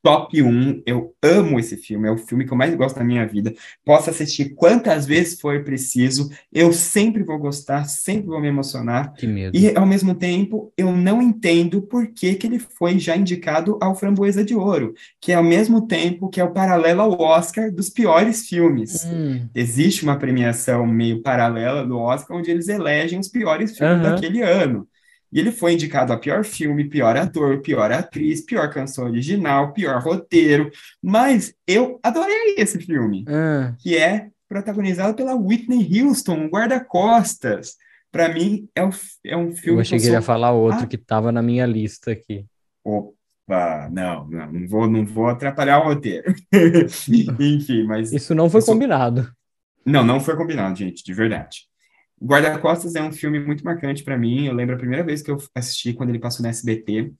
top 0.02 0.42
1. 0.42 0.82
Eu 0.84 1.14
amo 1.22 1.58
esse 1.58 1.76
filme, 1.76 2.08
é 2.08 2.10
o 2.10 2.18
filme 2.18 2.44
que 2.44 2.52
eu 2.52 2.56
mais 2.56 2.74
gosto 2.74 2.96
da 2.96 3.04
minha 3.04 3.26
vida. 3.26 3.54
Posso 3.84 4.10
assistir 4.10 4.54
quantas 4.54 5.06
vezes 5.06 5.40
for 5.40 5.62
preciso, 5.62 6.30
eu 6.52 6.72
sempre 6.72 7.22
vou 7.22 7.38
gostar, 7.38 7.84
sempre 7.84 8.26
vou 8.26 8.40
me 8.40 8.48
emocionar. 8.48 9.12
Que 9.14 9.26
medo. 9.26 9.56
E, 9.56 9.74
ao 9.76 9.86
mesmo 9.86 10.14
tempo, 10.14 10.72
eu 10.76 10.92
não 10.92 11.22
entendo 11.22 11.80
por 11.80 12.08
que, 12.08 12.34
que 12.34 12.46
ele 12.46 12.58
foi 12.58 12.98
já 12.98 13.16
indicado 13.16 13.78
ao 13.80 13.94
Framboesa 13.94 14.44
de 14.44 14.54
Ouro, 14.54 14.94
que 15.20 15.32
é 15.32 15.36
ao 15.36 15.44
mesmo 15.44 15.86
tempo 15.86 16.28
que 16.28 16.40
é 16.40 16.44
o 16.44 16.52
paralelo 16.52 17.00
ao 17.00 17.20
Oscar 17.20 17.70
dos 17.70 17.88
piores 17.88 18.48
filmes. 18.48 19.04
Hum. 19.04 19.46
Existe 19.54 20.02
uma 20.02 20.18
premiação 20.18 20.86
meio 20.86 21.22
paralela 21.22 21.86
do 21.86 21.96
Oscar, 21.96 22.36
onde 22.36 22.50
eles 22.50 22.68
elegem 22.68 23.20
os 23.20 23.28
piores 23.28 23.76
filmes 23.76 23.98
uhum. 23.98 24.02
daquele 24.02 24.42
ano. 24.42 24.88
E 25.32 25.40
ele 25.40 25.50
foi 25.50 25.72
indicado 25.72 26.12
a 26.12 26.18
pior 26.18 26.44
filme, 26.44 26.84
pior 26.84 27.16
ator, 27.16 27.62
pior 27.62 27.90
atriz, 27.90 28.42
pior 28.42 28.70
canção 28.70 29.06
original, 29.06 29.72
pior 29.72 30.02
roteiro. 30.02 30.70
Mas 31.02 31.54
eu 31.66 31.98
adorei 32.02 32.54
esse 32.58 32.78
filme, 32.78 33.24
ah. 33.26 33.74
que 33.78 33.96
é 33.96 34.28
protagonizado 34.46 35.14
pela 35.14 35.34
Whitney 35.34 36.02
Houston, 36.02 36.48
guarda-costas. 36.48 37.76
Para 38.10 38.28
mim, 38.28 38.68
é, 38.74 38.84
um, 38.84 38.90
é 39.24 39.36
um 39.36 39.56
filme. 39.56 39.78
Eu 39.78 39.80
achei 39.80 39.98
que, 39.98 40.04
ele 40.04 40.12
ia 40.12 40.20
falar 40.20 40.52
outro 40.52 40.82
ah. 40.82 40.86
que 40.86 40.96
estava 40.96 41.32
na 41.32 41.40
minha 41.40 41.64
lista 41.64 42.12
aqui. 42.12 42.44
Opa, 42.84 43.88
não, 43.90 44.28
não, 44.28 44.52
não 44.52 44.68
vou, 44.68 44.86
não 44.86 45.06
vou 45.06 45.28
atrapalhar 45.28 45.78
o 45.78 45.84
roteiro. 45.84 46.34
Enfim, 47.40 47.84
mas. 47.84 48.12
Isso 48.12 48.34
não 48.34 48.50
foi 48.50 48.58
isso... 48.58 48.70
combinado. 48.70 49.32
Não, 49.84 50.04
não 50.04 50.20
foi 50.20 50.36
combinado, 50.36 50.76
gente, 50.76 51.02
de 51.02 51.14
verdade. 51.14 51.71
Guarda-Costas 52.24 52.94
é 52.94 53.02
um 53.02 53.12
filme 53.12 53.40
muito 53.40 53.64
marcante 53.64 54.04
para 54.04 54.16
mim. 54.16 54.46
Eu 54.46 54.54
lembro 54.54 54.76
a 54.76 54.78
primeira 54.78 55.04
vez 55.04 55.22
que 55.22 55.30
eu 55.30 55.38
assisti 55.54 55.92
quando 55.92 56.10
ele 56.10 56.20
passou 56.20 56.42
no 56.42 56.48
SBT. 56.48 57.12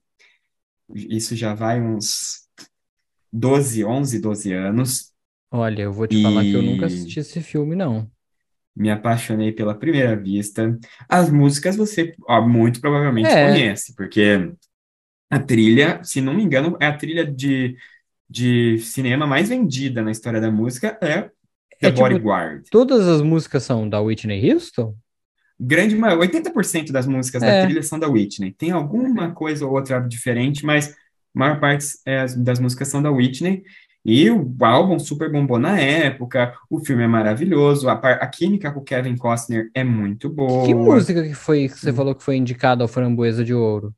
Isso 0.94 1.34
já 1.34 1.54
vai 1.54 1.80
uns 1.80 2.48
12, 3.32 3.84
11, 3.84 4.20
12 4.20 4.52
anos. 4.52 5.12
Olha, 5.50 5.82
eu 5.82 5.92
vou 5.92 6.06
te 6.06 6.18
e... 6.18 6.22
falar 6.22 6.42
que 6.42 6.52
eu 6.52 6.62
nunca 6.62 6.86
assisti 6.86 7.18
esse 7.18 7.40
filme, 7.40 7.74
não. 7.74 8.08
Me 8.74 8.90
apaixonei 8.90 9.52
pela 9.52 9.74
primeira 9.74 10.16
vista. 10.16 10.78
As 11.08 11.30
músicas 11.30 11.76
você 11.76 12.14
ó, 12.28 12.40
muito 12.46 12.80
provavelmente 12.80 13.28
é. 13.28 13.48
conhece, 13.48 13.94
porque 13.96 14.52
a 15.28 15.38
trilha, 15.38 16.02
se 16.04 16.20
não 16.20 16.32
me 16.32 16.42
engano, 16.42 16.76
é 16.80 16.86
a 16.86 16.96
trilha 16.96 17.26
de, 17.26 17.76
de 18.28 18.78
cinema 18.78 19.26
mais 19.26 19.48
vendida 19.48 20.00
na 20.00 20.10
história 20.10 20.40
da 20.40 20.50
música, 20.50 20.98
é 21.02 21.30
The 21.82 21.88
é, 21.88 21.90
tipo, 21.90 22.08
Bodyguard. 22.08 22.62
Todas 22.70 23.08
as 23.08 23.20
músicas 23.20 23.64
são 23.64 23.88
da 23.88 24.00
Whitney 24.00 24.52
Houston? 24.52 24.94
Grande 25.58 25.96
maioria, 25.96 26.30
80% 26.30 26.92
das 26.92 27.06
músicas 27.06 27.42
é. 27.42 27.46
da 27.46 27.66
trilha 27.66 27.82
são 27.82 27.98
da 27.98 28.08
Whitney. 28.08 28.52
Tem 28.52 28.70
alguma 28.70 29.32
coisa 29.32 29.66
ou 29.66 29.72
outra 29.72 29.98
diferente, 30.00 30.64
mas 30.64 30.90
a 31.34 31.38
maior 31.38 31.58
parte 31.58 31.86
é, 32.06 32.24
das 32.36 32.60
músicas 32.60 32.86
são 32.86 33.02
da 33.02 33.10
Whitney. 33.10 33.64
E 34.04 34.30
o 34.30 34.56
álbum 34.60 34.98
super 34.98 35.30
bombou 35.30 35.58
na 35.58 35.78
época, 35.78 36.54
o 36.68 36.84
filme 36.84 37.04
é 37.04 37.06
maravilhoso, 37.06 37.88
a, 37.88 37.94
a 37.94 38.26
química 38.26 38.72
com 38.72 38.80
o 38.80 38.84
Kevin 38.84 39.16
Costner 39.16 39.70
é 39.74 39.84
muito 39.84 40.28
boa. 40.28 40.66
Que 40.66 40.74
música 40.74 41.22
que 41.22 41.34
foi 41.34 41.68
que 41.68 41.78
você 41.78 41.90
hum. 41.90 41.94
falou 41.94 42.14
que 42.14 42.22
foi 42.22 42.36
indicada 42.36 42.82
ao 42.82 42.88
Framboesa 42.88 43.44
de 43.44 43.54
Ouro? 43.54 43.94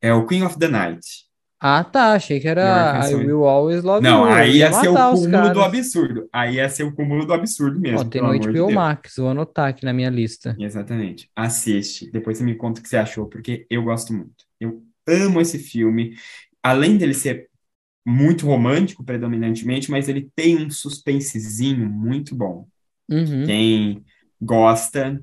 É 0.00 0.12
o 0.12 0.26
Queen 0.26 0.44
of 0.44 0.58
the 0.58 0.68
Night. 0.68 1.25
Ah, 1.68 1.82
tá. 1.82 2.12
Achei 2.12 2.38
que 2.38 2.46
era 2.46 3.00
I 3.10 3.14
Will 3.16 3.44
Always 3.44 3.82
Love 3.82 4.00
Não, 4.00 4.24
You. 4.24 4.32
aí 4.32 4.50
ia, 4.52 4.66
ia 4.66 4.72
ser 4.72 4.88
o 4.88 4.94
cúmulo 4.94 5.52
do 5.52 5.60
absurdo. 5.60 6.28
Aí 6.32 6.54
ia 6.54 6.68
ser 6.68 6.82
o 6.84 6.94
cúmulo 6.94 7.26
do 7.26 7.32
absurdo 7.32 7.80
mesmo. 7.80 7.98
Ó, 7.98 8.04
tem 8.04 8.22
no 8.22 8.38
HBO 8.38 8.72
Max, 8.72 9.16
vou 9.16 9.30
anotar 9.30 9.70
aqui 9.70 9.84
na 9.84 9.92
minha 9.92 10.08
lista. 10.08 10.54
Exatamente. 10.60 11.28
Assiste. 11.34 12.08
Depois 12.12 12.38
você 12.38 12.44
me 12.44 12.54
conta 12.54 12.78
o 12.78 12.82
que 12.84 12.88
você 12.88 12.96
achou, 12.96 13.26
porque 13.26 13.66
eu 13.68 13.82
gosto 13.82 14.12
muito. 14.12 14.44
Eu 14.60 14.80
amo 15.08 15.40
esse 15.40 15.58
filme. 15.58 16.14
Além 16.62 16.96
dele 16.96 17.14
ser 17.14 17.48
muito 18.06 18.46
romântico, 18.46 19.02
predominantemente, 19.02 19.90
mas 19.90 20.08
ele 20.08 20.30
tem 20.36 20.64
um 20.64 20.70
suspensezinho 20.70 21.90
muito 21.90 22.36
bom. 22.36 22.68
Uhum. 23.10 23.44
Quem 23.44 24.04
gosta 24.40 25.20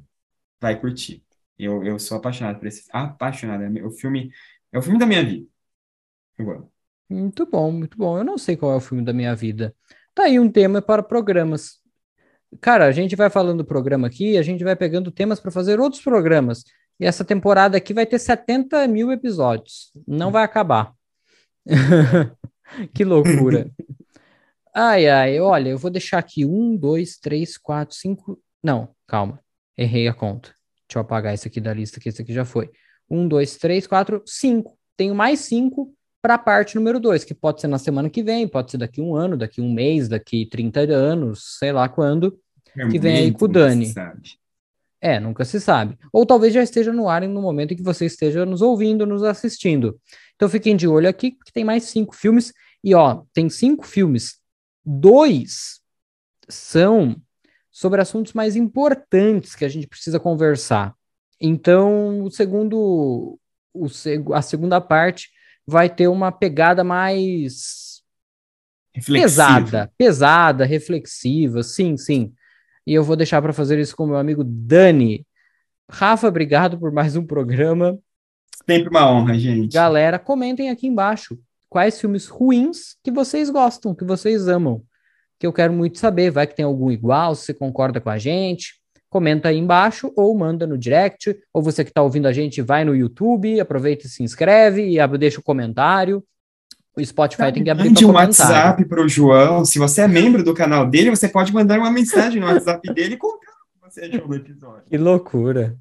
vai 0.61 0.77
curtir. 0.77 1.23
Eu, 1.57 1.85
eu 1.85 1.97
sou 1.97 2.17
apaixonado 2.17 2.59
por 2.59 2.67
esse. 2.67 2.83
Apaixonado. 2.91 3.63
É 3.63 3.83
o 3.83 3.91
filme. 3.91 4.29
É 4.73 4.77
o 4.77 4.81
filme 4.81 4.99
da 4.99 5.05
minha 5.05 5.23
vida. 5.23 5.52
Muito 7.09 7.45
bom, 7.45 7.71
muito 7.71 7.97
bom. 7.97 8.17
Eu 8.17 8.23
não 8.23 8.37
sei 8.37 8.55
qual 8.55 8.73
é 8.73 8.75
o 8.75 8.81
filme 8.81 9.03
da 9.03 9.13
minha 9.13 9.35
vida. 9.35 9.75
Tá 10.15 10.23
aí 10.23 10.39
um 10.39 10.49
tema 10.49 10.81
para 10.81 11.03
programas. 11.03 11.79
Cara, 12.61 12.85
a 12.85 12.91
gente 12.91 13.15
vai 13.15 13.29
falando 13.29 13.59
do 13.59 13.65
programa 13.65 14.07
aqui, 14.07 14.37
a 14.37 14.41
gente 14.41 14.63
vai 14.63 14.75
pegando 14.75 15.11
temas 15.11 15.39
para 15.39 15.51
fazer 15.51 15.79
outros 15.79 16.01
programas. 16.01 16.63
E 16.99 17.05
essa 17.05 17.25
temporada 17.25 17.77
aqui 17.77 17.93
vai 17.93 18.05
ter 18.05 18.19
70 18.19 18.87
mil 18.87 19.11
episódios. 19.11 19.91
Não 20.07 20.31
vai 20.31 20.43
acabar. 20.43 20.93
que 22.93 23.03
loucura. 23.03 23.69
Ai, 24.75 25.07
ai, 25.07 25.39
olha, 25.39 25.69
eu 25.69 25.77
vou 25.77 25.91
deixar 25.91 26.19
aqui 26.19 26.45
um, 26.45 26.75
dois, 26.75 27.17
três, 27.17 27.57
quatro, 27.57 27.95
cinco. 27.95 28.41
Não, 28.61 28.89
calma. 29.07 29.39
Errei 29.77 30.07
a 30.07 30.13
conta. 30.13 30.49
Deixa 30.87 30.97
eu 30.97 31.01
apagar 31.01 31.33
esse 31.33 31.47
aqui 31.47 31.59
da 31.59 31.73
lista, 31.73 31.99
que 31.99 32.09
esse 32.09 32.21
aqui 32.21 32.33
já 32.33 32.45
foi. 32.45 32.71
Um, 33.09 33.27
dois, 33.27 33.57
três, 33.57 33.85
quatro, 33.85 34.21
cinco. 34.25 34.77
Tenho 34.95 35.15
mais 35.15 35.41
cinco 35.41 35.93
para 36.23 36.35
a 36.35 36.39
parte 36.39 36.75
número 36.75 37.01
2, 37.01 37.25
que 37.25 37.33
pode 37.33 37.59
ser 37.59 37.67
na 37.67 37.77
semana 37.77 38.09
que 38.09 38.23
vem, 38.23 38.47
pode 38.47 38.71
ser 38.71 38.77
daqui 38.77 39.01
um 39.01 39.13
ano, 39.13 39.35
daqui 39.35 39.59
um 39.59 39.69
mês, 39.69 40.07
daqui 40.07 40.45
30 40.45 40.79
anos, 40.93 41.57
sei 41.59 41.73
lá 41.73 41.89
quando, 41.89 42.39
é 42.77 42.87
que 42.87 42.97
vem 42.97 43.17
aí 43.17 43.31
com 43.33 43.43
o 43.43 43.47
Dani. 43.49 43.93
É, 45.01 45.19
nunca 45.19 45.43
se 45.43 45.59
sabe. 45.59 45.97
Ou 46.13 46.25
talvez 46.25 46.53
já 46.53 46.63
esteja 46.63 46.93
no 46.93 47.09
ar 47.09 47.23
no 47.23 47.41
momento 47.41 47.73
em 47.73 47.75
que 47.75 47.83
você 47.83 48.05
esteja 48.05 48.45
nos 48.45 48.61
ouvindo, 48.61 49.05
nos 49.05 49.21
assistindo. 49.21 49.99
Então 50.37 50.47
fiquem 50.47 50.77
de 50.77 50.87
olho 50.87 51.09
aqui, 51.09 51.31
porque 51.31 51.51
tem 51.51 51.65
mais 51.65 51.83
cinco 51.83 52.15
filmes. 52.15 52.53
E 52.81 52.95
ó, 52.95 53.23
tem 53.33 53.49
cinco 53.49 53.85
filmes. 53.85 54.39
Dois 54.85 55.81
são 56.47 57.17
sobre 57.69 57.99
assuntos 57.99 58.31
mais 58.31 58.55
importantes 58.55 59.55
que 59.55 59.65
a 59.65 59.69
gente 59.69 59.87
precisa 59.87 60.21
conversar. 60.21 60.95
Então, 61.37 62.23
o 62.23 62.31
segundo, 62.31 63.37
o, 63.73 63.87
a 64.33 64.41
segunda 64.41 64.79
parte 64.79 65.29
vai 65.65 65.89
ter 65.89 66.07
uma 66.07 66.31
pegada 66.31 66.83
mais 66.83 68.01
pesada, 69.05 69.91
pesada, 69.97 70.65
reflexiva, 70.65 71.63
sim, 71.63 71.97
sim. 71.97 72.33
E 72.85 72.93
eu 72.93 73.03
vou 73.03 73.15
deixar 73.15 73.41
para 73.41 73.53
fazer 73.53 73.79
isso 73.79 73.95
com 73.95 74.05
meu 74.05 74.17
amigo 74.17 74.43
Dani. 74.43 75.25
Rafa, 75.89 76.27
obrigado 76.27 76.77
por 76.77 76.91
mais 76.91 77.15
um 77.15 77.25
programa. 77.25 77.97
Sempre 78.69 78.89
uma 78.89 79.11
honra, 79.11 79.37
gente. 79.37 79.73
Galera, 79.73 80.19
comentem 80.19 80.69
aqui 80.69 80.87
embaixo 80.87 81.39
quais 81.69 81.99
filmes 81.99 82.27
ruins 82.27 82.95
que 83.03 83.11
vocês 83.11 83.49
gostam, 83.49 83.95
que 83.95 84.05
vocês 84.05 84.47
amam. 84.47 84.83
Que 85.39 85.47
eu 85.47 85.53
quero 85.53 85.73
muito 85.73 85.97
saber. 85.97 86.29
Vai 86.29 86.45
que 86.45 86.55
tem 86.55 86.65
algum 86.65 86.91
igual, 86.91 87.35
se 87.35 87.45
você 87.45 87.53
concorda 87.53 87.99
com 87.99 88.09
a 88.09 88.17
gente. 88.17 88.82
Comenta 89.13 89.49
aí 89.49 89.59
embaixo 89.59 90.11
ou 90.15 90.35
manda 90.35 90.65
no 90.65 90.75
direct. 90.75 91.37
Ou 91.53 91.61
você 91.61 91.83
que 91.83 91.91
está 91.91 92.01
ouvindo 92.01 92.27
a 92.27 92.33
gente, 92.33 92.63
vai 92.63 92.83
no 92.83 92.95
YouTube, 92.95 93.59
aproveita 93.59 94.07
e 94.07 94.09
se 94.09 94.23
inscreve 94.23 94.89
e 94.89 95.17
deixa 95.19 95.39
o 95.39 95.43
comentário. 95.43 96.23
O 96.97 97.05
Spotify 97.05 97.51
tem 97.53 97.63
que 97.63 97.69
abrir 97.69 97.89
Mande 97.89 98.03
um 98.07 98.11
WhatsApp 98.11 98.83
para 98.85 99.03
o 99.03 99.07
João. 99.07 99.63
Se 99.65 99.77
você 99.77 100.01
é 100.01 100.07
membro 100.07 100.43
do 100.43 100.51
canal 100.51 100.89
dele, 100.89 101.11
você 101.11 101.27
pode 101.27 101.53
mandar 101.53 101.77
uma 101.77 101.91
mensagem 101.91 102.41
no 102.41 102.47
WhatsApp 102.47 102.91
dele 102.91 103.13
e 103.13 103.17
contar 103.17 103.51
o 103.51 103.87
que 103.87 103.93
você 103.93 104.01
achou 104.01 104.27
do 104.27 104.35
episódio. 104.35 104.83
Que 104.89 104.97
loucura. 104.97 105.77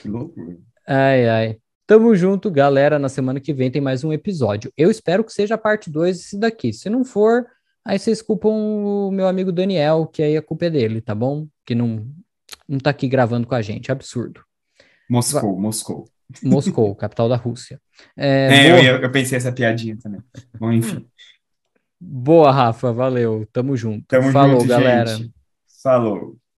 Que 0.00 0.08
loucura. 0.08 0.56
Ai, 0.86 1.28
ai. 1.28 1.56
Tamo 1.84 2.14
junto, 2.14 2.48
galera. 2.48 2.96
Na 2.96 3.08
semana 3.08 3.40
que 3.40 3.52
vem 3.52 3.72
tem 3.72 3.82
mais 3.82 4.04
um 4.04 4.12
episódio. 4.12 4.72
Eu 4.76 4.88
espero 4.88 5.24
que 5.24 5.32
seja 5.32 5.56
a 5.56 5.58
parte 5.58 5.90
2 5.90 6.16
desse 6.16 6.38
daqui. 6.38 6.72
Se 6.72 6.88
não 6.88 7.04
for, 7.04 7.44
aí 7.84 7.98
vocês 7.98 8.22
culpam 8.22 8.50
o 8.50 9.10
meu 9.10 9.26
amigo 9.26 9.50
Daniel, 9.50 10.06
que 10.06 10.22
aí 10.22 10.36
a 10.36 10.42
culpa 10.42 10.66
é 10.66 10.70
dele, 10.70 11.00
tá 11.00 11.12
bom? 11.12 11.48
Que 11.66 11.74
não, 11.74 12.06
não 12.72 12.80
tá 12.80 12.90
aqui 12.90 13.06
gravando 13.06 13.46
com 13.46 13.54
a 13.54 13.62
gente. 13.62 13.92
Absurdo. 13.92 14.42
Moscou, 15.08 15.60
Moscou. 15.60 16.08
Moscou, 16.42 16.94
capital 16.96 17.28
da 17.28 17.36
Rússia. 17.36 17.80
É, 18.16 18.48
é 18.50 18.90
eu, 18.90 18.96
eu, 19.02 19.12
pensei 19.12 19.36
essa 19.36 19.52
piadinha 19.52 19.96
também. 19.98 20.20
Bom, 20.58 20.72
enfim. 20.72 21.06
Boa, 22.00 22.50
Rafa, 22.50 22.92
valeu. 22.92 23.46
Tamo 23.52 23.76
junto. 23.76 24.06
Tamo 24.08 24.32
Falou, 24.32 24.60
junto, 24.60 24.68
galera. 24.68 25.14
Gente. 25.14 25.32
Falou. 25.82 26.36